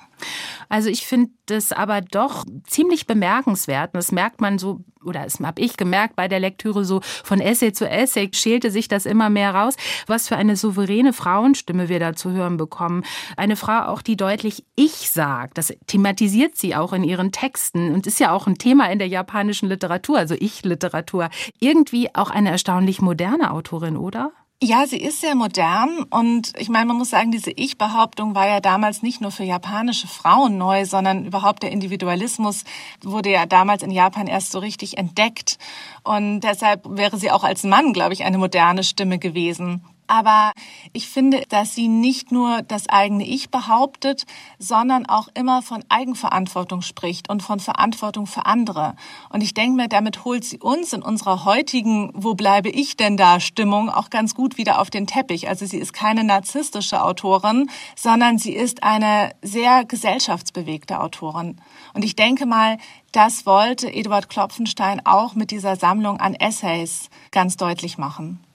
Also 0.69 0.89
ich 0.89 1.05
finde 1.05 1.31
das 1.45 1.71
aber 1.71 2.01
doch 2.01 2.45
ziemlich 2.65 3.05
bemerkenswert. 3.05 3.91
Das 3.93 4.11
merkt 4.11 4.41
man 4.41 4.57
so, 4.57 4.81
oder 5.03 5.23
das 5.23 5.39
habe 5.39 5.61
ich 5.61 5.77
gemerkt 5.77 6.15
bei 6.15 6.27
der 6.27 6.39
Lektüre 6.39 6.83
so 6.83 7.01
von 7.23 7.39
Essay 7.39 7.73
zu 7.73 7.87
Essay, 7.87 8.29
schälte 8.33 8.71
sich 8.71 8.87
das 8.87 9.05
immer 9.05 9.29
mehr 9.29 9.53
raus, 9.53 9.75
was 10.07 10.27
für 10.27 10.35
eine 10.35 10.55
souveräne 10.55 11.13
Frauenstimme 11.13 11.89
wir 11.89 11.99
da 11.99 12.15
zu 12.15 12.31
hören 12.31 12.57
bekommen. 12.57 13.03
Eine 13.37 13.55
Frau 13.55 13.85
auch, 13.87 14.01
die 14.01 14.17
deutlich 14.17 14.65
Ich 14.75 15.11
sagt. 15.11 15.57
Das 15.57 15.73
thematisiert 15.87 16.55
sie 16.55 16.75
auch 16.75 16.93
in 16.93 17.03
ihren 17.03 17.31
Texten 17.31 17.93
und 17.93 18.07
ist 18.07 18.19
ja 18.19 18.31
auch 18.31 18.47
ein 18.47 18.57
Thema 18.57 18.91
in 18.91 18.99
der 18.99 19.07
japanischen 19.07 19.69
Literatur, 19.69 20.17
also 20.17 20.35
Ich-Literatur. 20.37 21.29
Irgendwie 21.59 22.13
auch 22.15 22.29
eine 22.29 22.49
erstaunlich 22.49 23.01
moderne 23.01 23.51
Autorin, 23.51 23.97
oder? 23.97 24.31
Ja, 24.63 24.87
sie 24.87 24.97
ist 24.97 25.19
sehr 25.19 25.35
modern 25.35 26.03
und 26.09 26.53
ich 26.57 26.69
meine, 26.69 26.85
man 26.85 26.97
muss 26.97 27.09
sagen, 27.09 27.29
diese 27.29 27.51
Ich-Behauptung 27.51 28.35
war 28.35 28.47
ja 28.47 28.61
damals 28.61 29.03
nicht 29.03 29.19
nur 29.19 29.31
für 29.31 29.43
japanische 29.43 30.07
Frauen 30.07 30.57
neu, 30.57 30.85
sondern 30.85 31.25
überhaupt 31.25 31.61
der 31.61 31.71
Individualismus 31.71 32.63
wurde 33.03 33.29
ja 33.31 33.45
damals 33.45 33.83
in 33.83 33.91
Japan 33.91 34.27
erst 34.27 34.53
so 34.53 34.59
richtig 34.59 34.97
entdeckt 34.97 35.57
und 36.03 36.39
deshalb 36.39 36.85
wäre 36.87 37.17
sie 37.17 37.31
auch 37.31 37.43
als 37.43 37.63
Mann, 37.63 37.91
glaube 37.91 38.13
ich, 38.13 38.23
eine 38.23 38.37
moderne 38.37 38.83
Stimme 38.85 39.19
gewesen. 39.19 39.83
Aber 40.07 40.51
ich 40.93 41.09
finde, 41.09 41.43
dass 41.49 41.73
sie 41.73 41.87
nicht 41.87 42.31
nur 42.31 42.61
das 42.61 42.87
eigene 42.87 43.25
Ich 43.25 43.49
behauptet, 43.49 44.25
sondern 44.59 45.05
auch 45.05 45.27
immer 45.33 45.61
von 45.61 45.83
Eigenverantwortung 45.89 46.81
spricht 46.81 47.29
und 47.29 47.41
von 47.41 47.59
Verantwortung 47.59 48.27
für 48.27 48.45
andere. 48.45 48.95
Und 49.29 49.41
ich 49.41 49.53
denke 49.53 49.77
mir, 49.77 49.87
damit 49.87 50.25
holt 50.25 50.43
sie 50.43 50.59
uns 50.59 50.93
in 50.93 51.01
unserer 51.01 51.45
heutigen 51.45 52.11
Wo 52.13 52.35
bleibe 52.35 52.69
ich 52.69 52.97
denn 52.97 53.17
da 53.17 53.39
Stimmung 53.39 53.89
auch 53.89 54.09
ganz 54.09 54.35
gut 54.35 54.57
wieder 54.57 54.79
auf 54.79 54.89
den 54.89 55.07
Teppich. 55.07 55.47
Also 55.47 55.65
sie 55.65 55.77
ist 55.77 55.93
keine 55.93 56.23
narzisstische 56.23 57.03
Autorin, 57.03 57.69
sondern 57.95 58.37
sie 58.37 58.53
ist 58.53 58.83
eine 58.83 59.31
sehr 59.41 59.85
gesellschaftsbewegte 59.85 60.99
Autorin. 60.99 61.59
Und 61.93 62.03
ich 62.03 62.15
denke 62.15 62.45
mal, 62.45 62.77
das 63.11 63.45
wollte 63.45 63.91
Eduard 63.91 64.29
Klopfenstein 64.29 65.01
auch 65.05 65.35
mit 65.35 65.51
dieser 65.51 65.75
Sammlung 65.75 66.19
an 66.19 66.33
Essays 66.33 67.09
ganz 67.31 67.57
deutlich 67.57 67.97
machen. 67.97 68.45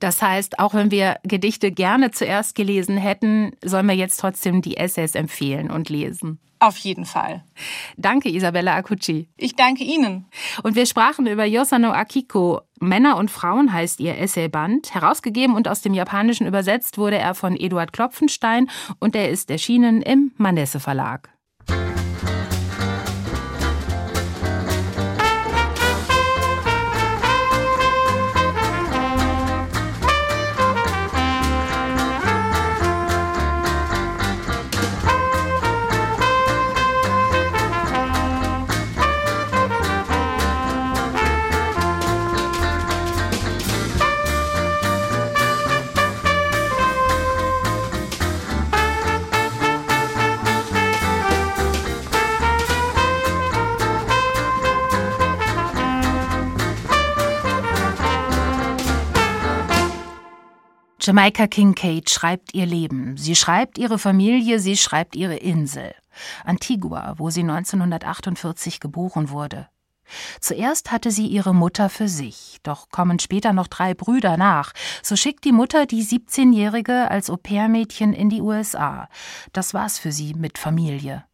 Das 0.00 0.22
heißt, 0.22 0.58
auch 0.58 0.74
wenn 0.74 0.90
wir 0.90 1.16
Gedichte 1.22 1.72
gerne 1.72 2.10
zuerst 2.10 2.54
gelesen 2.54 2.96
hätten, 2.96 3.52
sollen 3.64 3.86
wir 3.86 3.94
jetzt 3.94 4.18
trotzdem 4.18 4.62
die 4.62 4.76
Essays 4.76 5.14
empfehlen 5.14 5.70
und 5.70 5.88
lesen. 5.88 6.38
Auf 6.58 6.78
jeden 6.78 7.04
Fall. 7.04 7.44
Danke, 7.96 8.30
Isabella 8.30 8.76
Akuchi. 8.76 9.28
Ich 9.36 9.56
danke 9.56 9.84
Ihnen. 9.84 10.24
Und 10.62 10.74
wir 10.74 10.86
sprachen 10.86 11.26
über 11.26 11.44
Yosano 11.44 11.92
Akiko. 11.92 12.62
Männer 12.80 13.16
und 13.16 13.30
Frauen 13.30 13.72
heißt 13.72 14.00
ihr 14.00 14.18
Essayband. 14.18 14.94
Herausgegeben 14.94 15.54
und 15.54 15.68
aus 15.68 15.82
dem 15.82 15.92
Japanischen 15.92 16.46
übersetzt 16.46 16.98
wurde 16.98 17.18
er 17.18 17.34
von 17.34 17.56
Eduard 17.56 17.92
Klopfenstein 17.92 18.70
und 19.00 19.14
er 19.14 19.30
ist 19.30 19.50
erschienen 19.50 20.00
im 20.02 20.32
Manesse 20.36 20.80
Verlag. 20.80 21.30
Jamaika 61.06 61.46
Kincaid 61.46 62.10
schreibt 62.10 62.52
ihr 62.52 62.66
Leben. 62.66 63.16
Sie 63.16 63.36
schreibt 63.36 63.78
ihre 63.78 63.96
Familie, 63.96 64.58
sie 64.58 64.76
schreibt 64.76 65.14
ihre 65.14 65.36
Insel. 65.36 65.94
Antigua, 66.44 67.14
wo 67.16 67.30
sie 67.30 67.42
1948 67.42 68.80
geboren 68.80 69.30
wurde. 69.30 69.68
Zuerst 70.40 70.90
hatte 70.90 71.12
sie 71.12 71.28
ihre 71.28 71.54
Mutter 71.54 71.90
für 71.90 72.08
sich, 72.08 72.58
doch 72.64 72.88
kommen 72.88 73.20
später 73.20 73.52
noch 73.52 73.68
drei 73.68 73.94
Brüder 73.94 74.36
nach. 74.36 74.72
So 75.00 75.14
schickt 75.14 75.44
die 75.44 75.52
Mutter 75.52 75.86
die 75.86 76.02
17-Jährige 76.02 77.08
als 77.08 77.30
Au-pair-Mädchen 77.30 78.12
in 78.12 78.28
die 78.28 78.40
USA. 78.40 79.08
Das 79.52 79.74
war's 79.74 80.00
für 80.00 80.10
sie 80.10 80.34
mit 80.34 80.58
Familie. 80.58 81.24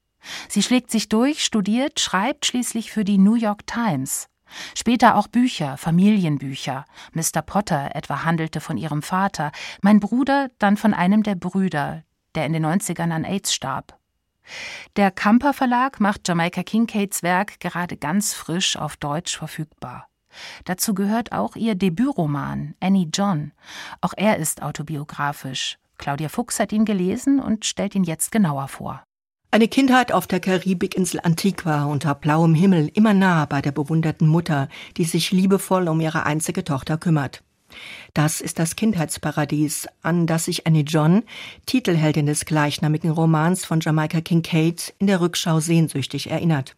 Sie 0.51 0.63
schlägt 0.63 0.91
sich 0.91 1.09
durch, 1.09 1.43
studiert, 1.43 1.99
schreibt 1.99 2.45
schließlich 2.45 2.93
für 2.93 3.05
die 3.05 3.17
New 3.17 3.37
York 3.37 3.67
Times. 3.67 4.29
Später 4.77 5.17
auch 5.17 5.29
Bücher, 5.29 5.77
Familienbücher. 5.77 6.85
Mr. 7.13 7.43
Potter 7.43 7.95
etwa 7.95 8.25
handelte 8.25 8.61
von 8.61 8.77
ihrem 8.77 9.03
Vater, 9.03 9.53
mein 9.83 10.01
Bruder 10.01 10.51
dann 10.59 10.77
von 10.77 10.95
einem 10.95 11.23
der 11.23 11.35
Brüder, 11.35 12.03
der 12.35 12.47
in 12.47 12.53
den 12.53 12.67
90ern 12.67 13.13
an 13.13 13.25
AIDS 13.25 13.55
starb. 13.55 13.99
Der 14.97 15.11
Kamper 15.11 15.53
Verlag 15.53 16.01
macht 16.01 16.27
Jamaica 16.27 16.63
Kincaids 16.63 17.23
Werk 17.23 17.61
gerade 17.61 17.97
ganz 17.97 18.35
frisch 18.35 18.77
auf 18.77 18.97
Deutsch 18.97 19.37
verfügbar. 19.37 20.09
Dazu 20.65 20.95
gehört 20.95 21.33
auch 21.33 21.57
ihr 21.57 21.75
Debütroman 21.75 22.75
Annie 22.81 23.09
John. 23.13 23.53
Auch 24.01 24.15
er 24.17 24.39
ist 24.39 24.63
autobiografisch. 24.63 25.79
Claudia 25.99 26.29
Fuchs 26.29 26.59
hat 26.59 26.73
ihn 26.73 26.85
gelesen 26.85 27.39
und 27.39 27.65
stellt 27.65 27.95
ihn 27.95 28.05
jetzt 28.05 28.33
genauer 28.33 28.69
vor. 28.69 29.05
Eine 29.55 29.69
Kindheit 29.69 30.13
auf 30.13 30.27
der 30.27 30.41
Karibikinsel 30.41 31.21
Antigua 31.23 31.85
unter 31.85 32.15
blauem 32.15 32.55
Himmel, 32.55 32.91
immer 32.95 33.13
nah 33.13 33.45
bei 33.45 33.61
der 33.61 33.71
bewunderten 33.71 34.27
Mutter, 34.27 34.71
die 34.97 35.05
sich 35.05 35.31
liebevoll 35.31 35.89
um 35.89 36.01
ihre 36.01 36.25
einzige 36.25 36.65
Tochter 36.65 36.97
kümmert. 36.97 37.43
Das 38.15 38.41
ist 38.41 38.59
das 38.59 38.77
Kindheitsparadies, 38.77 39.89
an 40.01 40.27
das 40.27 40.47
sich 40.47 40.67
Annie 40.67 40.85
John, 40.85 41.23
Titelheldin 41.67 42.25
des 42.25 42.47
gleichnamigen 42.47 43.11
Romans 43.11 43.67
von 43.67 43.81
Jamaica 43.81 44.23
Kincaid, 44.23 44.95
in 44.99 45.07
der 45.07 45.21
Rückschau 45.21 45.61
sehnsüchtig 45.61 46.31
erinnert. 46.31 46.75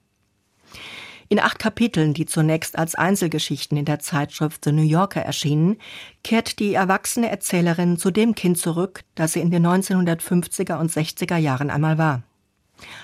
In 1.28 1.38
acht 1.38 1.60
Kapiteln, 1.60 2.12
die 2.12 2.26
zunächst 2.26 2.76
als 2.76 2.96
Einzelgeschichten 2.96 3.78
in 3.78 3.84
der 3.84 4.00
Zeitschrift 4.00 4.64
The 4.64 4.72
New 4.72 4.82
Yorker 4.82 5.22
erschienen, 5.22 5.76
kehrt 6.24 6.58
die 6.58 6.74
erwachsene 6.74 7.30
Erzählerin 7.30 7.98
zu 7.98 8.10
dem 8.10 8.34
Kind 8.34 8.58
zurück, 8.58 9.04
das 9.14 9.34
sie 9.34 9.40
in 9.40 9.52
den 9.52 9.64
1950er 9.64 10.80
und 10.80 10.90
60er 10.90 11.36
Jahren 11.36 11.70
einmal 11.70 11.98
war. 11.98 12.24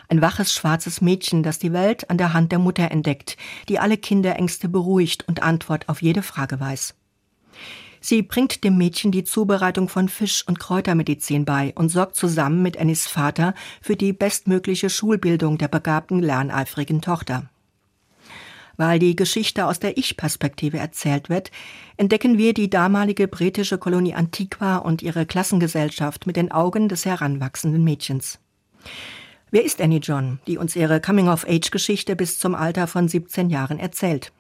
Ein 0.09 0.21
waches 0.21 0.53
schwarzes 0.53 1.01
Mädchen, 1.01 1.43
das 1.43 1.59
die 1.59 1.73
Welt 1.73 2.11
an 2.11 2.19
der 2.19 2.33
Hand 2.33 2.53
der 2.53 2.59
Mutter 2.59 2.91
entdeckt, 2.91 3.37
die 3.69 3.79
alle 3.79 3.97
Kinderängste 3.97 4.69
beruhigt 4.69 5.27
und 5.29 5.43
Antwort 5.43 5.89
auf 5.89 6.03
jede 6.03 6.23
Frage 6.23 6.59
weiß. 6.59 6.95
Sie 8.01 8.23
bringt 8.23 8.65
dem 8.65 8.79
Mädchen 8.79 9.13
die 9.13 9.25
Zubereitung 9.25 9.89
von 9.89 10.09
Fisch- 10.09 10.47
und 10.47 10.59
Kräutermedizin 10.59 11.45
bei 11.45 11.73
und 11.77 11.91
sorgt 11.91 12.17
zusammen 12.17 12.63
mit 12.63 12.79
Annies 12.79 13.07
Vater 13.07 13.55
für 13.83 13.95
die 13.95 14.15
bestmögliche 14.15 14.89
Schulbildung 14.89 15.59
der 15.59 15.69
begabten, 15.69 16.21
lerneifrigen 16.21 17.03
Tochter. 17.03 17.51
Weil 18.79 18.99
die 18.99 19.15
Geschichte 19.15 19.67
aus 19.67 19.79
der 19.79 19.99
Ich-Perspektive 19.99 20.79
erzählt 20.79 21.29
wird, 21.29 21.51
entdecken 21.99 22.39
wir 22.39 22.55
die 22.55 22.71
damalige 22.71 23.29
britische 23.29 23.77
Kolonie 23.77 24.15
Antiqua 24.15 24.79
und 24.79 25.03
ihre 25.03 25.27
Klassengesellschaft 25.27 26.27
mit 26.27 26.37
den 26.37 26.51
Augen 26.51 26.89
des 26.89 27.05
heranwachsenden 27.05 27.85
Mädchens. 27.85 28.39
Wer 29.53 29.65
ist 29.65 29.81
Annie 29.81 29.99
John, 29.99 30.39
die 30.47 30.59
uns 30.59 30.77
ihre 30.77 31.01
Coming-of-Age-Geschichte 31.01 32.15
bis 32.15 32.39
zum 32.39 32.55
Alter 32.55 32.87
von 32.87 33.09
17 33.09 33.51
Jahren 33.51 33.81
erzählt? 33.81 34.31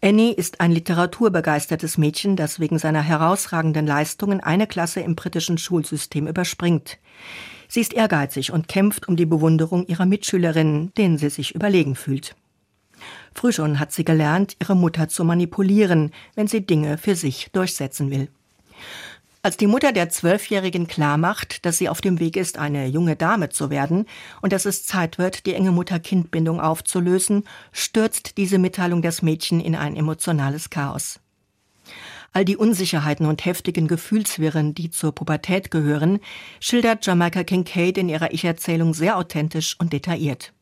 Annie 0.00 0.32
ist 0.32 0.62
ein 0.62 0.72
literaturbegeistertes 0.72 1.98
Mädchen, 1.98 2.34
das 2.34 2.58
wegen 2.58 2.78
seiner 2.78 3.02
herausragenden 3.02 3.86
Leistungen 3.86 4.40
eine 4.40 4.66
Klasse 4.66 5.00
im 5.00 5.16
britischen 5.16 5.58
Schulsystem 5.58 6.26
überspringt. 6.26 6.96
Sie 7.68 7.82
ist 7.82 7.92
ehrgeizig 7.92 8.52
und 8.52 8.68
kämpft 8.68 9.06
um 9.06 9.16
die 9.16 9.26
Bewunderung 9.26 9.86
ihrer 9.86 10.06
Mitschülerinnen, 10.06 10.94
denen 10.94 11.18
sie 11.18 11.28
sich 11.28 11.54
überlegen 11.54 11.94
fühlt. 11.94 12.34
Früh 13.34 13.52
schon 13.52 13.78
hat 13.78 13.92
sie 13.92 14.04
gelernt, 14.04 14.56
ihre 14.62 14.76
Mutter 14.76 15.08
zu 15.08 15.24
manipulieren, 15.24 16.10
wenn 16.34 16.46
sie 16.46 16.64
Dinge 16.64 16.96
für 16.96 17.16
sich 17.16 17.50
durchsetzen 17.52 18.10
will. 18.10 18.28
Als 19.46 19.56
die 19.56 19.68
Mutter 19.68 19.92
der 19.92 20.08
Zwölfjährigen 20.08 20.88
klarmacht, 20.88 21.64
dass 21.64 21.78
sie 21.78 21.88
auf 21.88 22.00
dem 22.00 22.18
Weg 22.18 22.36
ist, 22.36 22.58
eine 22.58 22.88
junge 22.88 23.14
Dame 23.14 23.48
zu 23.48 23.70
werden 23.70 24.06
und 24.42 24.52
dass 24.52 24.64
es 24.64 24.84
Zeit 24.84 25.18
wird, 25.18 25.46
die 25.46 25.54
enge 25.54 25.70
Mutter-Kind-Bindung 25.70 26.60
aufzulösen, 26.60 27.44
stürzt 27.70 28.38
diese 28.38 28.58
Mitteilung 28.58 29.02
das 29.02 29.22
Mädchen 29.22 29.60
in 29.60 29.76
ein 29.76 29.94
emotionales 29.94 30.68
Chaos. 30.68 31.20
All 32.32 32.44
die 32.44 32.56
Unsicherheiten 32.56 33.24
und 33.24 33.44
heftigen 33.44 33.86
Gefühlswirren, 33.86 34.74
die 34.74 34.90
zur 34.90 35.14
Pubertät 35.14 35.70
gehören, 35.70 36.18
schildert 36.58 37.06
Jamaica 37.06 37.44
Kincaid 37.44 37.98
in 37.98 38.08
ihrer 38.08 38.32
Ich-Erzählung 38.32 38.94
sehr 38.94 39.16
authentisch 39.16 39.76
und 39.78 39.92
detailliert 39.92 40.55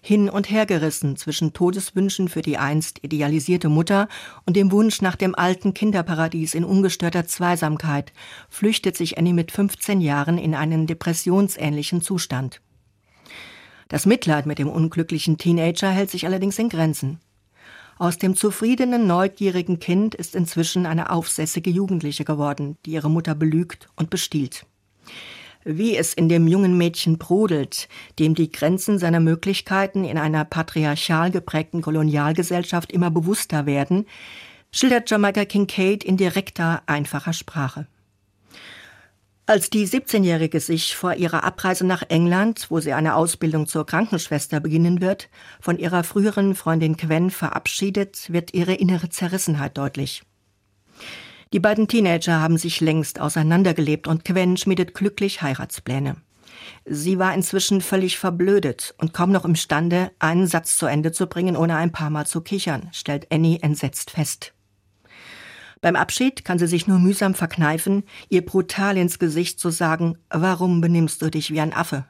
hin 0.00 0.28
und 0.28 0.50
her 0.50 0.66
gerissen 0.66 1.16
zwischen 1.16 1.52
Todeswünschen 1.52 2.28
für 2.28 2.42
die 2.42 2.58
einst 2.58 3.02
idealisierte 3.02 3.68
Mutter 3.68 4.08
und 4.46 4.56
dem 4.56 4.70
Wunsch 4.72 5.02
nach 5.02 5.16
dem 5.16 5.34
alten 5.34 5.74
Kinderparadies 5.74 6.54
in 6.54 6.64
ungestörter 6.64 7.26
Zweisamkeit, 7.26 8.12
flüchtet 8.48 8.96
sich 8.96 9.18
Annie 9.18 9.32
mit 9.32 9.52
15 9.52 10.00
Jahren 10.00 10.38
in 10.38 10.54
einen 10.54 10.86
depressionsähnlichen 10.86 12.02
Zustand. 12.02 12.60
Das 13.88 14.06
Mitleid 14.06 14.46
mit 14.46 14.58
dem 14.58 14.68
unglücklichen 14.68 15.38
Teenager 15.38 15.90
hält 15.90 16.10
sich 16.10 16.26
allerdings 16.26 16.58
in 16.58 16.68
Grenzen. 16.68 17.20
Aus 17.98 18.18
dem 18.18 18.34
zufriedenen, 18.34 19.06
neugierigen 19.06 19.78
Kind 19.78 20.14
ist 20.14 20.34
inzwischen 20.34 20.84
eine 20.84 21.10
aufsässige 21.10 21.70
Jugendliche 21.70 22.24
geworden, 22.24 22.76
die 22.84 22.92
ihre 22.92 23.10
Mutter 23.10 23.34
belügt 23.34 23.88
und 23.96 24.10
bestiehlt 24.10 24.66
wie 25.64 25.96
es 25.96 26.14
in 26.14 26.28
dem 26.28 26.46
jungen 26.46 26.76
Mädchen 26.78 27.18
brodelt, 27.18 27.88
dem 28.18 28.34
die 28.34 28.50
Grenzen 28.50 28.98
seiner 28.98 29.20
Möglichkeiten 29.20 30.04
in 30.04 30.18
einer 30.18 30.44
patriarchal 30.44 31.30
geprägten 31.30 31.82
Kolonialgesellschaft 31.82 32.92
immer 32.92 33.10
bewusster 33.10 33.66
werden, 33.66 34.06
schildert 34.70 35.10
Jamaica 35.10 35.44
Kincaid 35.44 36.04
in 36.04 36.16
direkter, 36.16 36.82
einfacher 36.86 37.32
Sprache. 37.32 37.86
Als 39.46 39.68
die 39.68 39.86
17-Jährige 39.86 40.58
sich 40.58 40.96
vor 40.96 41.14
ihrer 41.14 41.44
Abreise 41.44 41.86
nach 41.86 42.02
England, 42.08 42.70
wo 42.70 42.80
sie 42.80 42.94
eine 42.94 43.14
Ausbildung 43.14 43.66
zur 43.66 43.84
Krankenschwester 43.84 44.58
beginnen 44.58 45.02
wird, 45.02 45.28
von 45.60 45.78
ihrer 45.78 46.02
früheren 46.02 46.54
Freundin 46.54 46.96
Quen 46.96 47.30
verabschiedet, 47.30 48.32
wird 48.32 48.54
ihre 48.54 48.72
innere 48.72 49.10
Zerrissenheit 49.10 49.76
deutlich. 49.76 50.22
Die 51.54 51.60
beiden 51.60 51.86
Teenager 51.86 52.40
haben 52.40 52.58
sich 52.58 52.80
längst 52.80 53.20
auseinandergelebt 53.20 54.08
und 54.08 54.24
Quen 54.24 54.56
schmiedet 54.56 54.92
glücklich 54.92 55.40
Heiratspläne. 55.40 56.16
Sie 56.84 57.20
war 57.20 57.32
inzwischen 57.32 57.80
völlig 57.80 58.18
verblödet 58.18 58.92
und 58.98 59.14
kaum 59.14 59.30
noch 59.30 59.44
imstande, 59.44 60.10
einen 60.18 60.48
Satz 60.48 60.76
zu 60.76 60.86
Ende 60.86 61.12
zu 61.12 61.28
bringen, 61.28 61.56
ohne 61.56 61.76
ein 61.76 61.92
paar 61.92 62.10
Mal 62.10 62.26
zu 62.26 62.40
kichern, 62.40 62.88
stellt 62.90 63.30
Annie 63.30 63.60
entsetzt 63.62 64.10
fest. 64.10 64.52
Beim 65.80 65.94
Abschied 65.94 66.44
kann 66.44 66.58
sie 66.58 66.66
sich 66.66 66.88
nur 66.88 66.98
mühsam 66.98 67.36
verkneifen, 67.36 68.02
ihr 68.28 68.44
brutal 68.44 68.96
ins 68.96 69.20
Gesicht 69.20 69.60
zu 69.60 69.70
sagen, 69.70 70.18
warum 70.30 70.80
benimmst 70.80 71.22
du 71.22 71.30
dich 71.30 71.52
wie 71.52 71.60
ein 71.60 71.72
Affe? 71.72 72.04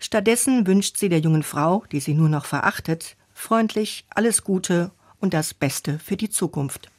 Stattdessen 0.00 0.66
wünscht 0.66 0.96
sie 0.96 1.08
der 1.08 1.20
jungen 1.20 1.44
Frau, 1.44 1.84
die 1.92 2.00
sie 2.00 2.14
nur 2.14 2.28
noch 2.28 2.46
verachtet, 2.46 3.16
freundlich 3.32 4.04
alles 4.10 4.42
Gute 4.42 4.90
und 5.20 5.32
das 5.32 5.54
Beste 5.54 6.00
für 6.00 6.16
die 6.16 6.28
Zukunft. 6.28 6.90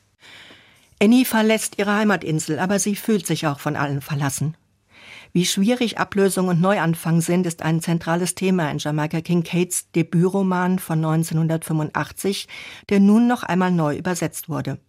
Annie 1.03 1.25
verlässt 1.25 1.79
ihre 1.79 1.93
Heimatinsel, 1.97 2.59
aber 2.59 2.79
sie 2.79 2.95
fühlt 2.95 3.27
sich 3.27 3.45
auch 3.45 3.59
von 3.59 3.75
allen 3.75 3.99
verlassen. 3.99 4.55
Wie 5.33 5.45
schwierig 5.45 5.97
Ablösung 5.97 6.47
und 6.47 6.61
Neuanfang 6.61 7.19
sind, 7.19 7.45
ist 7.45 7.61
ein 7.61 7.81
zentrales 7.81 8.35
Thema 8.35 8.71
in 8.71 8.77
Jamaica 8.77 9.19
Kincaids 9.19 9.91
Debütroman 9.91 10.79
von 10.79 11.03
1985, 11.03 12.47
der 12.87 13.01
nun 13.01 13.27
noch 13.27 13.43
einmal 13.43 13.69
neu 13.69 13.97
übersetzt 13.97 14.47
wurde. 14.47 14.79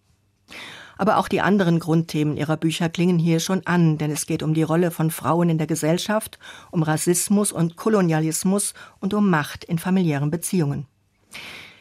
Aber 0.99 1.17
auch 1.17 1.27
die 1.27 1.41
anderen 1.41 1.81
Grundthemen 1.81 2.37
ihrer 2.37 2.59
Bücher 2.59 2.89
klingen 2.89 3.19
hier 3.19 3.41
schon 3.41 3.67
an, 3.67 3.99
denn 3.99 4.13
es 4.13 4.27
geht 4.27 4.45
um 4.45 4.55
die 4.55 4.63
Rolle 4.63 4.93
von 4.93 5.11
Frauen 5.11 5.49
in 5.49 5.59
der 5.59 5.67
Gesellschaft, 5.67 6.39
um 6.71 6.85
Rassismus 6.85 7.51
und 7.51 7.75
Kolonialismus 7.75 8.73
und 9.01 9.15
um 9.15 9.31
Macht 9.31 9.65
in 9.65 9.81
familiären 9.81 10.31
Beziehungen. 10.31 10.87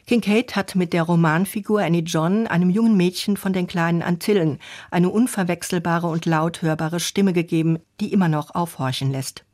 Kincaid 0.05 0.55
hat 0.55 0.75
mit 0.75 0.91
der 0.91 1.03
Romanfigur 1.03 1.81
Annie 1.81 2.01
John 2.01 2.45
einem 2.47 2.69
jungen 2.69 2.97
Mädchen 2.97 3.37
von 3.37 3.53
den 3.53 3.67
kleinen 3.67 4.01
Antillen 4.01 4.59
eine 4.91 5.09
unverwechselbare 5.09 6.07
und 6.07 6.25
laut 6.25 6.61
hörbare 6.61 6.99
Stimme 6.99 7.31
gegeben, 7.31 7.79
die 8.01 8.11
immer 8.11 8.27
noch 8.27 8.53
aufhorchen 8.53 9.11
lässt. 9.11 9.45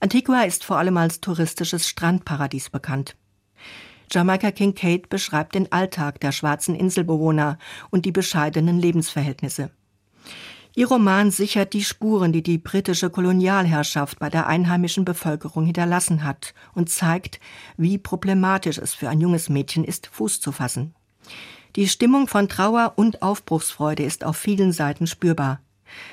Antigua 0.00 0.42
ist 0.42 0.64
vor 0.64 0.76
allem 0.76 0.96
als 0.98 1.20
touristisches 1.20 1.88
Strandparadies 1.88 2.68
bekannt. 2.70 3.16
Jamaika 4.10 4.50
Kincaid 4.50 5.08
beschreibt 5.08 5.54
den 5.54 5.72
Alltag 5.72 6.20
der 6.20 6.32
schwarzen 6.32 6.74
Inselbewohner 6.74 7.56
und 7.90 8.04
die 8.04 8.12
bescheidenen 8.12 8.78
Lebensverhältnisse. 8.78 9.70
Ihr 10.74 10.88
Roman 10.88 11.30
sichert 11.30 11.74
die 11.74 11.84
Spuren, 11.84 12.32
die 12.32 12.42
die 12.42 12.56
britische 12.56 13.10
Kolonialherrschaft 13.10 14.18
bei 14.18 14.30
der 14.30 14.46
einheimischen 14.46 15.04
Bevölkerung 15.04 15.66
hinterlassen 15.66 16.24
hat 16.24 16.54
und 16.74 16.88
zeigt, 16.88 17.40
wie 17.76 17.98
problematisch 17.98 18.78
es 18.78 18.94
für 18.94 19.10
ein 19.10 19.20
junges 19.20 19.50
Mädchen 19.50 19.84
ist, 19.84 20.06
Fuß 20.06 20.40
zu 20.40 20.50
fassen. 20.50 20.94
Die 21.76 21.88
Stimmung 21.88 22.26
von 22.26 22.48
Trauer 22.48 22.94
und 22.96 23.20
Aufbruchsfreude 23.20 24.02
ist 24.02 24.24
auf 24.24 24.38
vielen 24.38 24.72
Seiten 24.72 25.06
spürbar. 25.06 25.60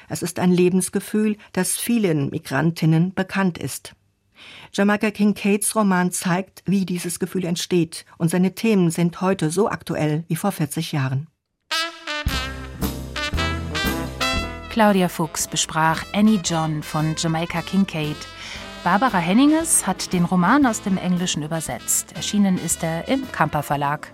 Es 0.10 0.22
ist 0.22 0.40
ein 0.40 0.52
Lebensgefühl, 0.52 1.38
das 1.54 1.78
vielen 1.78 2.30
Migrantinnen 2.30 3.14
bekannt 3.14 3.58
ist. 3.58 3.96
Jamaica 4.74 5.12
Kincaids 5.12 5.74
Roman 5.74 6.12
zeigt, 6.12 6.64
wie 6.66 6.86
dieses 6.86 7.20
Gefühl 7.20 7.46
entsteht, 7.46 8.06
und 8.18 8.30
seine 8.30 8.56
Themen 8.56 8.92
sind 8.92 9.22
heute 9.22 9.52
so 9.52 9.70
aktuell 9.70 10.26
wie 10.28 10.36
vor 10.36 10.52
40 10.52 10.92
Jahren. 10.92 11.28
Claudia 14.80 15.10
Fuchs 15.10 15.46
besprach 15.46 16.06
Annie 16.14 16.40
John 16.42 16.84
von 16.84 17.14
Jamaica 17.18 17.62
Kincaid. 17.62 18.16
Barbara 18.86 19.18
Henninges 19.18 19.86
hat 19.86 20.14
den 20.14 20.24
Roman 20.24 20.66
aus 20.66 20.82
dem 20.82 20.96
Englischen 20.98 21.44
übersetzt. 21.44 22.16
Erschienen 22.16 22.58
ist 22.58 22.82
er 22.82 23.10
im 23.10 23.30
Kamper 23.30 23.62
Verlag. 23.62 24.14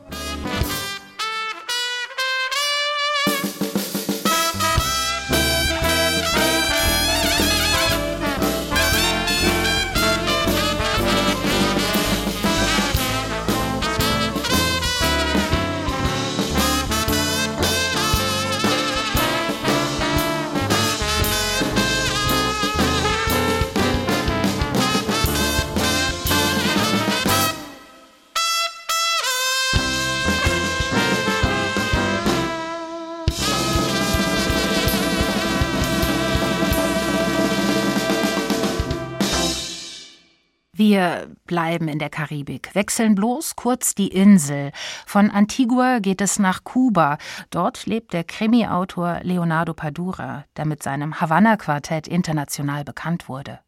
Wir 40.96 41.28
bleiben 41.46 41.90
in 41.90 42.00
der 42.00 42.10
Karibik, 42.10 42.74
wechseln 42.74 43.16
bloß 43.16 43.58
kurz 43.58 43.96
die 43.96 44.08
Insel. 44.08 44.72
Von 45.06 45.30
Antigua 45.30 46.00
geht 46.00 46.22
es 46.22 46.40
nach 46.40 46.64
Kuba. 46.64 47.18
Dort 47.50 47.86
lebt 47.86 48.14
der 48.14 48.24
Krimi-Autor 48.24 49.20
Leonardo 49.24 49.74
Padura, 49.74 50.46
der 50.56 50.64
mit 50.64 50.84
seinem 50.84 51.20
Havanna-Quartett 51.20 52.08
international 52.08 52.86
bekannt 52.86 53.28
wurde. 53.28 53.60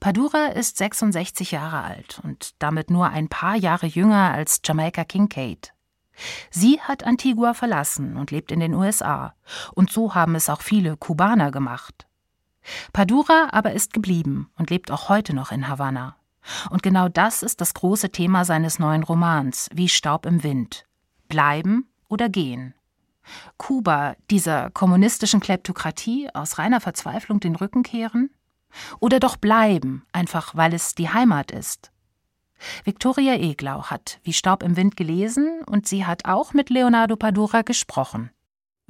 Padura 0.00 0.46
ist 0.46 0.76
66 0.78 1.52
Jahre 1.52 1.82
alt 1.84 2.20
und 2.24 2.50
damit 2.58 2.90
nur 2.90 3.10
ein 3.10 3.28
paar 3.28 3.54
Jahre 3.54 3.86
jünger 3.86 4.32
als 4.32 4.60
Jamaica 4.64 5.04
Kincaid. 5.04 5.72
Sie 6.50 6.80
hat 6.80 7.04
Antigua 7.04 7.54
verlassen 7.54 8.16
und 8.16 8.32
lebt 8.32 8.50
in 8.50 8.58
den 8.58 8.74
USA. 8.74 9.34
Und 9.72 9.92
so 9.92 10.16
haben 10.16 10.34
es 10.34 10.48
auch 10.48 10.62
viele 10.62 10.96
Kubaner 10.96 11.52
gemacht. 11.52 12.08
Padura 12.92 13.50
aber 13.52 13.72
ist 13.72 13.92
geblieben 13.92 14.50
und 14.58 14.70
lebt 14.70 14.90
auch 14.90 15.08
heute 15.08 15.32
noch 15.32 15.52
in 15.52 15.68
Havanna. 15.68 16.16
Und 16.70 16.82
genau 16.82 17.08
das 17.08 17.42
ist 17.42 17.60
das 17.60 17.74
große 17.74 18.10
Thema 18.10 18.44
seines 18.44 18.78
neuen 18.78 19.02
Romans, 19.02 19.68
wie 19.72 19.88
Staub 19.88 20.26
im 20.26 20.42
Wind. 20.42 20.84
Bleiben 21.28 21.88
oder 22.08 22.28
gehen. 22.28 22.74
Kuba, 23.56 24.16
dieser 24.30 24.70
kommunistischen 24.70 25.40
Kleptokratie 25.40 26.28
aus 26.34 26.58
reiner 26.58 26.80
Verzweiflung 26.80 27.40
den 27.40 27.56
Rücken 27.56 27.82
kehren? 27.82 28.30
Oder 28.98 29.20
doch 29.20 29.36
bleiben, 29.36 30.04
einfach 30.12 30.54
weil 30.54 30.74
es 30.74 30.94
die 30.94 31.10
Heimat 31.10 31.50
ist? 31.50 31.90
Viktoria 32.84 33.34
Eglau 33.34 33.84
hat 33.84 34.20
Wie 34.22 34.32
Staub 34.32 34.62
im 34.62 34.76
Wind 34.76 34.96
gelesen 34.96 35.62
und 35.64 35.88
sie 35.88 36.04
hat 36.04 36.26
auch 36.26 36.52
mit 36.52 36.70
Leonardo 36.70 37.16
Padura 37.16 37.62
gesprochen. 37.62 38.30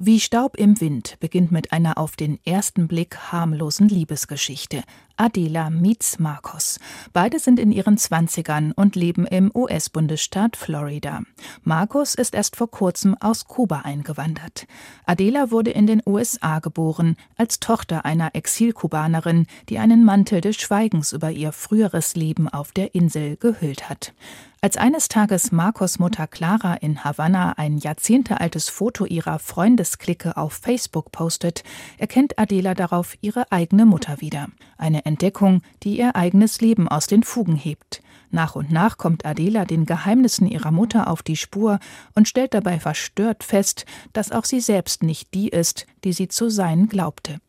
Wie 0.03 0.19
Staub 0.19 0.57
im 0.57 0.81
Wind 0.81 1.17
beginnt 1.19 1.51
mit 1.51 1.71
einer 1.71 1.99
auf 1.99 2.15
den 2.15 2.39
ersten 2.43 2.87
Blick 2.87 3.31
harmlosen 3.31 3.87
Liebesgeschichte. 3.87 4.81
Adela 5.15 5.69
meets 5.69 6.17
Marcos. 6.17 6.79
Beide 7.13 7.37
sind 7.37 7.59
in 7.59 7.71
ihren 7.71 7.99
Zwanzigern 7.99 8.71
und 8.71 8.95
leben 8.95 9.27
im 9.27 9.51
US-Bundesstaat 9.53 10.57
Florida. 10.57 11.21
Marcos 11.63 12.15
ist 12.15 12.33
erst 12.33 12.55
vor 12.55 12.71
kurzem 12.71 13.15
aus 13.19 13.45
Kuba 13.45 13.81
eingewandert. 13.81 14.65
Adela 15.05 15.51
wurde 15.51 15.69
in 15.69 15.85
den 15.85 16.01
USA 16.03 16.57
geboren, 16.57 17.15
als 17.37 17.59
Tochter 17.59 18.03
einer 18.03 18.33
Exilkubanerin, 18.33 19.45
die 19.69 19.77
einen 19.77 20.03
Mantel 20.03 20.41
des 20.41 20.55
Schweigens 20.55 21.13
über 21.13 21.29
ihr 21.29 21.51
früheres 21.51 22.15
Leben 22.15 22.49
auf 22.49 22.71
der 22.71 22.95
Insel 22.95 23.37
gehüllt 23.37 23.87
hat. 23.87 24.15
Als 24.63 24.77
eines 24.77 25.07
Tages 25.07 25.51
Marcos 25.51 25.97
Mutter 25.97 26.27
Clara 26.27 26.75
in 26.75 27.03
Havanna 27.03 27.53
ein 27.57 27.79
jahrzehntealtes 27.79 28.69
Foto 28.69 29.05
ihrer 29.05 29.39
Freundesklicke 29.39 30.37
auf 30.37 30.53
Facebook 30.53 31.11
postet, 31.11 31.63
erkennt 31.97 32.37
Adela 32.37 32.75
darauf 32.75 33.15
ihre 33.21 33.51
eigene 33.51 33.87
Mutter 33.87 34.21
wieder. 34.21 34.49
Eine 34.77 35.03
Entdeckung, 35.05 35.63
die 35.81 35.97
ihr 35.97 36.15
eigenes 36.15 36.61
Leben 36.61 36.87
aus 36.87 37.07
den 37.07 37.23
Fugen 37.23 37.55
hebt. 37.55 38.03
Nach 38.29 38.55
und 38.55 38.71
nach 38.71 38.99
kommt 38.99 39.25
Adela 39.25 39.65
den 39.65 39.87
Geheimnissen 39.87 40.45
ihrer 40.45 40.69
Mutter 40.69 41.09
auf 41.09 41.23
die 41.23 41.37
Spur 41.37 41.79
und 42.13 42.27
stellt 42.27 42.53
dabei 42.53 42.79
verstört 42.79 43.43
fest, 43.43 43.87
dass 44.13 44.31
auch 44.31 44.45
sie 44.45 44.59
selbst 44.59 45.01
nicht 45.01 45.33
die 45.33 45.49
ist, 45.49 45.87
die 46.03 46.13
sie 46.13 46.27
zu 46.27 46.51
sein 46.51 46.87
glaubte. 46.87 47.39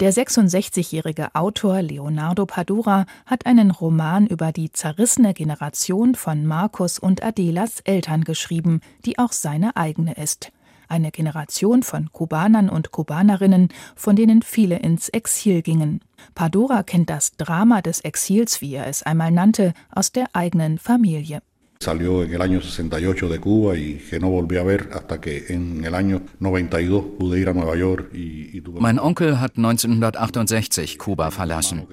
Der 0.00 0.12
66-jährige 0.12 1.34
Autor 1.34 1.82
Leonardo 1.82 2.46
Padura 2.46 3.06
hat 3.26 3.46
einen 3.46 3.70
Roman 3.70 4.26
über 4.26 4.52
die 4.52 4.72
zerrissene 4.72 5.34
Generation 5.34 6.14
von 6.14 6.46
Markus 6.46 6.98
und 6.98 7.22
Adelas 7.22 7.80
Eltern 7.80 8.24
geschrieben, 8.24 8.80
die 9.04 9.18
auch 9.18 9.32
seine 9.32 9.76
eigene 9.76 10.14
ist. 10.14 10.52
Eine 10.88 11.10
Generation 11.10 11.82
von 11.82 12.12
Kubanern 12.12 12.68
und 12.68 12.90
Kubanerinnen, 12.90 13.68
von 13.96 14.14
denen 14.14 14.42
viele 14.42 14.78
ins 14.78 15.08
Exil 15.08 15.62
gingen. 15.62 16.00
Padura 16.34 16.82
kennt 16.82 17.08
das 17.08 17.32
Drama 17.36 17.80
des 17.80 18.00
Exils, 18.00 18.60
wie 18.60 18.74
er 18.74 18.86
es 18.86 19.02
einmal 19.02 19.30
nannte, 19.30 19.72
aus 19.90 20.12
der 20.12 20.26
eigenen 20.34 20.78
Familie. 20.78 21.40
Salió 21.82 22.22
en 22.22 22.32
el 22.32 22.40
año 22.40 22.60
68 22.60 23.28
de 23.28 23.40
Cuba 23.40 23.76
y 23.76 23.94
que 24.08 24.20
no 24.20 24.30
volví 24.30 24.56
a 24.56 24.62
ver 24.62 24.90
hasta 24.92 25.20
que 25.20 25.46
en 25.48 25.84
el 25.84 25.96
año 25.96 26.22
92 26.38 27.04
pude 27.18 27.40
ir 27.40 27.48
a 27.48 27.52
Nueva 27.52 27.74
York 27.74 28.14
y, 28.14 28.56
y 28.56 28.60
tuve 28.60 28.80
Mein 28.80 29.00
Onkel 29.00 29.40
hat 29.40 29.56
1968 29.56 30.96
Kuba 30.96 31.32
verlassen. 31.32 31.88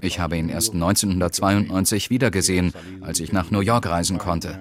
Ich 0.00 0.18
habe 0.18 0.38
ihn 0.38 0.48
erst 0.48 0.72
1992 0.72 2.08
wiedergesehen, 2.08 2.72
als 3.02 3.20
ich 3.20 3.34
nach 3.34 3.50
New 3.50 3.60
York 3.60 3.84
reisen 3.84 4.16
konnte. 4.16 4.58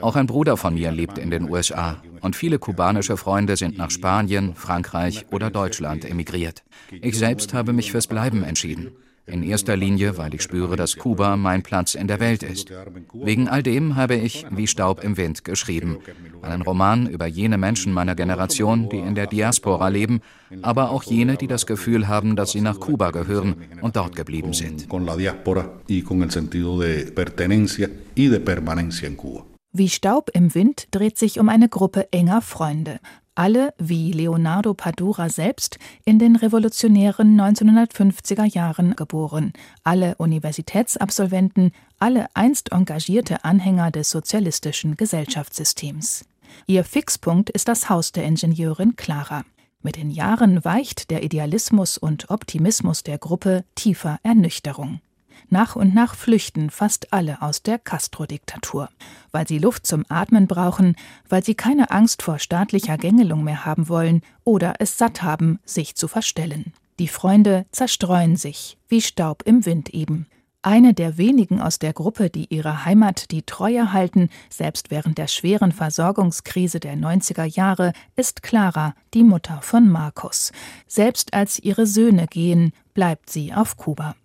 Auch 0.00 0.16
ein 0.16 0.26
Bruder 0.26 0.56
von 0.56 0.72
mir 0.72 0.92
lebt 0.92 1.18
in 1.18 1.30
den 1.30 1.50
USA 1.50 2.02
und 2.22 2.36
viele 2.36 2.58
kubanische 2.58 3.18
Freunde 3.18 3.56
sind 3.56 3.76
nach 3.76 3.90
Spanien, 3.90 4.54
Frankreich 4.54 5.26
oder 5.30 5.50
Deutschland 5.50 6.06
emigriert. 6.06 6.62
Ich 6.90 7.18
selbst 7.18 7.52
habe 7.52 7.74
mich 7.74 7.92
fürs 7.92 8.06
Bleiben 8.06 8.44
entschieden. 8.44 8.92
In 9.26 9.42
erster 9.42 9.76
Linie, 9.76 10.18
weil 10.18 10.34
ich 10.34 10.42
spüre, 10.42 10.76
dass 10.76 10.96
Kuba 10.96 11.36
mein 11.36 11.62
Platz 11.64 11.96
in 11.96 12.06
der 12.06 12.20
Welt 12.20 12.44
ist. 12.44 12.72
Wegen 13.12 13.48
all 13.48 13.62
dem 13.62 13.96
habe 13.96 14.14
ich 14.14 14.46
Wie 14.50 14.68
Staub 14.68 15.02
im 15.02 15.16
Wind 15.16 15.44
geschrieben. 15.44 15.98
Einen 16.42 16.62
Roman 16.62 17.08
über 17.08 17.26
jene 17.26 17.58
Menschen 17.58 17.92
meiner 17.92 18.14
Generation, 18.14 18.88
die 18.88 18.98
in 18.98 19.16
der 19.16 19.26
Diaspora 19.26 19.88
leben, 19.88 20.20
aber 20.62 20.90
auch 20.90 21.02
jene, 21.02 21.36
die 21.36 21.48
das 21.48 21.66
Gefühl 21.66 22.06
haben, 22.06 22.36
dass 22.36 22.52
sie 22.52 22.60
nach 22.60 22.78
Kuba 22.78 23.10
gehören 23.10 23.56
und 23.80 23.96
dort 23.96 24.14
geblieben 24.14 24.52
sind. 24.52 24.86
Wie 29.72 29.88
Staub 29.88 30.30
im 30.32 30.54
Wind 30.54 30.88
dreht 30.92 31.18
sich 31.18 31.40
um 31.40 31.48
eine 31.48 31.68
Gruppe 31.68 32.12
enger 32.12 32.40
Freunde 32.40 33.00
alle, 33.36 33.74
wie 33.78 34.12
Leonardo 34.12 34.74
Padura 34.74 35.28
selbst, 35.28 35.78
in 36.04 36.18
den 36.18 36.36
revolutionären 36.36 37.38
1950er 37.38 38.44
Jahren 38.44 38.96
geboren, 38.96 39.52
alle 39.84 40.16
Universitätsabsolventen, 40.16 41.72
alle 41.98 42.26
einst 42.34 42.72
engagierte 42.72 43.44
Anhänger 43.44 43.90
des 43.90 44.10
sozialistischen 44.10 44.96
Gesellschaftssystems. 44.96 46.24
Ihr 46.66 46.84
Fixpunkt 46.84 47.50
ist 47.50 47.68
das 47.68 47.90
Haus 47.90 48.12
der 48.12 48.24
Ingenieurin 48.24 48.96
Clara. 48.96 49.44
Mit 49.82 49.96
den 49.96 50.10
Jahren 50.10 50.64
weicht 50.64 51.10
der 51.10 51.22
Idealismus 51.22 51.98
und 51.98 52.30
Optimismus 52.30 53.02
der 53.02 53.18
Gruppe 53.18 53.64
tiefer 53.74 54.18
Ernüchterung. 54.22 55.00
Nach 55.48 55.76
und 55.76 55.94
nach 55.94 56.16
flüchten 56.16 56.70
fast 56.70 57.12
alle 57.12 57.40
aus 57.40 57.62
der 57.62 57.78
Castro-Diktatur, 57.78 58.88
weil 59.30 59.46
sie 59.46 59.58
Luft 59.58 59.86
zum 59.86 60.04
Atmen 60.08 60.46
brauchen, 60.48 60.96
weil 61.28 61.44
sie 61.44 61.54
keine 61.54 61.90
Angst 61.90 62.22
vor 62.22 62.38
staatlicher 62.38 62.98
Gängelung 62.98 63.44
mehr 63.44 63.64
haben 63.64 63.88
wollen 63.88 64.22
oder 64.44 64.74
es 64.80 64.98
satt 64.98 65.22
haben, 65.22 65.60
sich 65.64 65.94
zu 65.94 66.08
verstellen. 66.08 66.72
Die 66.98 67.08
Freunde 67.08 67.66
zerstreuen 67.70 68.36
sich, 68.36 68.76
wie 68.88 69.02
Staub 69.02 69.42
im 69.44 69.66
Wind 69.66 69.90
eben. 69.90 70.26
Eine 70.62 70.94
der 70.94 71.16
wenigen 71.16 71.60
aus 71.60 71.78
der 71.78 71.92
Gruppe, 71.92 72.28
die 72.28 72.52
ihrer 72.52 72.84
Heimat 72.84 73.30
die 73.30 73.44
Treue 73.44 73.92
halten, 73.92 74.30
selbst 74.50 74.90
während 74.90 75.16
der 75.16 75.28
schweren 75.28 75.70
Versorgungskrise 75.70 76.80
der 76.80 76.96
90er 76.96 77.44
Jahre, 77.44 77.92
ist 78.16 78.42
Clara, 78.42 78.94
die 79.14 79.22
Mutter 79.22 79.60
von 79.62 79.88
Markus. 79.88 80.50
Selbst 80.88 81.34
als 81.34 81.60
ihre 81.60 81.86
Söhne 81.86 82.26
gehen, 82.26 82.72
bleibt 82.94 83.30
sie 83.30 83.54
auf 83.54 83.76
Kuba. 83.76 84.16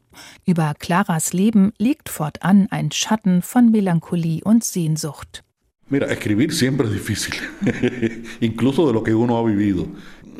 Über 0.46 0.74
Claras 0.78 1.34
Leben 1.34 1.72
liegt 1.78 2.10
fortan 2.10 2.68
ein 2.72 2.92
Schatten 2.92 3.42
von 3.42 3.72
Melancholie 3.72 4.42
und 4.44 4.64
Sehnsucht. 4.64 5.44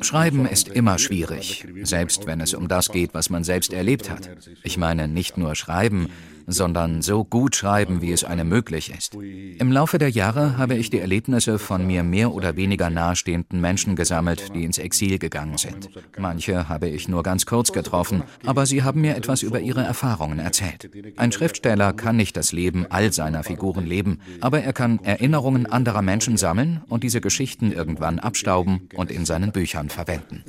Schreiben 0.02 0.46
ist 0.46 0.70
immer 0.70 0.98
schwierig, 0.98 1.68
selbst 1.84 2.26
wenn 2.26 2.42
es 2.42 2.54
um 2.54 2.68
das 2.68 2.90
geht, 2.90 3.14
was 3.14 3.30
man 3.30 3.44
selbst 3.44 3.74
erlebt 3.74 4.10
hat. 4.10 4.30
Ich 4.64 4.78
meine 4.78 5.08
nicht 5.08 5.38
nur 5.38 5.56
Schreiben, 5.56 6.10
sondern 6.52 7.02
so 7.02 7.24
gut 7.24 7.56
schreiben, 7.56 8.02
wie 8.02 8.12
es 8.12 8.24
einem 8.24 8.50
möglich 8.50 8.92
ist. 8.96 9.16
Im 9.16 9.72
Laufe 9.72 9.98
der 9.98 10.10
Jahre 10.10 10.58
habe 10.58 10.76
ich 10.76 10.90
die 10.90 11.00
Erlebnisse 11.00 11.60
von 11.60 11.86
mir 11.86 12.04
mehr 12.04 12.34
oder 12.34 12.56
weniger 12.56 12.90
nahestehenden 12.90 13.62
Menschen 13.62 13.96
gesammelt, 13.96 14.54
die 14.56 14.64
ins 14.64 14.78
Exil 14.78 15.20
gegangen 15.20 15.58
sind. 15.58 15.90
Manche 16.18 16.70
habe 16.70 16.90
ich 16.90 17.08
nur 17.08 17.24
ganz 17.24 17.46
kurz 17.46 17.72
getroffen, 17.72 18.24
aber 18.46 18.66
sie 18.66 18.84
haben 18.84 19.02
mir 19.02 19.16
etwas 19.16 19.44
über 19.44 19.60
ihre 19.60 19.84
Erfahrungen 19.84 20.40
erzählt. 20.40 20.90
Ein 21.18 21.32
Schriftsteller 21.32 21.94
kann 21.94 22.18
nicht 22.18 22.38
das 22.38 22.52
Leben 22.52 22.86
all 22.90 23.12
seiner 23.12 23.44
Figuren 23.44 23.86
leben, 23.86 24.20
aber 24.40 24.62
er 24.62 24.74
kann 24.74 25.00
Erinnerungen 25.04 25.66
anderer 25.66 26.02
Menschen 26.02 26.38
sammeln 26.38 26.82
und 26.88 27.04
diese 27.04 27.22
Geschichten 27.22 27.72
irgendwann 27.72 28.20
abstauben 28.20 28.90
und 28.96 29.12
in 29.12 29.26
seinen 29.26 29.52
Büchern 29.52 29.90
verwenden. 29.90 30.44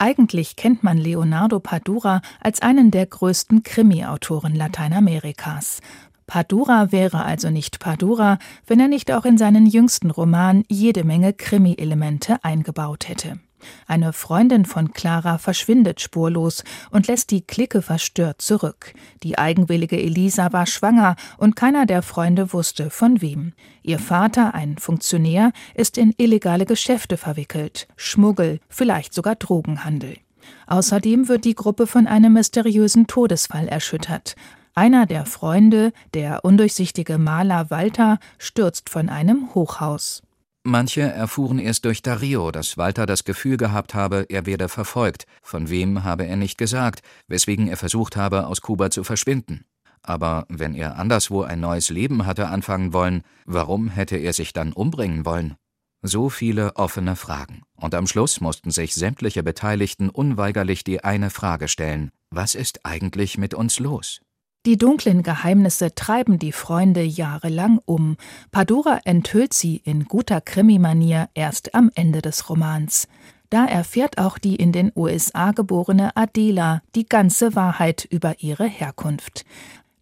Eigentlich 0.00 0.54
kennt 0.54 0.84
man 0.84 0.96
Leonardo 0.96 1.58
Padura 1.58 2.22
als 2.40 2.62
einen 2.62 2.92
der 2.92 3.06
größten 3.06 3.64
Krimi-Autoren 3.64 4.54
Lateinamerikas. 4.54 5.80
Padura 6.28 6.92
wäre 6.92 7.24
also 7.24 7.50
nicht 7.50 7.80
Padura, 7.80 8.38
wenn 8.64 8.78
er 8.78 8.86
nicht 8.86 9.10
auch 9.10 9.24
in 9.24 9.38
seinen 9.38 9.66
jüngsten 9.66 10.12
Roman 10.12 10.62
jede 10.68 11.02
Menge 11.02 11.32
Krimi-Elemente 11.32 12.44
eingebaut 12.44 13.08
hätte. 13.08 13.40
Eine 13.86 14.12
Freundin 14.12 14.64
von 14.64 14.92
Clara 14.92 15.38
verschwindet 15.38 16.00
spurlos 16.00 16.64
und 16.90 17.06
lässt 17.06 17.30
die 17.30 17.42
Clique 17.42 17.82
verstört 17.82 18.42
zurück. 18.42 18.94
Die 19.22 19.38
eigenwillige 19.38 20.00
Elisa 20.00 20.52
war 20.52 20.66
schwanger 20.66 21.16
und 21.36 21.56
keiner 21.56 21.86
der 21.86 22.02
Freunde 22.02 22.52
wusste 22.52 22.90
von 22.90 23.20
wem. 23.20 23.52
Ihr 23.82 23.98
Vater, 23.98 24.54
ein 24.54 24.78
Funktionär, 24.78 25.52
ist 25.74 25.98
in 25.98 26.14
illegale 26.16 26.66
Geschäfte 26.66 27.16
verwickelt, 27.16 27.88
Schmuggel, 27.96 28.60
vielleicht 28.68 29.14
sogar 29.14 29.36
Drogenhandel. 29.36 30.16
Außerdem 30.66 31.28
wird 31.28 31.44
die 31.44 31.54
Gruppe 31.54 31.86
von 31.86 32.06
einem 32.06 32.34
mysteriösen 32.34 33.06
Todesfall 33.06 33.68
erschüttert. 33.68 34.34
Einer 34.74 35.06
der 35.06 35.26
Freunde, 35.26 35.92
der 36.14 36.44
undurchsichtige 36.44 37.18
Maler 37.18 37.70
Walter, 37.70 38.18
stürzt 38.38 38.88
von 38.90 39.08
einem 39.08 39.54
Hochhaus. 39.54 40.22
Manche 40.68 41.00
erfuhren 41.00 41.58
erst 41.58 41.86
durch 41.86 42.02
Dario, 42.02 42.50
dass 42.50 42.76
Walter 42.76 43.06
das 43.06 43.24
Gefühl 43.24 43.56
gehabt 43.56 43.94
habe, 43.94 44.26
er 44.28 44.44
werde 44.44 44.68
verfolgt. 44.68 45.24
Von 45.40 45.70
wem 45.70 46.04
habe 46.04 46.26
er 46.26 46.36
nicht 46.36 46.58
gesagt, 46.58 47.00
weswegen 47.26 47.68
er 47.68 47.78
versucht 47.78 48.16
habe, 48.16 48.46
aus 48.46 48.60
Kuba 48.60 48.90
zu 48.90 49.02
verschwinden. 49.02 49.64
Aber 50.02 50.44
wenn 50.50 50.74
er 50.74 50.98
anderswo 50.98 51.40
ein 51.40 51.60
neues 51.60 51.88
Leben 51.88 52.26
hatte 52.26 52.48
anfangen 52.48 52.92
wollen, 52.92 53.22
warum 53.46 53.88
hätte 53.88 54.18
er 54.18 54.34
sich 54.34 54.52
dann 54.52 54.74
umbringen 54.74 55.24
wollen? 55.24 55.56
So 56.02 56.28
viele 56.28 56.76
offene 56.76 57.16
Fragen. 57.16 57.62
Und 57.74 57.94
am 57.94 58.06
Schluss 58.06 58.42
mussten 58.42 58.70
sich 58.70 58.94
sämtliche 58.94 59.42
Beteiligten 59.42 60.10
unweigerlich 60.10 60.84
die 60.84 61.02
eine 61.02 61.30
Frage 61.30 61.68
stellen: 61.68 62.10
Was 62.28 62.54
ist 62.54 62.84
eigentlich 62.84 63.38
mit 63.38 63.54
uns 63.54 63.78
los? 63.78 64.20
Die 64.68 64.76
dunklen 64.76 65.22
Geheimnisse 65.22 65.94
treiben 65.94 66.38
die 66.38 66.52
Freunde 66.52 67.02
jahrelang 67.02 67.80
um. 67.86 68.18
Padura 68.50 69.00
enthüllt 69.06 69.54
sie 69.54 69.80
in 69.82 70.04
guter 70.04 70.42
Krimi-Manier 70.42 71.30
erst 71.32 71.74
am 71.74 71.90
Ende 71.94 72.20
des 72.20 72.50
Romans. 72.50 73.08
Da 73.48 73.64
erfährt 73.64 74.18
auch 74.18 74.36
die 74.36 74.56
in 74.56 74.72
den 74.72 74.92
USA 74.94 75.52
geborene 75.52 76.14
Adela 76.18 76.82
die 76.94 77.08
ganze 77.08 77.54
Wahrheit 77.54 78.06
über 78.10 78.40
ihre 78.40 78.66
Herkunft. 78.66 79.46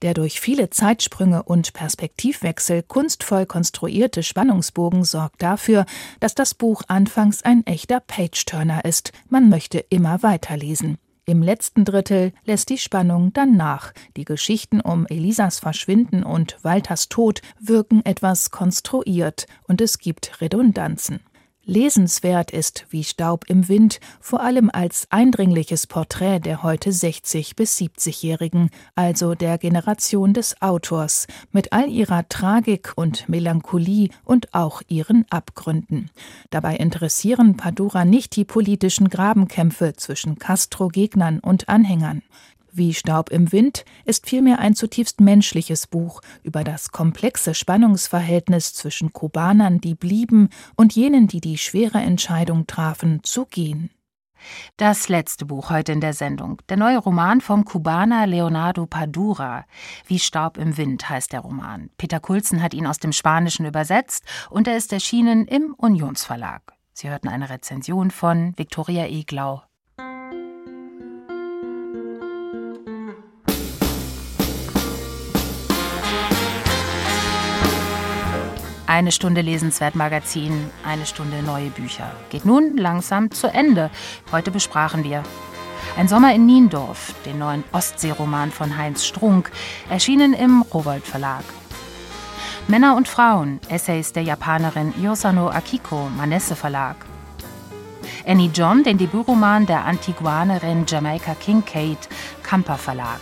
Der 0.02 0.14
durch 0.14 0.40
viele 0.40 0.68
Zeitsprünge 0.68 1.44
und 1.44 1.72
Perspektivwechsel 1.72 2.82
kunstvoll 2.82 3.46
konstruierte 3.46 4.24
Spannungsbogen 4.24 5.04
sorgt 5.04 5.42
dafür, 5.42 5.86
dass 6.18 6.34
das 6.34 6.54
Buch 6.54 6.82
anfangs 6.88 7.44
ein 7.44 7.64
echter 7.66 8.00
Page-Turner 8.00 8.84
ist. 8.84 9.12
Man 9.28 9.48
möchte 9.48 9.78
immer 9.78 10.24
weiterlesen. 10.24 10.98
Im 11.28 11.42
letzten 11.42 11.84
Drittel 11.84 12.32
lässt 12.44 12.68
die 12.70 12.78
Spannung 12.78 13.32
dann 13.32 13.56
nach. 13.56 13.92
Die 14.16 14.24
Geschichten 14.24 14.80
um 14.80 15.06
Elisas 15.08 15.58
Verschwinden 15.58 16.22
und 16.22 16.56
Walters 16.62 17.08
Tod 17.08 17.42
wirken 17.58 18.04
etwas 18.04 18.52
konstruiert 18.52 19.48
und 19.66 19.80
es 19.80 19.98
gibt 19.98 20.40
Redundanzen. 20.40 21.18
Lesenswert 21.68 22.52
ist 22.52 22.86
wie 22.90 23.02
Staub 23.02 23.44
im 23.48 23.66
Wind, 23.66 23.98
vor 24.20 24.40
allem 24.40 24.70
als 24.72 25.08
eindringliches 25.10 25.88
Porträt 25.88 26.38
der 26.38 26.62
heute 26.62 26.92
60 26.92 27.56
bis 27.56 27.76
70-Jährigen, 27.76 28.70
also 28.94 29.34
der 29.34 29.58
Generation 29.58 30.32
des 30.32 30.62
Autors, 30.62 31.26
mit 31.50 31.72
all 31.72 31.90
ihrer 31.90 32.28
Tragik 32.28 32.92
und 32.94 33.28
Melancholie 33.28 34.10
und 34.22 34.54
auch 34.54 34.80
ihren 34.86 35.26
Abgründen. 35.28 36.10
Dabei 36.50 36.76
interessieren 36.76 37.56
Padura 37.56 38.04
nicht 38.04 38.36
die 38.36 38.44
politischen 38.44 39.08
Grabenkämpfe 39.08 39.94
zwischen 39.96 40.38
Castro-Gegnern 40.38 41.40
und 41.40 41.68
Anhängern. 41.68 42.22
Wie 42.76 42.92
Staub 42.92 43.30
im 43.30 43.52
Wind 43.52 43.86
ist 44.04 44.28
vielmehr 44.28 44.58
ein 44.58 44.74
zutiefst 44.74 45.22
menschliches 45.22 45.86
Buch 45.86 46.20
über 46.42 46.62
das 46.62 46.90
komplexe 46.90 47.54
Spannungsverhältnis 47.54 48.74
zwischen 48.74 49.14
Kubanern, 49.14 49.80
die 49.80 49.94
blieben, 49.94 50.50
und 50.76 50.94
jenen, 50.94 51.26
die 51.26 51.40
die 51.40 51.56
schwere 51.56 51.96
Entscheidung 51.96 52.66
trafen, 52.66 53.20
zu 53.22 53.46
gehen. 53.46 53.88
Das 54.76 55.08
letzte 55.08 55.46
Buch 55.46 55.70
heute 55.70 55.92
in 55.92 56.02
der 56.02 56.12
Sendung. 56.12 56.60
Der 56.68 56.76
neue 56.76 56.98
Roman 56.98 57.40
vom 57.40 57.64
Kubaner 57.64 58.26
Leonardo 58.26 58.84
Padura. 58.84 59.64
Wie 60.06 60.18
Staub 60.18 60.58
im 60.58 60.76
Wind 60.76 61.08
heißt 61.08 61.32
der 61.32 61.40
Roman. 61.40 61.88
Peter 61.96 62.20
Kulzen 62.20 62.62
hat 62.62 62.74
ihn 62.74 62.86
aus 62.86 62.98
dem 62.98 63.12
Spanischen 63.12 63.64
übersetzt 63.64 64.22
und 64.50 64.68
er 64.68 64.76
ist 64.76 64.92
erschienen 64.92 65.46
im 65.46 65.72
Unionsverlag. 65.78 66.74
Sie 66.92 67.08
hörten 67.08 67.28
eine 67.28 67.48
Rezension 67.48 68.10
von 68.10 68.52
Viktoria 68.58 69.06
Eglau. 69.06 69.62
Eine 78.96 79.12
Stunde 79.12 79.42
Lesenswert 79.42 79.94
Magazin, 79.94 80.70
eine 80.82 81.04
Stunde 81.04 81.42
neue 81.42 81.68
Bücher. 81.68 82.10
Geht 82.30 82.46
nun 82.46 82.78
langsam 82.78 83.30
zu 83.30 83.46
Ende. 83.46 83.90
Heute 84.32 84.50
besprachen 84.50 85.04
wir 85.04 85.22
Ein 85.98 86.08
Sommer 86.08 86.34
in 86.34 86.46
Niendorf, 86.46 87.12
den 87.26 87.38
neuen 87.38 87.62
Ostseeroman 87.72 88.50
von 88.50 88.78
Heinz 88.78 89.04
Strunk, 89.04 89.52
erschienen 89.90 90.32
im 90.32 90.62
Rowold 90.62 91.04
Verlag. 91.04 91.44
Männer 92.68 92.96
und 92.96 93.06
Frauen, 93.06 93.60
Essays 93.68 94.14
der 94.14 94.22
Japanerin 94.22 94.94
Yosano 94.98 95.50
Akiko, 95.50 96.08
Manesse 96.16 96.56
Verlag. 96.56 96.96
Annie 98.26 98.50
John, 98.54 98.82
den 98.82 98.96
Debütroman 98.96 99.66
der 99.66 99.84
Antiguanerin 99.84 100.86
Jamaica 100.88 101.34
Kincaid, 101.34 101.98
Kamper 102.42 102.78
Verlag. 102.78 103.20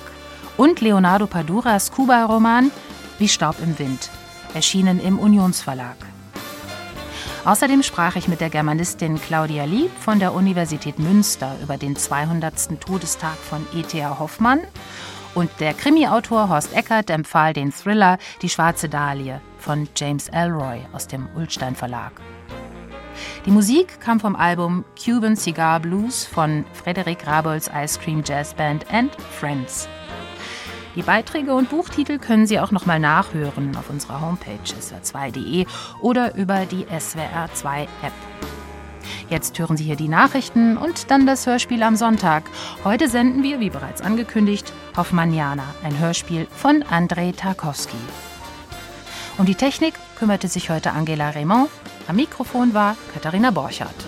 Und 0.57 0.81
Leonardo 0.81 1.27
Paduras 1.27 1.91
Kuba-Roman 1.91 2.71
Wie 3.19 3.29
Staub 3.29 3.57
im 3.61 3.77
Wind, 3.81 4.09
erschienen 4.55 5.01
im 5.01 5.19
Unionsverlag. 5.19 5.97
Außerdem 7.45 7.83
sprach 7.83 8.17
ich 8.17 8.27
mit 8.27 8.41
der 8.41 8.49
Germanistin 8.49 9.21
Claudia 9.21 9.65
Lieb 9.65 9.91
von 10.01 10.19
der 10.19 10.33
Universität 10.33 10.99
Münster 10.99 11.57
über 11.63 11.77
den 11.77 11.95
200. 11.95 12.81
Todestag 12.81 13.37
von 13.37 13.67
E.T.A. 13.75 14.19
Hoffmann 14.19 14.61
und 15.35 15.51
der 15.61 15.75
Krimi-Autor 15.75 16.49
Horst 16.49 16.73
Eckert 16.75 17.11
empfahl 17.11 17.53
den 17.53 17.73
Thriller 17.73 18.19
Die 18.41 18.49
schwarze 18.49 18.89
Dahlie 18.89 19.41
von 19.59 19.89
James 19.95 20.29
Elroy 20.29 20.81
aus 20.93 21.07
dem 21.07 21.29
Ulstein 21.35 21.75
Verlag. 21.75 22.13
Die 23.45 23.51
Musik 23.51 24.01
kam 24.01 24.21
vom 24.21 24.37
Album 24.37 24.85
Cuban 24.97 25.37
Cigar 25.37 25.81
Blues 25.81 26.25
von 26.25 26.65
Frederick 26.73 27.27
Rabolds 27.27 27.71
Ice 27.75 27.99
Cream 28.01 28.23
Jazz 28.25 28.55
Band 28.55 28.87
and 28.91 29.15
Friends. 29.39 29.89
Die 30.95 31.03
Beiträge 31.03 31.55
und 31.55 31.71
Buchtitel 31.71 32.19
können 32.19 32.47
Sie 32.47 32.61
auch 32.61 32.71
noch 32.71 32.87
mal 32.87 33.01
nachhören 33.01 33.77
auf 33.77 33.91
unserer 33.91 34.21
Homepage 34.21 34.59
swr2.de 34.65 35.67
oder 36.01 36.37
über 36.37 36.67
die 36.67 36.85
SWR2 36.85 37.83
App. 38.03 38.13
Jetzt 39.29 39.59
hören 39.59 39.77
Sie 39.77 39.85
hier 39.85 39.97
die 39.97 40.09
Nachrichten 40.09 40.77
und 40.77 41.11
dann 41.11 41.27
das 41.27 41.47
Hörspiel 41.47 41.83
am 41.83 41.97
Sonntag. 41.97 42.45
Heute 42.85 43.09
senden 43.09 43.43
wir, 43.43 43.59
wie 43.59 43.71
bereits 43.71 44.03
angekündigt, 44.03 44.73
Hoffmanniana, 44.97 45.65
ein 45.83 45.99
Hörspiel 45.99 46.47
von 46.55 46.85
Andrei 46.85 47.33
Tarkowski. 47.33 47.97
Um 49.37 49.47
die 49.47 49.57
Technik 49.57 49.95
kümmerte 50.17 50.47
sich 50.47 50.71
heute 50.71 50.93
Angela 50.93 51.31
Raymond. 51.31 51.71
Am 52.07 52.17
Mikrofon 52.17 52.73
war 52.73 52.97
Katharina 53.13 53.51
Borchardt. 53.51 54.07